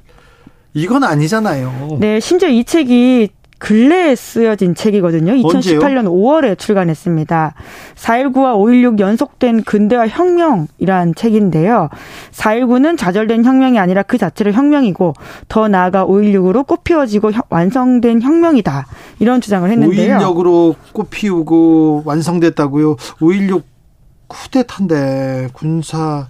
[0.73, 1.97] 이건 아니잖아요.
[1.99, 3.29] 네, 심지어 이 책이
[3.63, 5.31] 근래에 쓰여진 책이거든요.
[5.35, 6.11] 2018년 언제요?
[6.11, 7.53] 5월에 출간했습니다.
[7.95, 11.87] 4.19와 5.16 연속된 근대화 혁명이란 책인데요.
[12.33, 15.13] 4.19는 좌절된 혁명이 아니라 그 자체로 혁명이고
[15.47, 18.85] 더 나아가 5.16으로 꽃피워지고 완성된 혁명이다.
[19.19, 20.17] 이런 주장을 했는데요.
[20.17, 22.97] 5.16으로 꽃피우고 완성됐다고요.
[22.97, 23.61] 5.16
[24.27, 26.27] 쿠데타인데 군사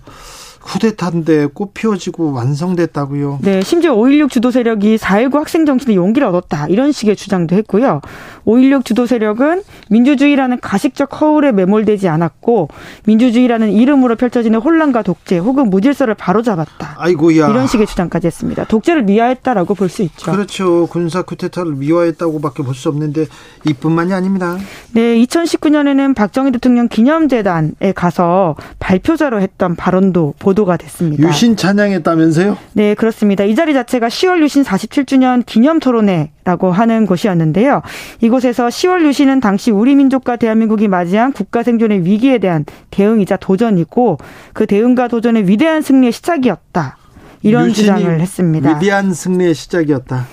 [0.64, 3.40] 쿠데타인데 꽃 피워지고 완성됐다고요.
[3.42, 6.68] 네, 심지어 5.16 주도 세력이 4.19 학생 정신의 용기를 얻었다.
[6.68, 8.02] 이런 식의 주장도 했고요.
[8.46, 12.70] 5.16 주도 세력은 민주주의라는 가식적 허울에 매몰되지 않았고
[13.06, 16.96] 민주주의라는 이름으로 펼쳐지는 혼란과 독재 혹은 무질서를 바로잡았다.
[16.98, 17.50] 아이고야.
[17.50, 18.64] 이런 식의 주장까지 했습니다.
[18.66, 20.32] 독재를 미화했다라고 볼 수 있죠.
[20.32, 20.88] 그렇죠.
[20.88, 23.28] 군사 쿠데타를 미화했다고밖에 볼 수 없는데
[23.68, 24.58] 이뿐만이 아닙니다.
[24.94, 31.28] 네, 2019년에는 박정희 대통령 기념재단에 가서 발표자로 했던 발언도 보 보도가 됐습니다.
[31.28, 32.58] 유신 찬양했다면서요?
[32.74, 33.44] 네, 그렇습니다.
[33.44, 37.82] 이 자리 자체가 10월 유신 47주년 기념 토론회라고 하는 곳이었는데요.
[38.22, 44.18] 이곳에서 10월 유신은 당시 우리 민족과 대한민국이 맞이한 국가 생존의 위기에 대한 대응이자 도전이고
[44.54, 46.98] 그 대응과 도전의 위대한 승리의 시작이었다.
[47.42, 48.78] 이런 주장을 했습니다.
[48.78, 50.28] 위대한 승리의 시작이었다.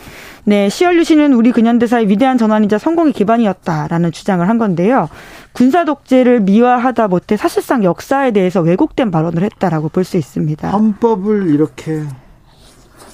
[0.44, 5.08] 네, 시얼류신은 우리 근현대사의 위대한 전환이자 성공의 기반이었다라는 주장을 한 건데요.
[5.52, 10.70] 군사 독재를 미화하다 못해 사실상 역사에 대해서 왜곡된 발언을 했다라고 볼 수 있습니다.
[10.70, 12.02] 헌법을 이렇게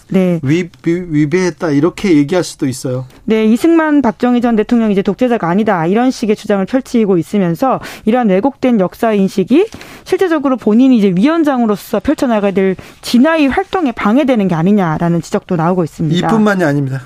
[0.09, 0.41] 네.
[0.43, 3.07] 위, 위, 배했다 이렇게 얘기할 수도 있어요.
[3.25, 8.81] 네, 이승만 박정희 전 대통령이 이제 독재자가 아니다 이런 식의 주장을 펼치고 있으면서 이러한 왜곡된
[8.81, 9.67] 역사 인식이
[10.05, 16.27] 실제적으로 본인이 이제 위원장으로서 펼쳐나가야 될 진화의 활동에 방해되는 게 아니냐라는 지적도 나오고 있습니다.
[16.27, 17.03] 이뿐만이 아닙니다.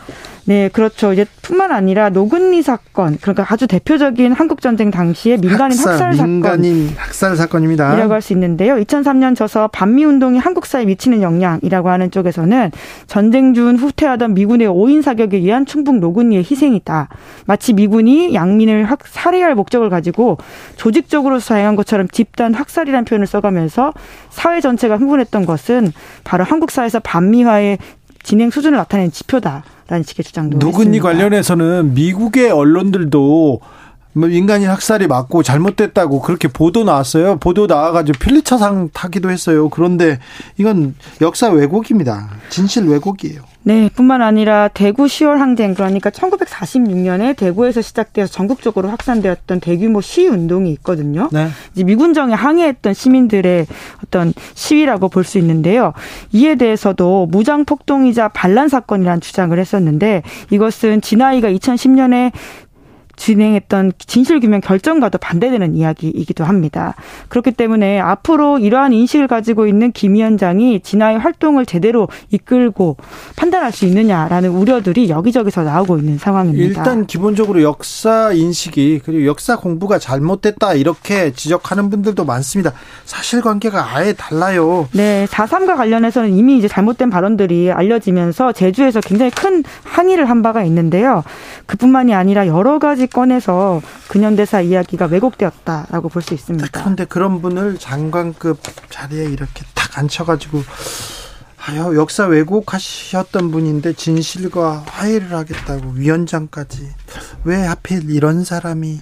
[0.51, 1.13] 네, 그렇죠.
[1.13, 6.31] 이제 뿐만 아니라 노근리 사건, 그러니까 아주 대표적인 한국 전쟁 당시의 민간인 학살, 학살 사건,
[6.33, 7.95] 민간인 학살 사건입니다.
[7.95, 8.75] 이라고 할 수 있는데요.
[8.75, 12.73] 2003년 저서 반미 운동이 한국 사회에 미치는 영향이라고 하는 쪽에서는
[13.07, 17.09] 전쟁 중 후퇴하던 미군의 오인 사격에 의한 충북 노근리의 희생이다.
[17.47, 20.39] 마치 미군이 양민을 확 살해할 목적을 가지고
[20.75, 23.93] 조직적으로 사행한 것처럼 집단 학살이라는 표현을 써가면서
[24.31, 25.93] 사회 전체가 흥분했던 것은
[26.25, 27.79] 바로 한국 사회에서 반미화의
[28.23, 29.65] 진행 수준을 나타내는 지표다.
[29.89, 31.03] 라는 식의 주장도 누군이 했습니다.
[31.03, 33.61] 관련해서는 미국의 언론들도
[34.13, 37.37] 뭐 인간인 학살이 맞고 잘못됐다고 그렇게 보도 나왔어요.
[37.39, 39.69] 보도 나와가지고 필리처상 타기도 했어요.
[39.69, 40.19] 그런데
[40.59, 42.29] 이건 역사 왜곡입니다.
[42.49, 43.43] 진실 왜곡이에요.
[43.63, 50.73] 네, 뿐만 아니라 대구 10월 항쟁 그러니까 1946년에 대구에서 시작되어서 전국적으로 확산되었던 대규모 시위 운동이
[50.73, 51.29] 있거든요.
[51.31, 51.49] 네.
[51.75, 53.67] 이제 미군정에 항의했던 시민들의
[54.05, 55.93] 어떤 시위라고 볼 수 있는데요.
[56.33, 62.33] 이에 대해서도 무장 폭동이자 반란 사건이라는 주장을 했었는데 이것은 진아이가 2010년에
[63.21, 66.95] 진행했던 진실규명 결정과도 반대되는 이야기이기도 합니다.
[67.29, 72.97] 그렇기 때문에 앞으로 이러한 인식을 가지고 있는 김 위원장이 진화의 활동을 제대로 이끌고
[73.37, 76.65] 판단할 수 있느냐라는 우려들이 여기저기서 나오고 있는 상황입니다.
[76.65, 82.73] 일단 기본적으로 역사 인식이 그리고 역사 공부가 잘못됐다 이렇게 지적하는 분들도 많습니다.
[83.05, 84.89] 사실관계가 아예 달라요.
[84.93, 91.23] 네, 4.3과 관련해서는 이미 이제 잘못된 발언들이 알려지면서 제주에서 굉장히 큰 항의를 한 바가 있는데요.
[91.67, 96.69] 그뿐만이 아니라 여러 가지 꺼내서 근현대사 이야기가 왜곡되었다라고 볼 수 있습니다.
[96.73, 98.61] 그런데 그런 분을 장관급
[98.91, 100.63] 자리에 이렇게 탁 앉혀가지고
[101.67, 106.89] 아유, 역사 왜곡하셨던 분인데 진실과 화해를 하겠다고 위원장까지
[107.45, 109.01] 왜 하필 이런 사람이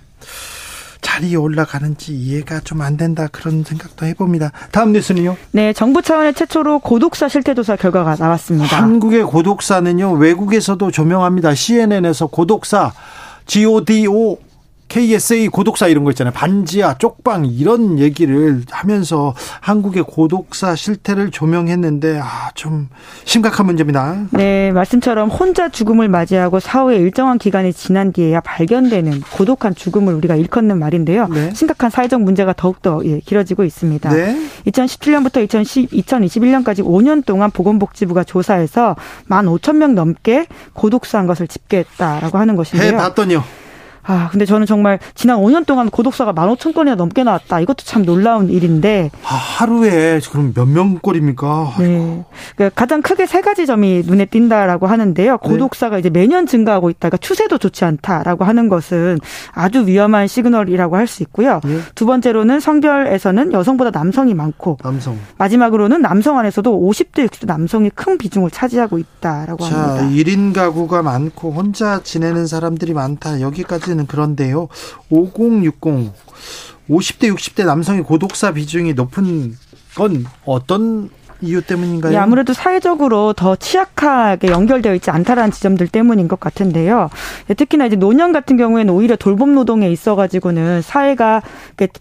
[1.01, 4.51] 자리에 올라가는지 이해가 좀 안 된다 그런 생각도 해봅니다.
[4.73, 5.37] 다음 뉴스는요?
[5.53, 8.77] 네, 정부 차원의 최초로 고독사 실태조사 결과가 나왔습니다.
[8.83, 11.55] 한국의 고독사는요 외국에서도 조명합니다.
[11.55, 12.93] CNN에서 고독사
[13.49, 14.39] GOD を
[14.89, 16.32] KSA 고독사 이런 거 있잖아요.
[16.32, 22.89] 반지하, 쪽방 이런 얘기를 하면서 한국의 고독사 실태를 조명했는데 아, 좀
[23.24, 24.27] 심각한 문제입니다.
[24.31, 30.78] 네, 말씀처럼 혼자 죽음을 맞이하고 사후에 일정한 기간이 지난 뒤에야 발견되는 고독한 죽음을 우리가 일컫는
[30.78, 31.28] 말인데요.
[31.28, 31.52] 네.
[31.55, 34.10] 심각한 사회적 문제가 더욱더 예, 길어지고 있습니다.
[34.10, 34.36] 네.
[34.66, 38.97] 2017년부터 2010, 2021년까지 5년 동안 보건복지부가 조사해서
[39.28, 42.93] 1만 5천 명 넘게 고독사한 것을 집계했다라고 하는 것인데요.
[42.93, 43.68] 해봤더니요.
[44.09, 47.61] 아, 근데 저는 정말 지난 5년 동안 고독사가 15,000건이나 넘게 나왔다.
[47.61, 49.11] 이것도 참 놀라운 일인데.
[49.23, 51.75] 아, 하루에 그럼 몇 명 꼴입니까?
[51.79, 52.25] 네.
[52.57, 55.33] 그러니까 가장 크게 세 가지 점이 눈에 띈다라고 하는데요.
[55.43, 55.49] 네.
[55.49, 56.01] 고독사가 네.
[56.01, 59.19] 이제 매년 증가하고 있다가 추세도 좋지 않다라고 하는 것은
[59.53, 61.61] 아주 위험한 시그널이라고 할 수 있고요.
[61.65, 61.79] 네.
[61.95, 64.77] 두 번째로는 성별에서는 여성보다 남성이 많고.
[64.83, 65.19] 남성.
[65.39, 70.09] 마지막으로는 남성 안에서도 50대, 60대 남성이 큰 비중을 차지하고 있다라고 자, 합니다.
[70.15, 73.41] 1인 가구가 많고 혼자 지내는 사람들이 많다.
[73.41, 74.69] 여기까지 는 이야기는 그런데요.
[75.11, 76.12] 5060
[76.89, 79.57] 50대 60대 남성의 고독사 비중이 높은
[79.95, 82.12] 건 어떤 이유 때문인가요?
[82.12, 87.10] 네, 아무래도 사회적으로 더 취약하게 연결되어 있지 않다라는 지점들 때문인 것 같은데요.
[87.47, 91.43] 네, 특히나 이제 노년 같은 경우에는 오히려 돌봄 노동에 있어가지고는 사회가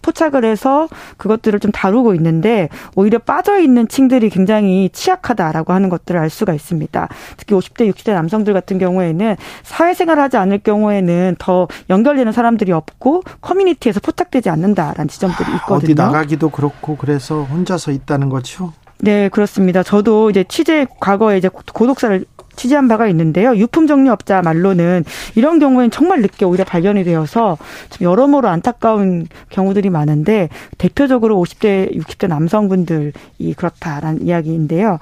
[0.02, 6.30] 포착을 해서 그것들을 좀 다루고 있는데 오히려 빠져 있는 층들이 굉장히 취약하다라고 하는 것들을 알
[6.30, 7.08] 수가 있습니다.
[7.36, 14.00] 특히 50대, 60대 남성들 같은 경우에는 사회생활을 하지 않을 경우에는 더 연결되는 사람들이 없고 커뮤니티에서
[14.00, 15.76] 포착되지 않는다라는 지점들이 있거든요.
[15.76, 18.72] 어디 나가기도 그렇고 그래서 혼자서 있다는 거죠.
[19.00, 19.82] 네, 그렇습니다.
[19.82, 22.24] 저도 이제 취재 과거에 이제 고독사를
[22.56, 23.54] 취재한 바가 있는데요.
[23.54, 25.04] 유품 정리업자 말로는
[25.36, 27.56] 이런 경우에는 정말 늦게 오히려 발견이 되어서
[27.90, 33.12] 좀 여러모로 안타까운 경우들이 많은데 대표적으로 50대, 60대 남성분들이
[33.56, 34.98] 그렇다라는 이야기인데요.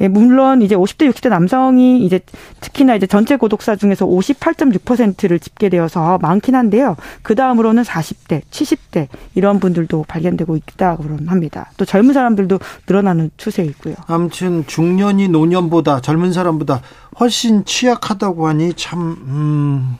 [0.00, 2.20] 예, 물론 이제 50대, 60대 남성이 이제
[2.60, 6.96] 특히나 이제 전체 고독사 중에서 58.6%를 집계되어서 많긴 한데요.
[7.22, 11.70] 그 다음으로는 40대, 70대 이런 분들도 발견되고 있다고 합니다.
[11.76, 13.94] 또 젊은 사람들도 늘어나는 추세이고요.
[14.06, 16.82] 아무튼 중년이 노년보다 젊은 사람보다
[17.18, 19.96] 훨씬 취약하다고 하니 참 음.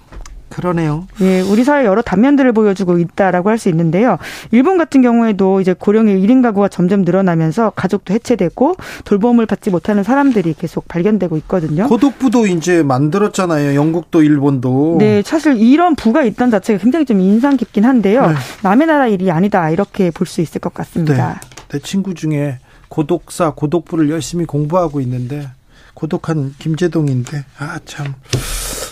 [0.49, 1.07] 그러네요.
[1.21, 4.19] 예, 우리 사회 여러 단면들을 보여주고 있다라고 할 수 있는데요.
[4.51, 10.55] 일본 같은 경우에도 이제 고령의 1인 가구가 점점 늘어나면서 가족도 해체되고 돌봄을 받지 못하는 사람들이
[10.59, 11.89] 계속 발견되고 있거든요.
[11.89, 13.75] 고독부도 이제 만들었잖아요.
[13.75, 14.97] 영국도 일본도.
[14.99, 18.27] 네, 사실 이런 부가 있다는 자체가 굉장히 좀 인상 깊긴 한데요.
[18.27, 18.35] 네.
[18.63, 21.41] 남의 나라 일이 아니다 이렇게 볼 수 있을 것 같습니다.
[21.41, 21.67] 네.
[21.69, 22.59] 내 친구 중에
[22.89, 25.49] 고독사, 고독부를 열심히 공부하고 있는데
[25.95, 28.15] 고독한 김재동인데 아 참.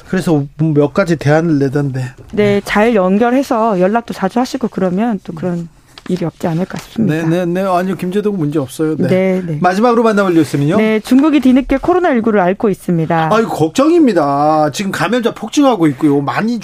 [0.09, 2.05] 그래서 몇 가지 대안을 내던데.
[2.33, 5.69] 네, 잘 연결해서 연락도 자주 하시고 그러면 또 그런
[6.09, 7.27] 일이 없지 않을까 싶습니다.
[7.27, 7.63] 네, 네, 네.
[7.63, 8.97] 아니요, 김재동 문제 없어요.
[8.97, 9.09] 네.
[9.09, 9.59] 네, 네.
[9.61, 10.77] 마지막으로 만나볼 뉴스는요?
[10.77, 13.31] 네, 중국이 뒤늦게 코로나19를 앓고 있습니다.
[13.33, 14.71] 아유, 걱정입니다.
[14.73, 16.21] 지금 감염자 폭증하고 있고요.
[16.21, 16.61] 많이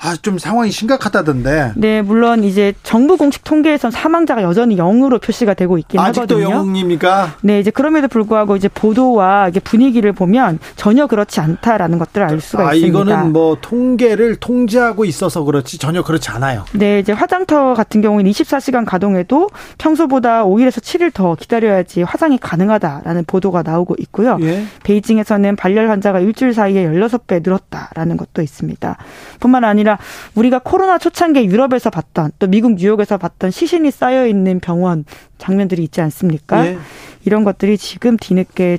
[0.00, 1.72] 아, 좀 상황이 심각하다던데.
[1.76, 6.60] 네, 물론 이제 정부 공식 통계에선 사망자가 여전히 0으로 표시가 되고 있긴 아직도 하거든요.
[6.60, 7.30] 아직도 0입니까?
[7.42, 12.68] 네, 이제 그럼에도 불구하고 이제 보도와 이게 분위기를 보면 전혀 그렇지 않다라는 것들을 알 수가
[12.68, 13.00] 아, 있습니다.
[13.00, 16.64] 이거는 뭐 통계를 통제하고 있어서 그렇지 전혀 그렇지 않아요.
[16.74, 19.48] 네, 이제 화장터 같은 경우는 24시간 가동해도
[19.78, 24.38] 평소보다 5일에서 7일 더 기다려야지 화장이 가능하다라는 보도가 나오고 있고요.
[24.42, 24.64] 예?
[24.84, 28.96] 베이징에서는 발열 환자가 일주일 사이에 16배 늘었다라는 것도 있습니다.
[29.40, 29.98] 뿐만 아니라 아니라
[30.34, 35.04] 우리가 코로나 초창기에 유럽에서 봤던 또 미국 뉴욕에서 봤던 시신이 쌓여 있는 병원
[35.38, 36.66] 장면들이 있지 않습니까?
[36.66, 36.78] 예.
[37.24, 38.78] 이런 것들이 지금 뒤늦게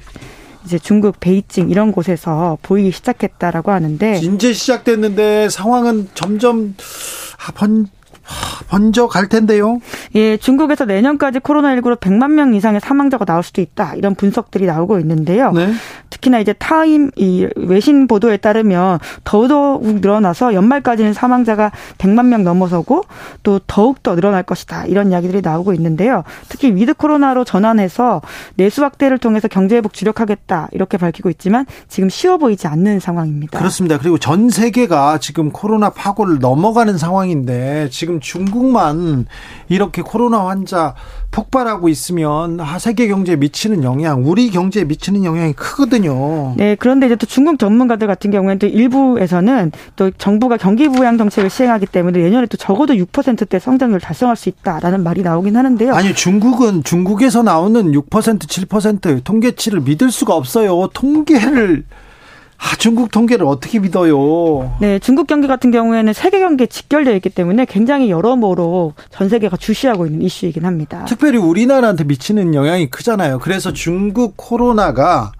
[0.65, 6.75] 이제 중국 베이징 이런 곳에서 보이기 시작했다라고 하는데 이제 시작됐는데 상황은 점점
[7.55, 7.87] 번
[8.71, 9.79] 먼저 갈 텐데요.
[10.15, 13.95] 예, 중국에서 내년까지 코로나19로 100만 명 이상의 사망자가 나올 수도 있다.
[13.95, 15.51] 이런 분석들이 나오고 있는데요.
[15.51, 15.71] 네.
[16.09, 23.03] 특히나 이제 타임 이 외신 보도에 따르면 더더욱 늘어나서 연말까지는 사망자가 100만 명 넘어서고
[23.43, 24.85] 또 더욱 더 늘어날 것이다.
[24.85, 26.23] 이런 이야기들이 나오고 있는데요.
[26.49, 28.21] 특히 위드 코로나로 전환해서
[28.55, 30.69] 내수 확대를 통해서 경제 회복 주력하겠다.
[30.71, 33.57] 이렇게 밝히고 있지만 지금 쉬워 보이지 않는 상황입니다.
[33.57, 33.97] 그렇습니다.
[33.97, 39.25] 그리고 전 세계가 지금 코로나 파고를 넘어가는 상황인데 지금 중국만
[39.69, 40.95] 이렇게 코로나 환자
[41.31, 46.55] 폭발하고 있으면 세계 경제에 미치는 영향, 우리 경제에 미치는 영향이 크거든요.
[46.57, 51.49] 네, 그런데 이제 또 중국 전문가들 같은 경우에는 또 일부에서는 또 정부가 경기 부양 정책을
[51.49, 55.93] 시행하기 때문에 내년에 또 적어도 6%대 성장률을 달성할 수 있다라는 말이 나오긴 하는데요.
[55.93, 60.87] 아니, 중국은 중국에서 나오는 6% 7% 통계치를 믿을 수가 없어요.
[60.93, 61.83] 통계를
[62.61, 64.75] 아, 중국 통계를 어떻게 믿어요?
[64.81, 70.05] 네, 중국 경기 같은 경우에는 세계 경기에 직결되어 있기 때문에 굉장히 여러모로 전 세계가 주시하고
[70.05, 71.05] 있는 이슈이긴 합니다.
[71.05, 73.39] 특별히 우리나라한테 미치는 영향이 크잖아요.
[73.39, 75.31] 그래서 중국 코로나가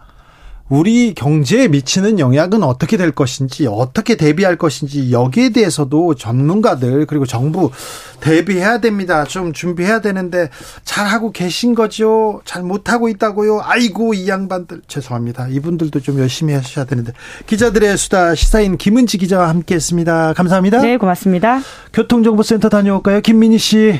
[0.70, 7.72] 우리 경제에 미치는 영향은 어떻게 될 것인지, 어떻게 대비할 것인지, 여기에 대해서도 전문가들, 그리고 정부
[8.20, 9.24] 대비해야 됩니다.
[9.24, 10.50] 좀 준비해야 되는데,
[10.84, 12.42] 잘 하고 계신 거죠?
[12.46, 13.62] 잘 못하고 있다고요?
[13.64, 14.82] 아이고, 이 양반들.
[14.88, 15.48] 죄송합니다.
[15.50, 17.14] 이분들도 좀 열심히 하셔야 되는데.
[17.48, 20.34] 기자들의 수다 시사인 김은지 기자와 함께 했습니다.
[20.34, 20.82] 감사합니다.
[20.82, 21.62] 네, 고맙습니다.
[21.94, 23.22] 교통정보센터 다녀올까요?
[23.22, 24.00] 김민희 씨.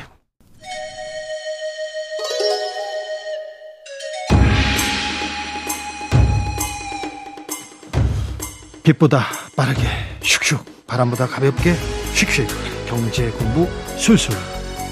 [8.82, 9.24] 빛보다
[9.56, 9.82] 빠르게
[10.20, 11.74] 슉슉 바람보다 가볍게
[12.14, 12.46] 슉슉
[12.88, 14.34] 경제 공부 술술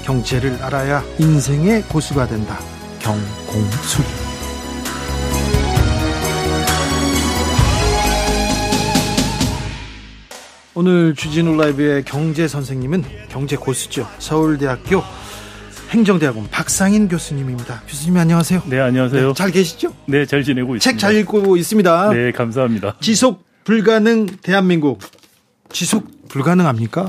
[0.03, 2.59] 경제를 알아야 인생의 고수가 된다
[2.99, 4.05] 경공술
[10.75, 15.03] 오늘 주진우 라이브의 경제 선생님은 경제 고수죠 서울대학교
[15.89, 17.81] 행정대학원 박상인 교수님입니다.
[17.87, 18.61] 교수님 안녕하세요.
[18.67, 19.27] 네, 안녕하세요.
[19.29, 19.91] 네, 잘 계시죠?
[20.05, 20.83] 네, 잘 지내고 있습니다.
[20.91, 22.09] 책 잘 읽고 있습니다.
[22.13, 22.95] 네, 감사합니다.
[23.01, 24.97] 지속 불가능 대한민국
[25.71, 27.05] 지속 불가능합니까?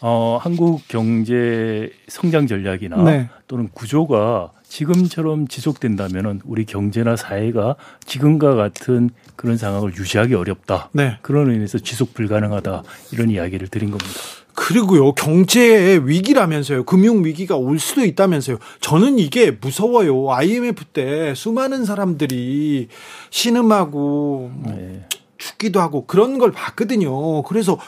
[0.00, 3.28] 어, 한국 경제 성장 전략이나 네.
[3.46, 7.76] 또는 구조가 지금처럼 지속된다면 우리 경제나 사회가
[8.06, 10.90] 지금과 같은 그런 상황을 유지하기 어렵다.
[10.90, 11.18] 네.
[11.22, 12.82] 그런 의미에서 지속 불가능하다.
[13.12, 14.10] 이런 이야기를 드린 겁니다.
[14.54, 16.84] 그리고요, 경제의 위기라면서요.
[16.84, 18.58] 금융 위기가 올 수도 있다면서요.
[18.80, 20.32] 저는 이게 무서워요.
[20.32, 22.88] IMF 때 수많은 사람들이
[23.30, 25.06] 신음하고 네.
[25.38, 27.42] 죽기도 하고 그런 걸 봤거든요.
[27.42, 27.78] 그래서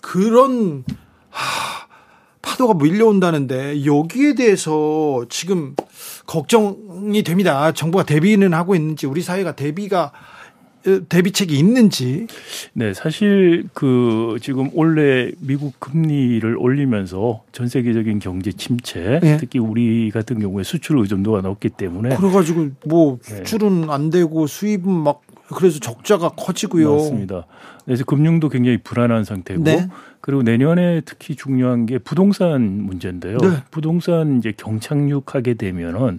[0.00, 0.84] 그런
[1.28, 1.86] 하,
[2.42, 5.74] 파도가 밀려온다는데 여기에 대해서 지금
[6.26, 7.72] 걱정이 됩니다.
[7.72, 10.12] 정부가 대비는 하고 있는지 우리 사회가 대비가
[10.86, 12.26] 어, 대비책이 있는지.
[12.72, 19.36] 네, 사실 그 지금 올해 미국 금리를 올리면서 전 세계적인 경제 침체, 네.
[19.36, 23.36] 특히 우리 같은 경우에 수출 의존도가 높기 때문에 그래가지고 뭐 네.
[23.36, 23.86] 수출은 네.
[23.90, 25.20] 안 되고 수입은 막
[25.54, 26.94] 그래서 적자가 커지고요.
[26.94, 27.46] 맞습니다.
[27.84, 29.88] 그래서 금융도 굉장히 불안한 상태고 네.
[30.20, 33.38] 그리고 내년에 특히 중요한 게 부동산 문제인데요.
[33.38, 33.48] 네.
[33.70, 36.18] 부동산 이제 경착륙하게 되면은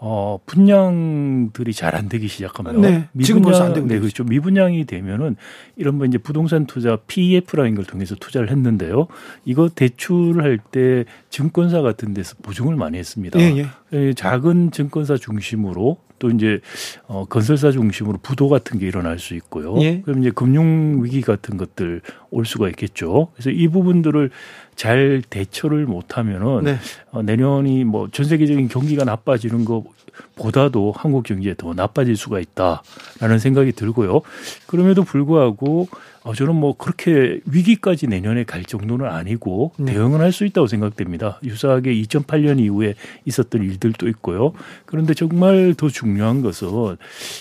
[0.00, 4.22] 어, 분양들이 잘 안 되기 시작하면 네, 미분양, 안 되고 네, 그렇죠.
[4.22, 5.34] 미분양이 되면은
[5.74, 9.08] 이런 뭐 이제 부동산 투자 PEF라는 걸 통해서 투자를 했는데요.
[9.44, 13.40] 이거 대출할 때 증권사 같은 데서 보증을 많이 했습니다.
[13.40, 13.66] 예, 예.
[13.92, 16.60] 예 작은 증권사 중심으로 또 이제
[17.06, 19.80] 어 건설사 중심으로 부도 같은 게 일어날 수 있고요.
[19.82, 20.00] 예.
[20.02, 22.00] 그럼 이제 금융 위기 같은 것들
[22.30, 23.28] 올 수가 있겠죠.
[23.34, 24.30] 그래서 이 부분들을
[24.76, 26.76] 잘 대처를 못하면은 네.
[27.10, 29.84] 어, 내년이 뭐 전 세계적인 경기가 나빠지는 것
[30.36, 34.22] 보다도 한국 경기에 더 나빠질 수가 있다라는 생각이 들고요.
[34.66, 35.88] 그럼에도 불구하고
[36.22, 39.94] 어, 저는 뭐 그렇게 위기까지 내년에 갈 정도는 아니고 네.
[39.94, 41.40] 대응은 할 수 있다고 생각됩니다.
[41.42, 44.52] 유사하게 2008년 이후에 있었던 일들도 있고요.
[44.84, 46.96] 그런데 정말 더 중요한 것은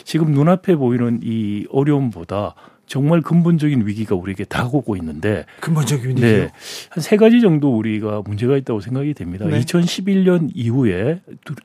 [0.06, 2.56] 지금 눈앞에 보이는 이 어려움보다
[2.88, 6.26] 정말 근본적인 위기가 우리에게 다가오고 있는데 근본적인 위기요?
[6.26, 6.50] 네.
[6.90, 9.46] 한세 가지 정도 우리가 문제가 있다고 생각이 됩니다.
[9.46, 9.60] 네.
[9.60, 11.20] 2011년 이후에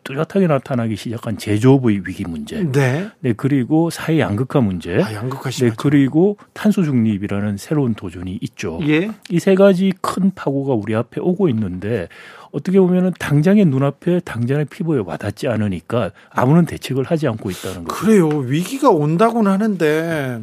[0.05, 2.63] 뚜렷하게 나타나기 시작한 제조업의 위기 문제.
[2.65, 3.09] 네.
[3.21, 3.33] 네.
[3.35, 5.01] 그리고 사회 양극화 문제.
[5.01, 5.71] 아, 양극화 네.
[5.77, 8.81] 그리고 탄소 중립이라는 새로운 도전이 있죠.
[8.89, 9.11] 예.
[9.31, 12.09] 이세 가지 큰 파고가 우리 앞에 오고 있는데
[12.51, 18.01] 어떻게 보면은 당장의 눈앞에 당장의 피부에 와닿지 않으니까 아무런 대책을 하지 않고 있다는 거죠.
[18.01, 18.29] 그래요.
[18.29, 20.41] 위기가 온다고는 하는데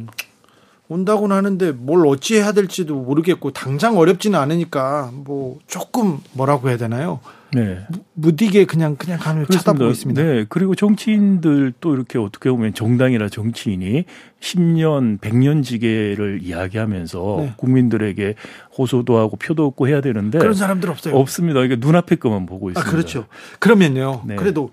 [0.90, 7.20] 온다고는 하는데 뭘 어찌해야 될지도 모르겠고 당장 어렵지는 않으니까 뭐 조금 뭐라고 해야 되나요?
[7.52, 7.78] 네.
[8.14, 10.22] 무디게 그냥 그냥 가을 쳐다보고 있습니다.
[10.22, 10.46] 네.
[10.48, 14.04] 그리고 정치인들 또 이렇게 어떻게 보면 정당이나 정치인이
[14.40, 17.52] 10년, 100년 지계를 이야기하면서 네.
[17.56, 18.34] 국민들에게
[18.76, 21.16] 호소도 하고 표도 얻고 해야 되는데 그런 사람들 없어요.
[21.16, 21.62] 없습니다.
[21.62, 22.88] 이게 눈앞에 것만 보고 아, 있습니다.
[22.88, 23.26] 아, 그렇죠.
[23.58, 24.22] 그러면요.
[24.26, 24.36] 네.
[24.36, 24.70] 그래도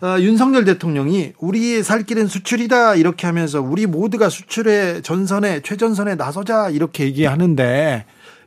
[0.00, 6.70] 아, 윤석열 대통령이 우리의 살 길은 수출이다 이렇게 하면서 우리 모두가 수출의 전선에 최전선에 나서자
[6.70, 8.04] 이렇게 얘기하는데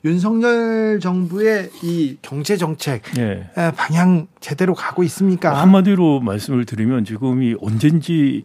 [0.08, 3.50] 윤석열 정부의 이 경제 정책 네.
[3.76, 5.60] 방향 제대로 가고 있습니까?
[5.62, 8.44] 한마디로 말씀을 드리면 지금이 언젠지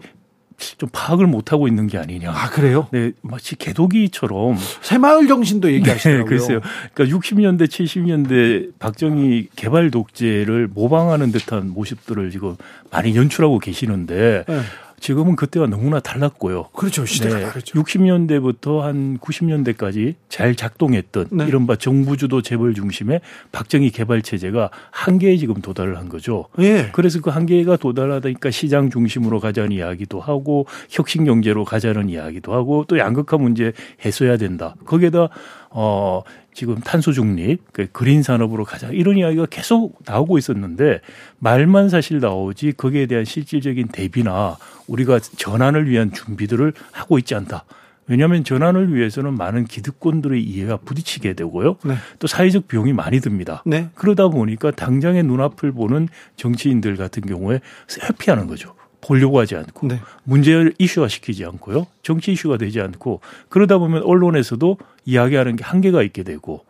[0.79, 2.31] 좀 파악을 못 하고 있는 게 아니냐.
[2.31, 2.87] 아 그래요?
[2.93, 6.25] 네, 마치 개도기처럼 새마을 정신도 얘기하시더라고요.
[6.25, 6.61] 네, 글쎄요.
[6.95, 12.57] 그러니까 60년대, 70년대 박정희 개발 독재를 모방하는 듯한 모습들을 지금
[12.91, 14.61] 많이 연출하고 계시는데 네.
[15.03, 16.69] 지금은 그때와 너무나 달랐고요.
[16.73, 17.05] 그렇죠.
[17.05, 17.43] 시대가 네.
[17.43, 17.83] 다르죠.
[17.83, 21.45] 60년대부터 한 90년대까지 잘 작동했던 네.
[21.49, 23.21] 이른바 정부주도 재벌 중심의
[23.51, 26.47] 박정희 개발 체제가 한계에 지금 도달을 한 거죠.
[26.61, 26.91] 예.
[26.93, 32.97] 그래서 그 한계가 도달하다니까 시장 중심으로 가자는 이야기도 하고 혁신 경제로 가자는 이야기도 하고 또
[32.97, 33.73] 양극화 문제
[34.05, 34.77] 해소해야 된다.
[34.85, 35.31] 거기에다
[35.75, 36.23] 어
[36.55, 41.01] 지금 탄소 중립, 그 그린 산업으로 가자 이런 이야기가 계속 나오고 있었는데
[41.39, 47.65] 말만 사실 나오지 거기에 대한 실질적인 대비나 우리가 전환을 위한 준비들을 하고 있지 않다.
[48.07, 51.77] 왜냐하면 전환을 위해서는 많은 기득권들의 이해가 부딪히게 되고요.
[51.85, 51.95] 네.
[52.19, 53.63] 또 사회적 비용이 많이 듭니다.
[53.65, 53.89] 네.
[53.95, 57.61] 그러다 보니까 당장의 눈앞을 보는 정치인들 같은 경우에
[58.03, 58.75] 회피하는 거죠.
[59.03, 60.01] 보려고 하지 않고 네.
[60.25, 61.87] 문제를 이슈화 시키지 않고요.
[62.03, 63.21] 정치 이슈가 되지 않고
[63.51, 66.65] 그러다 보면 언론에서도 이야기하는 게 한계가 있게 되고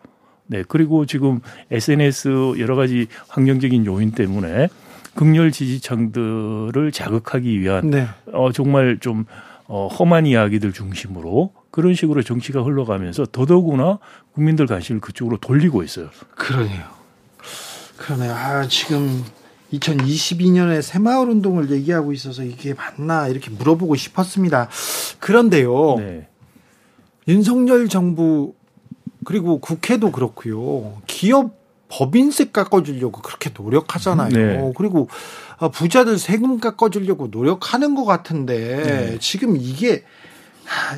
[0.47, 0.63] 네.
[0.67, 1.39] 그리고 지금
[1.71, 4.67] SNS 여러 가지 환경적인 요인 때문에
[5.15, 8.07] 극렬 지지층들을 자극하기 위한 네.
[8.33, 9.25] 어 정말 좀
[9.67, 13.99] 어, 험한 이야기들 중심으로 그런 식으로 정치가 흘러가면서 더더구나
[14.33, 16.09] 국민들 관심을 그쪽으로 돌리고 있어요.
[16.35, 16.83] 그러네요.
[17.97, 18.33] 그러네요.
[18.33, 19.23] 아, 지금
[19.73, 24.69] 2022년에 새마을 운동을 얘기하고 있어서 이게 맞나 이렇게 물어보고 싶었습니다.
[25.19, 25.95] 그런데요.
[25.97, 26.27] 네.
[27.27, 28.53] 윤석열 정부
[29.25, 31.01] 그리고 국회도 그렇고요.
[31.07, 34.29] 기업 법인세 깎아주려고 그렇게 노력하잖아요.
[34.29, 34.73] 네.
[34.75, 35.07] 그리고
[35.73, 39.17] 부자들 세금 깎아주려고 노력하는 것 같은데 네.
[39.19, 40.03] 지금 이게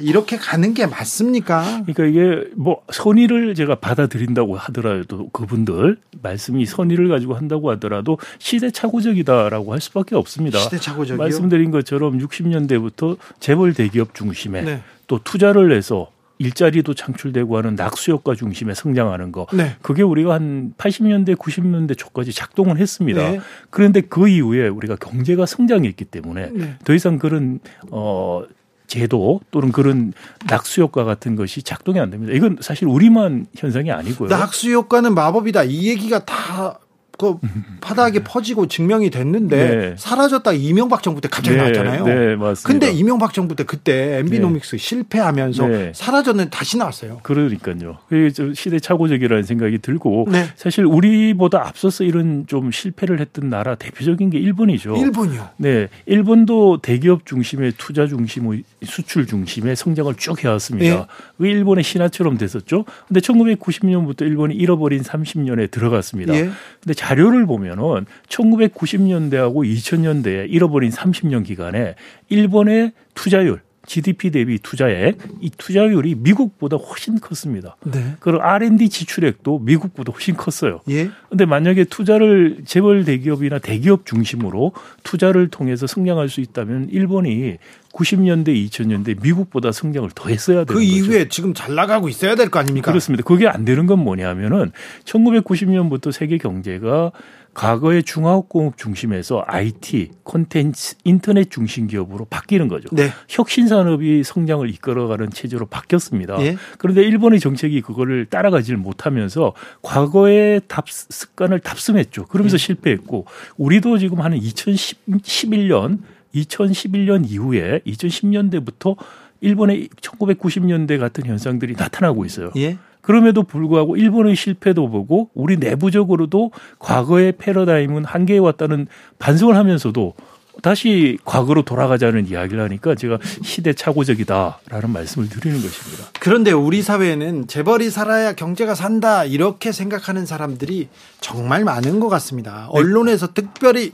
[0.01, 1.83] 이렇게 가는 게 맞습니까?
[1.85, 9.81] 그러니까 이게 뭐 선의를 제가 받아들인다고 하더라도 그분들 말씀이 선의를 가지고 한다고 하더라도 시대착오적이다라고 할
[9.81, 10.59] 수밖에 없습니다.
[10.59, 11.17] 시대착오적이요?
[11.17, 14.81] 말씀드린 것처럼 60년대부터 재벌 대기업 중심에 네.
[15.07, 19.47] 또 투자를 해서 일자리도 창출되고 하는 낙수효과 중심에 성장하는 거.
[19.53, 19.75] 네.
[19.81, 23.31] 그게 우리가 한 80년대, 90년대 초까지 작동을 했습니다.
[23.31, 23.39] 네.
[23.69, 26.75] 그런데 그 이후에 우리가 경제가 성장했기 때문에 네.
[26.83, 27.59] 더 이상 그런
[27.89, 28.43] 어
[28.87, 30.13] 제도 또는 그런
[30.47, 32.33] 낙수 효과 같은 것이 작동이 안 됩니다.
[32.33, 34.29] 이건 사실 우리만 현상이 아니고요.
[34.29, 35.63] 낙수 효과는 마법이다.
[35.63, 36.79] 이 얘기가 다
[37.17, 37.35] 그
[37.81, 39.95] 바닥에 퍼지고 증명이 됐는데 네.
[39.97, 41.63] 사라졌다 이명박 정부 때 갑자기 네.
[41.63, 42.05] 나왔잖아요.
[42.05, 42.67] 네, 맞습니다.
[42.67, 44.77] 근데 이명박 정부 때 그때 엠비노믹스 네.
[44.77, 45.91] 실패하면서 네.
[45.95, 47.19] 사라졌는데 다시 나왔어요.
[47.23, 47.97] 그러니까요.
[48.09, 50.45] 그게 좀 시대착오적이라는 생각이 들고 네.
[50.55, 54.95] 사실 우리보다 앞서서 이런 좀 실패를 했던 나라 대표적인 게 일본이죠.
[54.97, 55.49] 일본이요.
[55.57, 60.95] 네, 일본도 대기업 중심의 투자 중심의 수출 중심의 성장을 쭉 해왔습니다.
[60.95, 61.05] 네.
[61.37, 62.85] 왜 일본의 신화처럼 됐었죠?
[63.07, 66.33] 근데 1990년부터 일본이 잃어버린 30년에 들어갔습니다.
[66.35, 66.49] 예.
[66.81, 71.93] 근데 자료를 보면은 1990년대하고 2000년대에 잃어버린 30년 기간에
[72.29, 77.75] 일본의 투자율 GDP 대비 투자액 이 투자율이 미국보다 훨씬 컸습니다.
[77.83, 78.15] 네.
[78.19, 80.81] 그리고 R&D 지출액도 미국보다 훨씬 컸어요.
[80.89, 81.11] 예.
[81.29, 84.71] 근데 만약에 투자를 재벌 대기업이나 대기업 중심으로
[85.03, 87.57] 투자를 통해서 성장할 수 있다면 일본이
[87.95, 92.59] 90년대, 2000년대 미국보다 성장을 더 했어야 되는 그 이후에 지금 잘 나가고 있어야 될 거
[92.59, 92.91] 아닙니까?
[92.91, 93.23] 그렇습니다.
[93.23, 94.71] 그게 안 되는 건 뭐냐면은
[95.05, 97.11] 1990년부터 세계 경제가
[97.53, 102.89] 과거의 중화학공업 중심에서 IT, 콘텐츠, 인터넷 중심 기업으로 바뀌는 거죠.
[102.91, 103.11] 네.
[103.29, 106.41] 혁신 산업이 성장을 이끌어가는 체제로 바뀌었습니다.
[106.41, 106.57] 예.
[106.77, 112.25] 그런데 일본의 정책이 그거를 따라가지를 못하면서 과거의 답 습관을 답습했죠.
[112.25, 112.57] 그러면서 예.
[112.57, 115.99] 실패했고 우리도 지금 하는 2011년
[116.35, 118.95] 2011년 이후에 2010년대부터
[119.41, 122.51] 일본의 1990년대 같은 현상들이 나타나고 있어요.
[122.57, 122.77] 예.
[123.01, 128.87] 그럼에도 불구하고 일본의 실패도 보고 우리 내부적으로도 과거의 패러다임은 한계에 왔다는
[129.19, 130.15] 반성을 하면서도
[130.61, 136.05] 다시 과거로 돌아가자는 이야기를 하니까 제가 시대착오적이다라는 말씀을 드리는 것입니다.
[136.19, 140.87] 그런데 우리 사회에는 재벌이 살아야 경제가 산다 이렇게 생각하는 사람들이
[141.21, 142.69] 정말 많은 것 같습니다.
[142.73, 142.79] 네.
[142.79, 143.91] 언론에서 특별히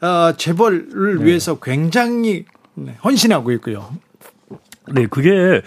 [0.00, 1.24] 어, 재벌을 네.
[1.24, 2.44] 위해서 굉장히
[2.74, 3.94] 네, 헌신하고 있고요.
[4.92, 5.62] 네, 그게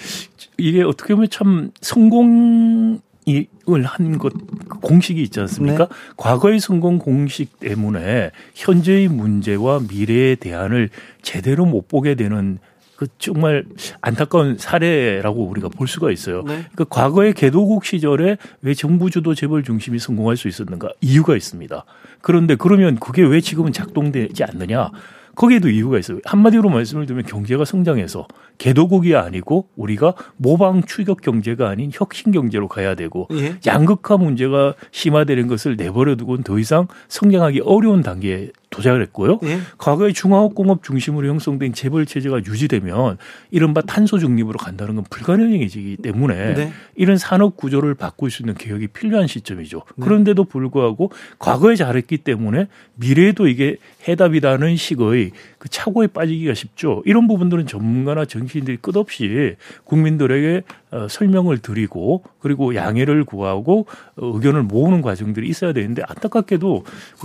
[0.57, 4.33] 이게 어떻게 보면 참 성공 이을 것
[4.81, 5.87] 공식이 있지 않습니까?
[5.87, 5.95] 네.
[6.17, 10.89] 과거의 성공 공식 때문에 현재의 문제와 미래의 대안을
[11.21, 12.59] 제대로 못 보게 되는
[13.03, 13.65] 그 정말
[14.01, 16.43] 안타까운 사례라고 우리가 볼 수가 있어요.
[16.43, 16.65] 네.
[16.75, 21.83] 그 과거의 개도국 시절에 왜 정부 주도 재벌 중심이 성공할 수 있었는가 이유가 있습니다.
[22.21, 24.91] 그런데 그러면 그게 왜 지금은 작동되지 않느냐?
[25.35, 26.19] 거기에도 이유가 있어요.
[26.25, 28.27] 한마디로 말씀을 드리면 경제가 성장해서
[28.59, 33.55] 개도국이 아니고 우리가 모방 추격 경제가 아닌 혁신 경제로 가야 되고 예.
[33.65, 39.39] 양극화 문제가 심화되는 것을 내버려 두고는 더 이상 성장하기 어려운 단계에 도착을 했고요.
[39.43, 39.59] 예.
[39.77, 43.17] 과거의 중화학공업 중심으로 형성된 재벌 체제가 유지되면
[43.51, 46.73] 이른바 탄소 중립으로 간다는 건 불가능해지기 때문에 네.
[46.95, 49.83] 이런 산업 구조를 바꿀 수 있는 개혁이 필요한 시점이죠.
[49.95, 50.03] 네.
[50.03, 53.77] 그런데도 불구하고 과거에 잘했기 때문에 미래에도 이게
[54.07, 57.03] 해답이라는 식의 그 착오에 빠지기가 쉽죠.
[57.05, 59.55] 이런 부분들은 전문가나 정치인들이 끝없이
[59.85, 60.63] 국민들에게
[60.93, 66.83] 어, 설명을 드리고 그리고 양해를 구하고 어, 의견을 모으는 과정들이 있어야 되는데 안타깝게도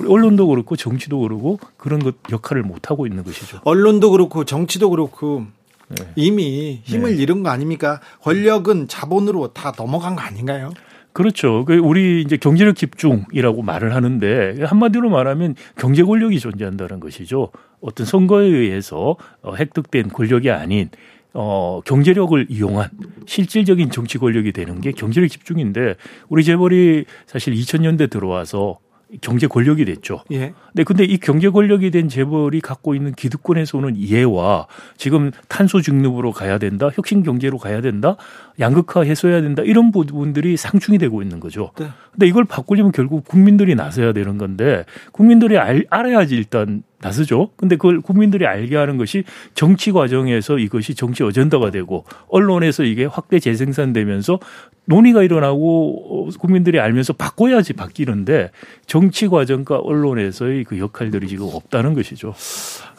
[0.09, 3.61] 언론도 그렇고 정치도 그렇고 그런 것 역할을 못 하고 있는 것이죠.
[3.65, 5.45] 언론도 그렇고 정치도 그렇고
[5.89, 6.07] 네.
[6.17, 7.23] 이미 힘을 네.
[7.23, 8.01] 잃은 거 아닙니까?
[8.23, 10.71] 권력은 자본으로 다 넘어간 거 아닌가요?
[11.13, 11.65] 그렇죠.
[11.65, 17.51] 그 우리 이제 경제력 집중이라고 말을 하는데 한마디로 말하면 경제 권력이 존재한다는 것이죠.
[17.81, 20.91] 어떤 선거에 의해서 어, 획득된 권력이 아닌
[21.35, 22.89] 어, 경제력을 이용한
[23.27, 25.95] 실질적인 정치 권력이 되는 게 경제력 집중인데
[26.29, 28.79] 우리 재벌이 사실 2000년대 들어와서
[29.23, 30.23] 경제 권력이 됐죠.
[30.33, 30.53] 예.
[30.75, 36.33] 네, 근데 이 경제 권력이 된 재벌이 갖고 있는 기득권에서 오는 이해와 지금 탄소 중립으로
[36.33, 38.17] 가야 된다, 혁신 경제로 가야 된다,
[38.61, 41.71] 양극화 해소해야 된다 이런 부분들이 상충이 되고 있는 거죠.
[41.79, 41.89] 네.
[42.13, 47.51] 근데 이걸 바꾸려면 결국 국민들이 나서야 되는 건데 국민들이 알, 알아야지 일단 나서죠.
[47.57, 53.39] 근데 그걸 국민들이 알게 하는 것이 정치 과정에서 이것이 정치 어젠다가 되고 언론에서 이게 확대
[53.39, 54.41] 재생산되면서
[54.87, 58.51] 논의가 일어나고 국민들이 알면서 바꿔야지 바뀌는데
[58.87, 62.35] 정치 과정과 언론에서의 그 역할들이 지금 없다는 것이죠.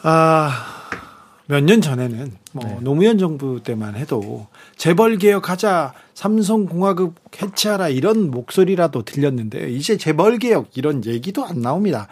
[0.02, 0.80] 아.
[1.50, 2.78] 몇 년 전에는 뭐 네.
[2.80, 4.46] 노무현 정부 때만 해도
[4.76, 12.06] 재벌 개혁하자 삼성 공화국 해체하라 이런 목소리라도 들렸는데 이제 재벌 개혁 이런 얘기도 안 나옵니다.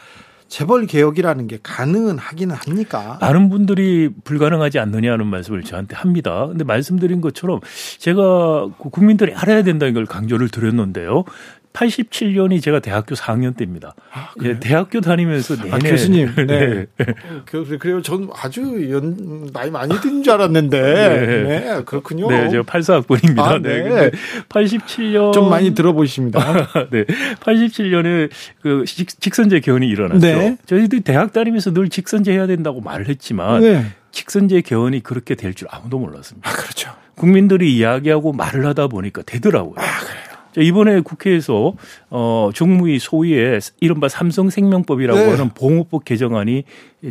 [0.49, 3.19] 재벌 개혁이라는 게 가능은 하기는 합니까?
[3.21, 6.47] 많은 분들이 불가능하지 않느냐는 말씀을 저한테 합니다.
[6.49, 7.61] 근데 말씀드린 것처럼
[7.99, 11.25] 제가 국민들이 알아야 된다는 걸 강조를 드렸는데요.
[11.73, 13.95] 87년이 제가 대학교 4학년 때입니다.
[14.13, 16.47] 아, 예, 대학교 다니면서 내내 아, 교수님, 네.
[16.47, 16.87] 네.
[16.99, 18.03] 어, 그래요.
[18.03, 21.43] 전 아주 연, 나이 많이 든줄 알았는데, 네.
[21.61, 21.83] 네.
[21.85, 22.29] 그렇군요.
[22.29, 23.39] 네, 제가 84학번입니다.
[23.41, 23.83] 아, 네.
[23.83, 24.11] 네.
[24.49, 26.69] 87년 좀 많이 들어보십니다.
[26.91, 27.05] 네,
[27.41, 28.31] 87년에
[28.61, 30.19] 그 직, 선제 개헌이 일어났죠.
[30.21, 30.57] 네.
[30.67, 33.85] 저희들 대학 다니면서 늘 직선제 해야 된다고 말을 했지만 네.
[34.11, 36.49] 직선제 개헌이 그렇게 될 줄 아무도 몰랐습니다.
[36.49, 36.91] 아, 그렇죠.
[37.15, 39.75] 국민들이 이야기하고 말을 하다 보니까 되더라고요.
[39.77, 40.18] 아, 그래요.
[40.57, 41.75] 이번에 국회에서
[42.11, 45.31] 어 정무위 소위의 이른바 삼성생명법이라고 네.
[45.31, 46.65] 하는 보호법 개정안이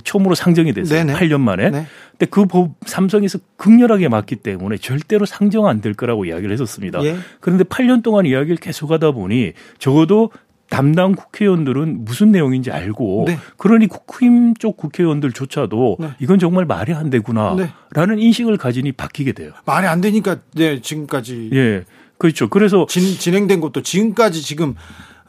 [0.03, 1.05] 처음으로 상정이 됐어요.
[1.05, 1.19] 네네.
[1.19, 1.69] 8년 만에.
[1.69, 1.85] 네.
[2.11, 7.03] 근데 그 법 삼성에서 극렬하게 맞기 때문에 절대로 상정 안 될 거라고 이야기를 했었습니다.
[7.03, 7.15] 예.
[7.39, 10.31] 그런데 8년 동안 이야기를 계속하다 보니 적어도
[10.69, 13.38] 담당 국회의원들은 무슨 내용인지 알고 네.
[13.57, 16.09] 그러니 국힘 쪽 국회의원들조차도 네.
[16.19, 17.68] 이건 정말 말이 안 되구나라는
[18.15, 18.22] 네.
[18.22, 19.51] 인식을 가지니 바뀌게 돼요.
[19.65, 21.84] 말이 안 되니까 네 지금까지 예
[22.18, 22.49] 그렇죠.
[22.49, 24.76] 그래서 진, 진행된 것도 지금까지 지금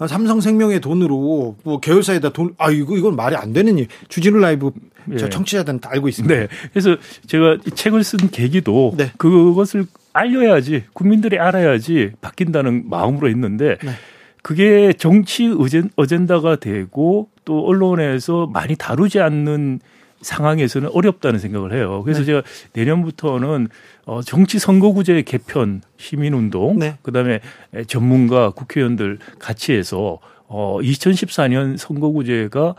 [0.06, 3.88] 삼성생명의 돈으로 뭐 계열사에다 돈, 아 이거 이건 말이 안 되는 일.
[4.08, 4.70] 주진우 라이브
[5.18, 5.28] 저 예.
[5.30, 6.34] 청취자들은 다 알고 있습니다.
[6.34, 6.48] 네.
[6.72, 6.96] 그래서
[7.26, 9.10] 제가 이 책을 쓴 계기도 네.
[9.16, 13.90] 그것을 알려야지 국민들이 알아야지 바뀐다는 마음으로 했는데 네.
[14.42, 15.52] 그게 정치
[15.96, 19.80] 어젠다가 되고 또 언론에서 많이 다루지 않는
[20.20, 22.02] 상황에서는 어렵다는 생각을 해요.
[22.04, 22.26] 그래서 네.
[22.26, 22.42] 제가
[22.72, 23.68] 내년부터는
[24.04, 26.98] 어 정치 선거구제 개편 시민운동 네.
[27.02, 27.40] 그다음에
[27.86, 32.74] 전문가 국회의원들 같이 해서 어 2014년 선거구제가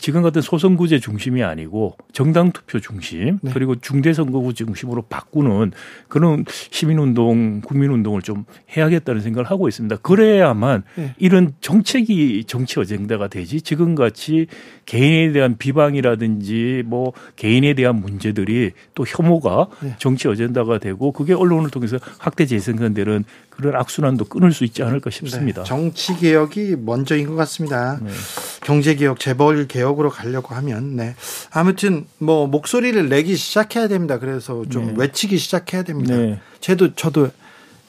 [0.00, 3.50] 지금 같은 소선구제 중심이 아니고 정당 투표 중심 네.
[3.54, 5.70] 그리고 중대선거구 중심으로 바꾸는
[6.08, 8.44] 그런 시민운동, 국민운동을 좀
[8.76, 9.96] 해야겠다는 생각을 하고 있습니다.
[9.98, 11.14] 그래야만 네.
[11.18, 14.46] 이런 정책이 정치 어젠다가 되지 지금 같이
[14.86, 19.94] 개인에 대한 비방이라든지 뭐 개인에 대한 문제들이 또 혐오가 네.
[19.98, 23.24] 정치 어젠다가 되고 그게 언론을 통해서 확대 재생산되는
[23.56, 25.62] 그런 악순환도 끊을 수 있지 않을까 싶습니다.
[25.62, 25.68] 네.
[25.68, 27.98] 정치 개혁이 먼저인 것 같습니다.
[28.02, 28.10] 네.
[28.62, 31.14] 경제 개혁, 재벌 개혁으로 가려고 하면 네.
[31.50, 34.18] 아무튼 뭐 목소리를 내기 시작해야 됩니다.
[34.18, 34.94] 그래서 좀 네.
[34.96, 36.16] 외치기 시작해야 됩니다.
[36.16, 36.38] 네.
[36.60, 37.30] 저도 저도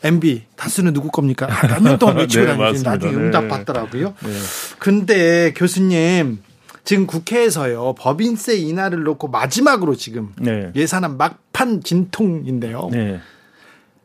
[0.04, 1.48] MB 다스는 누구 겁니까?
[1.50, 3.18] 아, 몇년 동안 외치고 네, 다니지 나중에 네.
[3.18, 4.14] 응답 받더라고요.
[4.24, 4.32] 네.
[4.80, 6.40] 근데 교수님
[6.86, 10.72] 지금 국회에서요 법인세 인하를 놓고 마지막으로 지금 네.
[10.76, 12.90] 예산안 막판 진통인데요.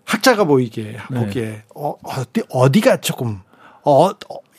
[0.04, 0.12] 네.
[0.12, 1.20] 학자가 보이게 네.
[1.20, 3.40] 보기에 어, 어디 어디가 조금
[3.82, 4.14] 어, 어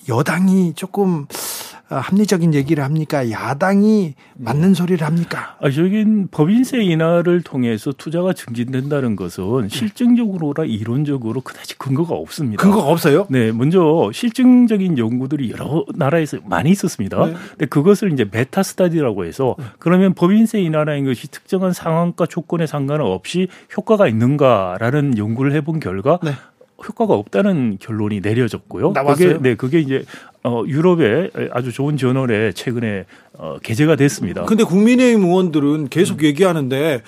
[0.10, 1.28] 여당이 조금 어,
[2.00, 3.30] 합리적인 얘기를 합니까?
[3.30, 5.58] 야당이 맞는 소리를 합니까?
[5.62, 12.62] 아, 여긴 법인세 인하를 통해서 투자가 증진된다는 것은 실증적으로나 이론적으로 그다지 근거가 없습니다.
[12.62, 13.28] 근거가 없어요?
[13.30, 17.26] 네, 먼저 실증적인 연구들이 여러 나라에서 많이 있었습니다.
[17.26, 17.34] 네.
[17.50, 19.66] 근데 그것을 이제 meta study라고 해서 네.
[19.80, 26.32] 그러면 법인세 인하라는 것이 특정한 상황과 조건에 상관없이 효과가 있는가라는 연구를 해본 결과 네.
[26.86, 28.92] 효과가 없다는 결론이 내려졌고요.
[28.92, 29.28] 나왔어요?
[29.38, 30.04] 그게 네, 그게 이제
[30.44, 33.06] 어 유럽의 아주 좋은 저널에 최근에
[33.38, 34.44] 어 게재가 됐습니다.
[34.46, 36.26] 근데 국민의힘 의원들은 계속 음.
[36.26, 37.02] 얘기하는데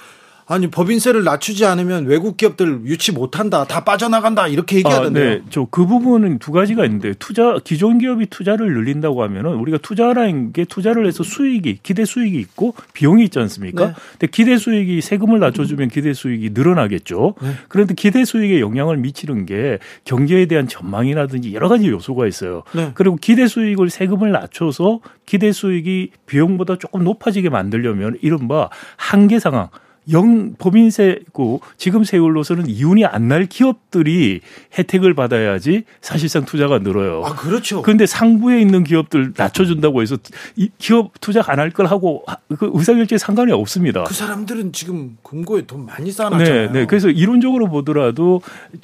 [0.48, 5.26] 아니 법인세를 낮추지 않으면 외국 기업들 유치 못한다, 다 빠져나간다 이렇게 얘기하던데요.
[5.26, 9.80] 아, 네, 저 그 부분은 두 가지가 있는데 투자 기존 기업이 투자를 늘린다고 하면은 우리가
[9.80, 13.88] 투자라는 게 투자를 해서 수익이 기대 수익이 있고 비용이 있지 않습니까?
[13.88, 13.94] 네.
[14.12, 17.36] 근데 기대 수익이 세금을 낮춰주면 기대 수익이 늘어나겠죠.
[17.42, 17.50] 네.
[17.68, 22.64] 그런데 기대 수익에 영향을 미치는 게 경제에 대한 전망이라든지 여러 가지 요소가 있어요.
[22.74, 22.92] 네.
[22.94, 29.70] 그리고 기대 수익을 세금을 낮춰서 기대 수익이 비용보다 조금 높아지게 만들려면 이른바 한계 상황.
[30.12, 34.42] 영 법인세고 지금 세율로서는 이윤이 안 날 기업들이
[34.78, 37.24] 혜택을 받아야지 사실상 투자가 늘어요.
[37.26, 37.82] 아 그렇죠.
[37.82, 40.16] 그런데 상부에 있는 기업들 낮춰준다고 해서
[40.56, 42.24] 이 기업 투자 안 할 걸 하고
[42.60, 44.04] 그 의사결정에 상관이 없습니다.
[44.04, 46.72] 그 사람들은 지금 금고에 돈 많이 쌓아놨잖아요.
[46.72, 46.86] 네, 네.
[46.86, 48.42] 그래서 이론적으로 보더라도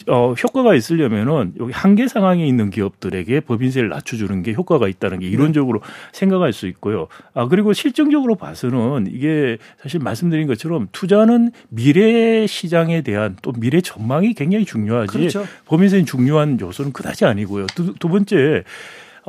[0.08, 5.80] 어, 효과가 있으려면은 여기 한계 상황에 있는 기업들에게 법인세를 낮춰주는 게 효과가 있다는 게 이론적으로
[5.82, 5.86] 네.
[6.14, 7.08] 생각할 수 있고요.
[7.36, 13.82] 아 그리고 실증적으로 봐서는 이게 사실 말씀드린 것처럼 투자 투자는 미래 시장에 대한 또 미래
[13.82, 15.18] 전망이 굉장히 중요하지.
[15.18, 15.46] 그렇죠.
[15.66, 17.68] 범인세는 중요한 요소는 그다지 아니고요.
[17.76, 18.64] 두, 두 번째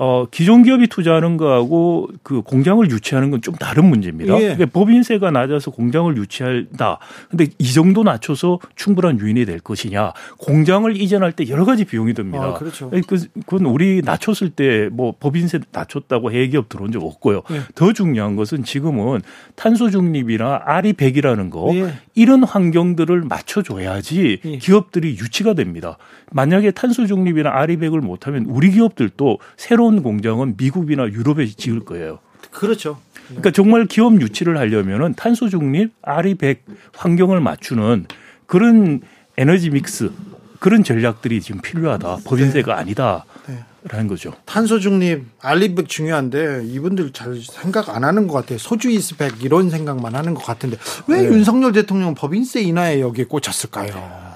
[0.04, 4.34] 어, 기존 기업이 투자하는 거하고 그 공장을 유치하는 건 좀 다른 문제입니다.
[4.36, 4.54] 예.
[4.54, 6.98] 그러니까 법인세가 낮아서 공장을 유치한다.
[7.30, 10.12] 근데 이 정도 낮춰서 충분한 유인이 될 것이냐.
[10.38, 12.44] 공장을 이전할 때 여러 가지 비용이 듭니다.
[12.44, 12.90] 아, 그렇죠.
[12.90, 13.00] 그,
[13.46, 17.42] 그건 우리 낮췄을 때 뭐 법인세 낮췄다고 해기업 들어온 적 없고요.
[17.50, 17.60] 예.
[17.74, 19.20] 더 중요한 것은 지금은
[19.54, 21.94] 탄소 중립이나 아리 백이라는 거 예.
[22.14, 24.56] 이런 환경들을 맞춰줘야지 예.
[24.58, 25.98] 기업들이 유치가 됩니다.
[26.30, 32.20] 만약에 탄소 중립이나 아리 백을 못하면 우리 기업들도 새로 새로운 공장은 미국이나 유럽에 지을 거예요.
[32.52, 32.98] 그렇죠.
[33.26, 36.58] 그러니까 정말 기업 유치를 하려면은 탄소 중립, RE100
[36.94, 38.06] 환경을 맞추는
[38.46, 39.00] 그런
[39.36, 40.12] 에너지 믹스
[40.60, 42.18] 그런 전략들이 지금 필요하다.
[42.24, 42.80] 법인세가 네.
[42.80, 43.24] 아니다.
[43.48, 43.58] 네.
[43.84, 44.32] 라는 거죠.
[44.44, 48.58] 탄소 중립, 알리백 중요한데 이분들 잘 생각 안 하는 것 같아요.
[48.58, 50.76] 소주 이스백 이런 생각만 하는 것 같은데
[51.08, 51.24] 왜 네.
[51.28, 54.31] 윤석열 대통령 법인세 인하에 여기에 꽂혔을까요?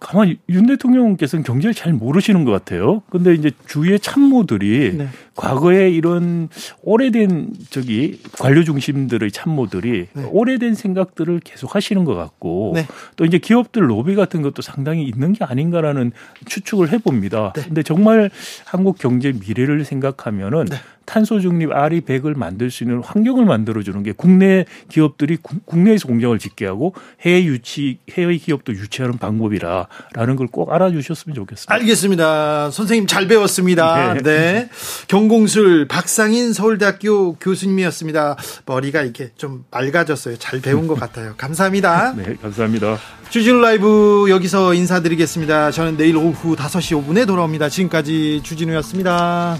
[0.00, 3.02] 가만히 윤 대통령께서는 경제를 잘 모르시는 것 같아요.
[3.10, 5.08] 근데 이제 주위의 참모들이 네.
[5.34, 6.48] 과거에 이런
[6.82, 10.28] 오래된 저기 관료 중심들의 참모들이 네.
[10.30, 12.86] 오래된 생각들을 계속 하시는 것 같고 네.
[13.16, 16.12] 또 이제 기업들 로비 같은 것도 상당히 있는 게 아닌가라는
[16.46, 17.52] 추측을 해봅니다.
[17.54, 17.62] 네.
[17.64, 18.30] 근데 정말
[18.64, 20.76] 한국 경제 미래를 생각하면은 네.
[21.04, 26.38] 탄소 중립 RE 100을 만들 수 있는 환경을 만들어 주는 게 국내 기업들이 국내에서 공장을
[26.38, 31.74] 짓게 하고 해외 유치 해외 기업도 유치하는 방법이라라는 걸 꼭 알아주셨으면 좋겠습니다.
[31.74, 32.70] 알겠습니다.
[32.70, 34.14] 선생님 잘 배웠습니다.
[34.14, 34.22] 네.
[34.22, 34.68] 네.
[35.08, 38.36] 경공술 박상인 서울대학교 교수님이었습니다.
[38.66, 40.36] 머리가 이렇게 좀 맑아졌어요.
[40.38, 41.34] 잘 배운 것 같아요.
[41.36, 42.12] 감사합니다.
[42.16, 42.98] 네, 감사합니다.
[43.30, 45.72] 주진우 라이브 여기서 인사드리겠습니다.
[45.72, 47.68] 저는 내일 오후 5시 5분에 돌아옵니다.
[47.68, 49.58] 지금까지 주진우였습니다.